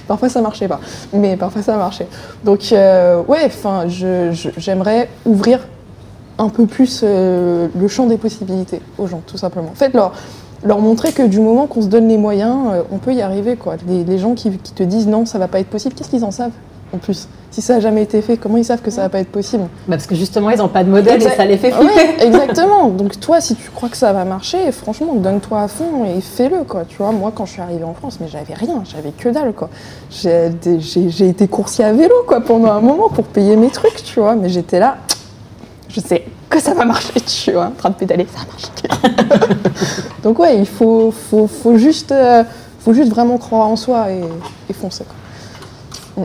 Parfois 0.07 0.29
ça 0.29 0.41
marchait 0.41 0.67
pas 0.67 0.79
mais 1.13 1.35
parfois 1.35 1.61
ça 1.61 1.73
a 1.73 1.77
marché 1.77 2.07
donc 2.43 2.71
euh, 2.71 3.21
ouais 3.27 3.43
enfin 3.45 3.85
j'aimerais 3.88 5.09
ouvrir 5.25 5.59
un 6.38 6.49
peu 6.49 6.65
plus 6.65 7.01
euh, 7.03 7.67
le 7.75 7.88
champ 7.88 8.05
des 8.05 8.17
possibilités 8.17 8.81
aux 8.97 9.07
gens 9.07 9.21
tout 9.25 9.38
simplement. 9.38 9.71
Faites-leur 9.73 10.13
leur 10.65 10.80
montrer 10.80 11.12
que 11.12 11.23
du 11.23 11.39
moment 11.39 11.67
qu'on 11.67 11.82
se 11.82 11.88
donne 11.88 12.08
les 12.08 12.17
moyens, 12.17 12.58
euh, 12.73 12.82
on 12.91 12.97
peut 12.97 13.13
y 13.13 13.21
arriver. 13.21 13.56
Quoi. 13.56 13.75
Les, 13.88 14.17
gens 14.17 14.34
qui, 14.34 14.51
te 14.51 14.84
disent 14.84 15.08
non, 15.08 15.25
ça 15.25 15.38
va 15.38 15.47
pas 15.47 15.60
être 15.60 15.69
possible, 15.69 15.95
qu'est-ce 15.95 16.10
qu'ils 16.10 16.25
en 16.25 16.32
savent 16.32 16.51
en 16.93 16.97
plus? 16.97 17.28
Si 17.51 17.62
ça 17.62 17.75
n'a 17.75 17.80
jamais 17.80 18.04
été 18.04 18.21
fait, 18.21 18.36
comment 18.36 18.58
ils 18.58 18.65
savent 18.65 18.82
que 18.82 18.91
ça 18.91 19.01
va 19.01 19.10
pas 19.10 19.19
être 19.19 19.32
possible? 19.32 19.63
Bah 19.88 19.95
Parce 19.95 20.08
que 20.08 20.15
justement, 20.15 20.49
ils 20.49 20.58
n'ont 20.58 20.67
pas 20.67 20.84
de 20.84 20.89
modèle 20.89 21.21
et 21.23 21.30
ça 21.30 21.45
les 21.45 21.58
fait 21.58 21.71
flipper. 21.71 22.21
exactement. 22.25 22.89
Donc 22.89 23.17
toi, 23.19 23.39
si 23.39 23.56
tu 23.56 23.69
crois 23.69 23.88
que 23.88 23.95
ça 23.95 24.12
va 24.12 24.25
marcher, 24.25 24.71
franchement, 24.73 25.13
donne-toi 25.15 25.62
à 25.62 25.67
fond 25.69 26.04
et 26.06 26.19
fais-le. 26.19 26.63
Quoi. 26.63 26.84
Tu 26.86 26.97
vois, 26.97 27.12
moi, 27.12 27.32
quand 27.34 27.45
je 27.45 27.54
suis 27.54 27.62
arrivée 27.62 27.86
en 27.86 27.93
France, 27.93 28.17
mais 28.19 28.28
j'avais 28.28 28.54
rien, 28.54 28.84
j'avais 28.84 29.12
que 29.12 29.30
dalle. 29.30 29.54
Quoi. 29.54 29.69
J'ai, 30.12 30.51
j'ai 30.82 31.30
été 31.30 31.47
coursier 31.47 31.86
à 31.86 31.93
vélo 31.93 32.13
quoi, 32.28 32.41
pendant 32.41 32.71
un 32.71 32.82
moment 32.82 33.08
pour 33.08 33.23
payer 33.23 33.56
mes 33.56 33.69
trucs, 33.69 34.04
tu 34.04 34.19
vois, 34.19 34.36
mais 34.36 34.49
j'étais 34.49 34.80
là, 34.80 34.97
je 35.95 36.01
sais 36.01 36.25
que 36.49 36.60
ça 36.60 36.73
va 36.73 36.86
marcher, 36.86 37.19
tu 37.21 37.51
vois, 37.53 37.67
en 37.67 37.71
train 37.71 37.89
de 37.89 37.95
pédaler, 37.95 38.27
ça 38.34 38.45
marche. 38.45 39.10
Donc 40.23 40.39
ouais, 40.39 40.58
il 40.58 40.65
faut, 40.65 41.12
faut, 41.12 41.47
faut, 41.47 41.77
juste, 41.77 42.12
euh, 42.12 42.43
faut 42.79 42.93
juste 42.93 43.12
vraiment 43.12 43.38
croire 43.38 43.67
en 43.67 43.75
soi 43.75 44.12
et, 44.12 44.21
et 44.69 44.73
foncer. 44.73 45.05
Mm. 46.17 46.23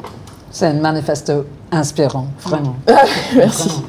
C'est 0.50 0.66
un 0.66 0.72
manifesto 0.74 1.46
inspirant, 1.70 2.26
vraiment. 2.40 2.74
Merci. 3.36 3.82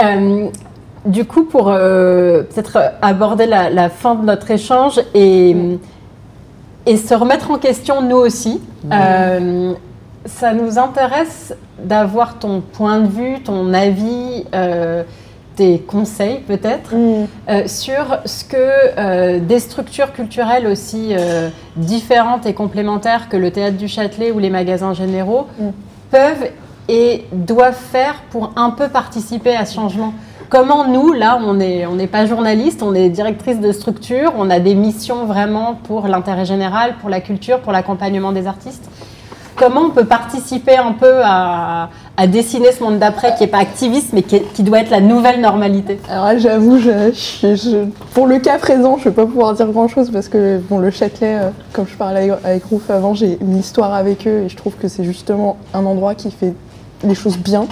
Euh, 0.00 0.48
du 1.04 1.26
coup, 1.26 1.44
pour 1.44 1.68
euh, 1.68 2.44
peut-être 2.44 2.78
aborder 3.02 3.44
la, 3.44 3.90
fin 3.90 4.14
de 4.14 4.24
notre 4.24 4.50
échange 4.50 4.98
et, 5.12 5.54
et 6.86 6.96
se 6.96 7.12
remettre 7.12 7.50
en 7.50 7.58
question 7.58 8.00
nous 8.00 8.16
aussi, 8.16 8.62
mm. 8.84 9.74
Ça 10.26 10.52
nous 10.52 10.78
intéresse 10.78 11.54
d'avoir 11.78 12.38
ton 12.38 12.60
point 12.60 13.00
de 13.00 13.08
vue, 13.08 13.40
ton 13.42 13.72
avis, 13.72 14.44
euh, 14.54 15.02
tes 15.56 15.78
conseils 15.78 16.40
peut-être 16.46 16.94
mm. 16.94 17.26
euh, 17.48 17.66
sur 17.66 18.18
ce 18.24 18.44
que 18.44 18.56
euh, 18.56 19.40
des 19.40 19.58
structures 19.58 20.12
culturelles 20.12 20.66
aussi 20.66 21.14
différentes 21.76 22.46
et 22.46 22.54
complémentaires 22.54 23.28
que 23.28 23.36
le 23.36 23.50
théâtre 23.50 23.76
du 23.76 23.88
Châtelet 23.88 24.30
ou 24.30 24.38
les 24.38 24.50
magasins 24.50 24.92
généraux 24.92 25.46
mm. 25.58 25.68
peuvent 26.10 26.50
et 26.88 27.24
doivent 27.32 27.74
faire 27.74 28.16
pour 28.30 28.52
un 28.56 28.70
peu 28.70 28.88
participer 28.88 29.54
à 29.54 29.64
ce 29.64 29.74
changement. 29.74 30.12
Comment 30.48 30.88
nous, 30.88 31.12
là, 31.12 31.38
on 31.40 31.54
n'est 31.54 31.86
on 31.86 31.96
pas 32.08 32.26
journaliste, 32.26 32.82
on 32.82 32.92
est 32.92 33.08
directrice 33.08 33.60
de 33.60 33.70
structure, 33.70 34.32
on 34.36 34.50
a 34.50 34.58
des 34.58 34.74
missions 34.74 35.24
vraiment 35.24 35.78
pour 35.84 36.08
l'intérêt 36.08 36.44
général, 36.44 36.96
pour 37.00 37.08
la 37.08 37.20
culture, 37.20 37.60
pour 37.60 37.70
l'accompagnement 37.70 38.32
des 38.32 38.48
artistes 38.48 38.90
comment 39.56 39.82
on 39.82 39.90
peut 39.90 40.04
participer 40.04 40.76
un 40.76 40.92
peu 40.92 41.20
à, 41.24 41.88
dessiner 42.28 42.70
ce 42.72 42.82
monde 42.82 42.98
d'après 42.98 43.34
qui 43.34 43.44
n'est 43.44 43.48
pas 43.48 43.60
activiste 43.60 44.12
mais 44.12 44.22
qui, 44.22 44.62
doit 44.62 44.80
être 44.80 44.90
la 44.90 45.00
nouvelle 45.00 45.40
normalité? 45.40 45.98
Alors 46.08 46.38
j'avoue, 46.38 46.78
pour 48.12 48.26
le 48.26 48.38
cas 48.38 48.58
présent, 48.58 48.96
je 48.98 49.04
ne 49.04 49.04
vais 49.10 49.16
pas 49.16 49.26
pouvoir 49.26 49.54
dire 49.54 49.66
grand-chose 49.68 50.10
parce 50.10 50.28
que 50.28 50.58
bon, 50.58 50.78
le 50.78 50.90
Châtelet, 50.90 51.38
euh, 51.38 51.50
comme 51.72 51.86
je 51.86 51.96
parlais 51.96 52.30
avec 52.44 52.64
Rouf 52.64 52.90
avant, 52.90 53.14
j'ai 53.14 53.38
une 53.40 53.56
histoire 53.56 53.94
avec 53.94 54.26
eux 54.26 54.42
et 54.44 54.48
je 54.48 54.56
trouve 54.56 54.74
que 54.76 54.88
c'est 54.88 55.04
justement 55.04 55.56
un 55.72 55.84
endroit 55.86 56.14
qui 56.14 56.30
fait 56.30 56.54
les 57.04 57.14
choses 57.14 57.38
bien. 57.38 57.66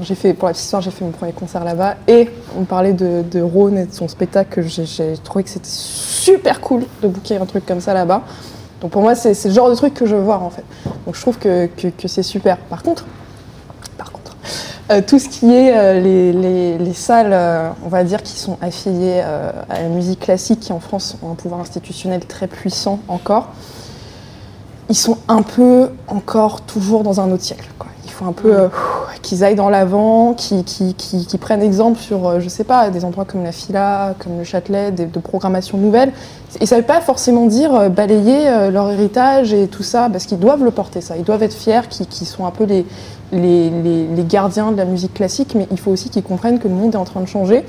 J'ai 0.00 0.14
fait, 0.14 0.32
pour 0.32 0.46
la 0.46 0.52
petite 0.52 0.64
histoire, 0.64 0.80
j'ai 0.80 0.92
fait 0.92 1.04
mon 1.04 1.10
premier 1.10 1.32
concert 1.32 1.64
là-bas 1.64 1.96
et 2.06 2.30
on 2.56 2.62
parlait 2.62 2.92
de, 2.92 3.40
Rhône 3.40 3.78
et 3.78 3.86
de 3.86 3.92
son 3.92 4.06
spectacle. 4.06 4.62
J'ai 4.62 5.14
trouvé 5.24 5.42
que 5.42 5.50
c'était 5.50 5.66
super 5.68 6.60
cool 6.60 6.84
de 7.02 7.08
booker 7.08 7.38
un 7.38 7.46
truc 7.46 7.66
comme 7.66 7.80
ça 7.80 7.94
là-bas. 7.94 8.22
Donc 8.80 8.92
pour 8.92 9.02
moi, 9.02 9.14
c'est 9.14 9.44
le 9.44 9.50
genre 9.50 9.70
de 9.70 9.74
truc 9.74 9.94
que 9.94 10.06
je 10.06 10.14
veux 10.14 10.22
voir 10.22 10.42
en 10.42 10.50
fait. 10.50 10.64
Donc 11.04 11.14
je 11.16 11.20
trouve 11.20 11.38
que, 11.38 11.66
que, 11.66 12.08
c'est 12.08 12.22
super. 12.22 12.58
Par 12.58 12.82
contre, 12.82 13.04
par 13.96 14.12
contre 14.12 14.36
euh, 14.90 15.02
tout 15.06 15.18
ce 15.18 15.28
qui 15.28 15.52
est 15.52 15.76
euh, 15.76 16.00
les, 16.00 16.78
les, 16.78 16.92
salles, 16.94 17.32
euh, 17.32 17.70
on 17.84 17.88
va 17.88 18.04
dire, 18.04 18.22
qui 18.22 18.38
sont 18.38 18.56
affiliées 18.62 19.20
à 19.20 19.82
la 19.82 19.88
musique 19.88 20.20
classique, 20.20 20.60
qui 20.60 20.72
en 20.72 20.80
France 20.80 21.16
ont 21.22 21.32
un 21.32 21.34
pouvoir 21.34 21.60
institutionnel 21.60 22.24
très 22.24 22.46
puissant 22.46 23.00
encore, 23.08 23.48
ils 24.88 24.96
sont 24.96 25.18
un 25.28 25.42
peu 25.42 25.90
encore 26.06 26.62
toujours 26.62 27.02
dans 27.02 27.20
un 27.20 27.30
autre 27.30 27.44
siècle. 27.44 27.68
Faut 28.18 28.24
un 28.24 28.32
peu 28.32 28.52
euh, 28.52 28.68
qu'ils 29.22 29.44
aillent 29.44 29.54
dans 29.54 29.68
l'avant, 29.68 30.34
qu'ils 30.34 31.38
prennent 31.40 31.62
exemple 31.62 32.00
sur, 32.00 32.26
euh, 32.26 32.40
je 32.40 32.48
sais 32.48 32.64
pas, 32.64 32.90
des 32.90 33.04
endroits 33.04 33.24
comme 33.24 33.44
la 33.44 33.52
Fila, 33.52 34.16
comme 34.18 34.38
le 34.38 34.44
Châtelet, 34.44 34.90
de, 34.90 35.18
programmation 35.20 35.78
nouvelle. 35.78 36.12
Et 36.60 36.66
ça 36.66 36.74
ne 36.74 36.80
veut 36.80 36.86
pas 36.86 37.00
forcément 37.00 37.46
dire 37.46 37.72
euh, 37.74 37.88
balayer 37.88 38.70
leur 38.72 38.90
héritage 38.90 39.52
et 39.52 39.68
tout 39.68 39.84
ça, 39.84 40.08
parce 40.10 40.26
qu'ils 40.26 40.40
doivent 40.40 40.64
le 40.64 40.72
porter, 40.72 41.00
ça. 41.00 41.16
Ils 41.16 41.22
doivent 41.22 41.44
être 41.44 41.54
fiers, 41.54 41.82
qu'ils 41.88 42.26
sont 42.26 42.44
un 42.44 42.50
peu 42.50 42.64
les, 42.64 42.84
les, 43.30 44.24
gardiens 44.24 44.72
de 44.72 44.76
la 44.76 44.84
musique 44.84 45.14
classique, 45.14 45.54
mais 45.54 45.68
il 45.70 45.78
faut 45.78 45.92
aussi 45.92 46.10
qu'ils 46.10 46.24
comprennent 46.24 46.58
que 46.58 46.66
le 46.66 46.74
monde 46.74 46.94
est 46.94 46.98
en 46.98 47.04
train 47.04 47.20
de 47.20 47.26
changer 47.26 47.64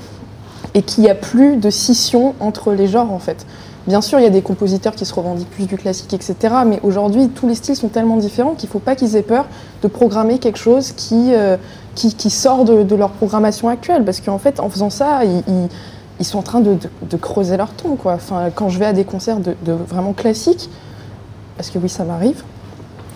et 0.74 0.82
qu'il 0.82 1.04
n'y 1.04 1.10
a 1.10 1.14
plus 1.14 1.58
de 1.58 1.70
scission 1.70 2.34
entre 2.40 2.72
les 2.72 2.88
genres, 2.88 3.12
en 3.12 3.20
fait. 3.20 3.46
Bien 3.90 4.00
sûr, 4.00 4.20
il 4.20 4.22
y 4.22 4.26
a 4.26 4.30
des 4.30 4.40
compositeurs 4.40 4.94
qui 4.94 5.04
se 5.04 5.12
revendiquent 5.12 5.50
plus 5.50 5.66
du 5.66 5.76
classique, 5.76 6.14
etc. 6.14 6.36
Mais 6.64 6.78
aujourd'hui, 6.84 7.28
tous 7.28 7.48
les 7.48 7.56
styles 7.56 7.74
sont 7.74 7.88
tellement 7.88 8.18
différents 8.18 8.54
qu'il 8.54 8.68
ne 8.68 8.72
faut 8.72 8.78
pas 8.78 8.94
qu'ils 8.94 9.16
aient 9.16 9.22
peur 9.22 9.46
de 9.82 9.88
programmer 9.88 10.38
quelque 10.38 10.60
chose 10.60 10.92
qui, 10.92 11.34
euh, 11.34 11.56
qui, 11.96 12.30
sort 12.30 12.64
de, 12.64 12.94
leur 12.94 13.10
programmation 13.10 13.68
actuelle. 13.68 14.04
Parce 14.04 14.20
qu'en 14.20 14.38
fait, 14.38 14.60
en 14.60 14.68
faisant 14.68 14.90
ça, 14.90 15.22
ils, 15.24 16.24
sont 16.24 16.38
en 16.38 16.42
train 16.42 16.60
de, 16.60 16.78
creuser 17.20 17.56
leur 17.56 17.70
ton. 17.70 17.96
Quoi. 17.96 18.12
Enfin, 18.12 18.50
quand 18.54 18.68
je 18.68 18.78
vais 18.78 18.86
à 18.86 18.92
des 18.92 19.02
concerts 19.02 19.40
de, 19.40 19.72
vraiment 19.72 20.12
classiques, 20.12 20.70
parce 21.56 21.70
que 21.70 21.80
oui, 21.80 21.88
ça 21.88 22.04
m'arrive, 22.04 22.44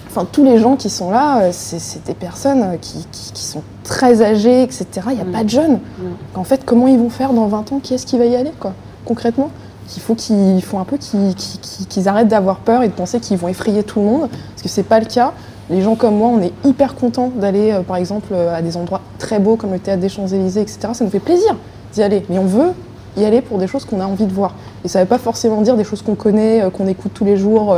enfin, 0.08 0.26
tous 0.32 0.42
les 0.42 0.58
gens 0.58 0.74
qui 0.74 0.90
sont 0.90 1.12
là, 1.12 1.38
euh, 1.40 1.50
c'est 1.52 2.02
des 2.02 2.14
personnes 2.14 2.78
qui, 2.80 3.06
sont 3.34 3.62
très 3.84 4.22
âgées, 4.22 4.64
etc. 4.64 4.86
Il 5.10 5.14
n'y 5.14 5.20
a 5.20 5.24
mm. 5.24 5.30
pas 5.30 5.44
de 5.44 5.50
jeunes. 5.50 5.74
Mm. 5.74 6.02
En 6.34 6.42
fait, 6.42 6.64
comment 6.64 6.88
ils 6.88 6.98
vont 6.98 7.10
faire 7.10 7.32
dans 7.32 7.46
20 7.46 7.70
ans? 7.70 7.78
Qui 7.80 7.94
est-ce 7.94 8.06
qui 8.06 8.18
va 8.18 8.24
y 8.24 8.34
aller, 8.34 8.52
quoi, 8.58 8.72
concrètement? 9.04 9.50
Qu'il 9.88 10.02
faut 10.02 10.14
qu'ils 10.14 10.62
font 10.62 10.80
un 10.80 10.84
peu 10.84 10.96
qu'ils 10.98 12.08
arrêtent 12.08 12.28
d'avoir 12.28 12.58
peur 12.58 12.82
et 12.82 12.88
de 12.88 12.92
penser 12.92 13.20
qu'ils 13.20 13.36
vont 13.36 13.48
effrayer 13.48 13.82
tout 13.82 14.00
le 14.00 14.06
monde, 14.06 14.28
parce 14.28 14.62
que 14.62 14.68
c'est 14.68 14.82
pas 14.82 15.00
le 15.00 15.06
cas. 15.06 15.32
Les 15.70 15.80
gens 15.80 15.94
comme 15.94 16.16
moi, 16.16 16.28
on 16.28 16.42
est 16.42 16.52
hyper 16.64 16.94
contents 16.94 17.30
d'aller, 17.34 17.72
euh, 17.72 17.80
par 17.80 17.96
exemple, 17.96 18.28
euh, 18.32 18.54
à 18.54 18.60
des 18.60 18.76
endroits 18.76 19.00
très 19.18 19.38
beaux 19.38 19.56
comme 19.56 19.72
le 19.72 19.78
théâtre 19.78 20.00
des 20.02 20.10
Champs-Élysées, 20.10 20.60
etc. 20.60 20.78
Ça 20.92 21.04
nous 21.04 21.10
fait 21.10 21.20
plaisir 21.20 21.56
d'y 21.94 22.02
aller, 22.02 22.24
mais 22.28 22.38
on 22.38 22.44
veut 22.44 22.72
y 23.16 23.24
aller 23.24 23.40
pour 23.40 23.58
des 23.58 23.66
choses 23.66 23.84
qu'on 23.86 24.00
a 24.00 24.04
envie 24.04 24.26
de 24.26 24.32
voir. 24.32 24.54
Et 24.84 24.88
ça 24.88 24.98
ne 24.98 25.04
veut 25.04 25.08
pas 25.08 25.18
forcément 25.18 25.62
dire 25.62 25.76
des 25.76 25.84
choses 25.84 26.02
qu'on 26.02 26.16
connaît, 26.16 26.62
euh, 26.62 26.70
qu'on 26.70 26.86
écoute 26.86 27.12
tous 27.14 27.24
les 27.24 27.38
jours 27.38 27.76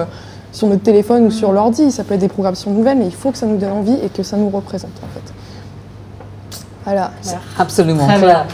sur 0.51 0.67
notre 0.67 0.83
téléphone 0.83 1.27
ou 1.27 1.31
sur 1.31 1.53
l'ordi. 1.53 1.93
Ça 1.93 2.03
peut 2.03 2.15
être 2.15 2.21
des 2.21 2.29
programmations 2.29 2.73
nouvelles, 2.73 2.99
mais 2.99 3.07
il 3.07 3.15
faut 3.15 3.31
que 3.31 3.39
ça 3.39 3.47
nous 3.47 3.57
donne 3.57 3.73
envie 3.73 3.99
et 4.03 4.09
que 4.09 4.25
ça 4.25 4.37
nous 4.37 4.49
représente, 4.49 4.91
en 5.05 5.15
fait. 5.15 5.33
Voilà. 6.85 7.13
Absolument 7.59 8.07
clair. 8.07 8.47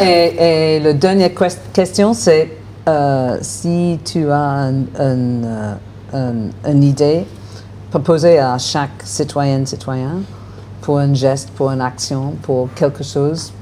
et, 0.00 0.76
et 0.76 0.80
la 0.80 0.92
dernière 0.94 1.30
question, 1.72 2.12
c'est 2.14 2.59
euh, 2.88 3.36
si 3.42 3.98
tu 4.04 4.30
as 4.30 4.70
euh, 4.98 5.74
une 6.12 6.82
idée, 6.82 7.26
proposée 7.90 8.38
à 8.38 8.56
chaque 8.58 9.02
citoyenne, 9.04 9.66
citoyen, 9.66 10.22
pour 10.80 10.98
un 10.98 11.12
geste, 11.12 11.50
pour 11.50 11.70
une 11.70 11.82
action, 11.82 12.34
pour 12.42 12.72
quelque 12.74 13.04
chose, 13.04 13.52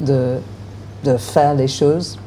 de, 0.00 0.36
de 1.04 1.16
faire 1.16 1.54
les 1.54 1.68
choses. 1.68 2.18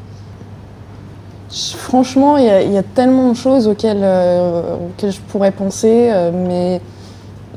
Franchement, 1.50 2.38
il 2.38 2.72
y, 2.74 2.78
a 2.78 2.84
tellement 2.84 3.30
de 3.30 3.36
choses 3.36 3.68
auxquelles, 3.68 4.02
euh, 4.04 4.76
auxquelles 4.76 5.12
je 5.12 5.22
pourrais 5.22 5.52
penser, 5.52 6.12
mais 6.34 6.82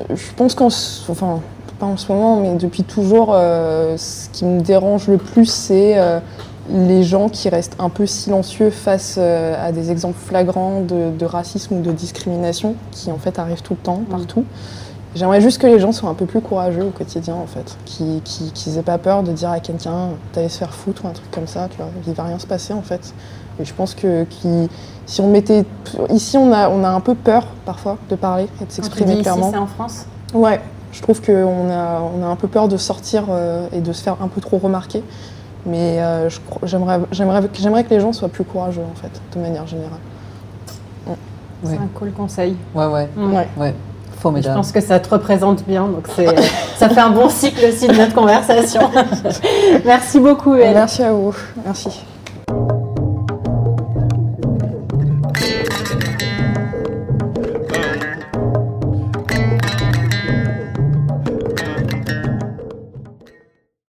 je 0.08 0.32
pense 0.36 0.54
qu'en 0.54 0.66
enfin, 0.66 1.40
pas 1.80 1.86
en 1.86 1.96
ce 1.96 2.12
moment, 2.12 2.36
mais 2.36 2.54
depuis 2.54 2.84
toujours, 2.84 3.32
ce 3.32 4.28
qui 4.30 4.44
me 4.44 4.60
dérange 4.60 5.08
le 5.08 5.16
plus, 5.16 5.46
c'est 5.46 5.96
les 6.70 7.02
gens 7.02 7.28
qui 7.28 7.48
restent 7.48 7.76
un 7.78 7.88
peu 7.88 8.06
silencieux 8.06 8.70
face 8.70 9.16
euh, 9.18 9.54
à 9.58 9.72
des 9.72 9.90
exemples 9.90 10.18
flagrants 10.18 10.80
de, 10.80 11.24
racisme 11.24 11.76
ou 11.76 11.82
de 11.82 11.92
discrimination 11.92 12.74
qui 12.90 13.10
en 13.10 13.18
fait 13.18 13.38
arrivent 13.38 13.62
tout 13.62 13.74
le 13.74 13.80
temps, 13.80 14.02
partout. 14.10 14.44
J'aimerais 15.14 15.40
juste 15.40 15.60
que 15.60 15.66
les 15.66 15.80
gens 15.80 15.92
soient 15.92 16.10
un 16.10 16.14
peu 16.14 16.26
plus 16.26 16.40
courageux 16.40 16.84
au 16.84 16.90
quotidien 16.90 17.34
en 17.34 17.46
fait, 17.46 17.76
qu'ils 17.86 18.20
qui, 18.22 18.70
pas 18.84 18.98
peur 18.98 19.22
de 19.22 19.32
dire 19.32 19.50
à 19.50 19.60
quelqu'un 19.60 20.10
d'aller 20.34 20.48
se 20.48 20.58
faire 20.58 20.74
foutre 20.74 21.04
ou 21.04 21.08
un 21.08 21.12
truc 21.12 21.30
comme 21.30 21.46
ça, 21.46 21.68
tu 21.70 21.78
vois, 21.78 21.88
il 22.06 22.12
va 22.12 22.24
rien 22.24 22.38
se 22.38 22.46
passer 22.46 22.72
en 22.72 22.82
fait. 22.82 23.14
Et 23.60 23.64
je 23.64 23.74
pense 23.74 23.94
que 23.94 24.24
qui, 24.24 24.68
si 25.06 25.20
on 25.20 25.30
mettait. 25.30 25.64
Ici, 26.10 26.36
on 26.36 26.52
a, 26.52 26.68
on 26.68 26.84
a 26.84 26.88
un 26.88 27.00
peu 27.00 27.14
peur 27.14 27.46
parfois 27.64 27.98
de 28.08 28.14
parler 28.14 28.46
et 28.60 28.64
de 28.64 28.70
s'exprimer 28.70 29.20
clairement. 29.20 29.50
c'est 29.50 29.58
en 29.58 29.66
France? 29.66 30.06
Ouais, 30.34 30.60
je 30.92 31.02
trouve 31.02 31.20
qu'on 31.20 31.70
a, 31.70 32.00
on 32.00 32.22
a 32.22 32.26
un 32.26 32.36
peu 32.36 32.46
peur 32.46 32.68
de 32.68 32.76
sortir 32.76 33.24
euh, 33.30 33.66
et 33.72 33.80
de 33.80 33.92
se 33.92 34.02
faire 34.02 34.16
un 34.20 34.28
peu 34.28 34.40
trop 34.40 34.58
remarquer. 34.58 35.02
Mais 35.66 36.00
euh, 36.00 36.28
j'aimerais, 36.64 37.00
j'aimerais, 37.12 37.42
j'aimerais 37.52 37.84
que 37.84 37.90
les 37.90 38.00
gens 38.00 38.12
soient 38.12 38.28
plus 38.28 38.44
courageux, 38.44 38.82
en 38.82 38.94
fait, 39.00 39.10
de 39.36 39.42
manière 39.42 39.66
générale. 39.66 39.98
C'est 41.64 41.70
Ouais. 41.70 41.74
un 41.76 41.88
cool 41.98 42.12
conseil. 42.12 42.56
Ouais, 42.74 42.86
ouais, 42.86 43.08
Mm. 43.16 43.34
Ouais. 43.34 43.48
ouais. 43.56 43.74
Je 44.42 44.48
pense 44.52 44.72
que 44.72 44.80
ça 44.80 44.98
te 44.98 45.08
représente 45.10 45.64
bien, 45.64 45.86
donc 45.86 46.06
c'est, 46.16 46.26
ça 46.76 46.88
fait 46.88 47.00
un 47.00 47.10
bon 47.10 47.28
cycle 47.28 47.64
aussi 47.66 47.86
de 47.86 47.94
notre 47.94 48.14
conversation. 48.14 48.80
Merci 49.84 50.18
beaucoup, 50.18 50.54
Hélène. 50.56 50.74
Merci 50.74 51.02
à 51.04 51.12
vous. 51.12 51.34
Merci. 51.64 52.04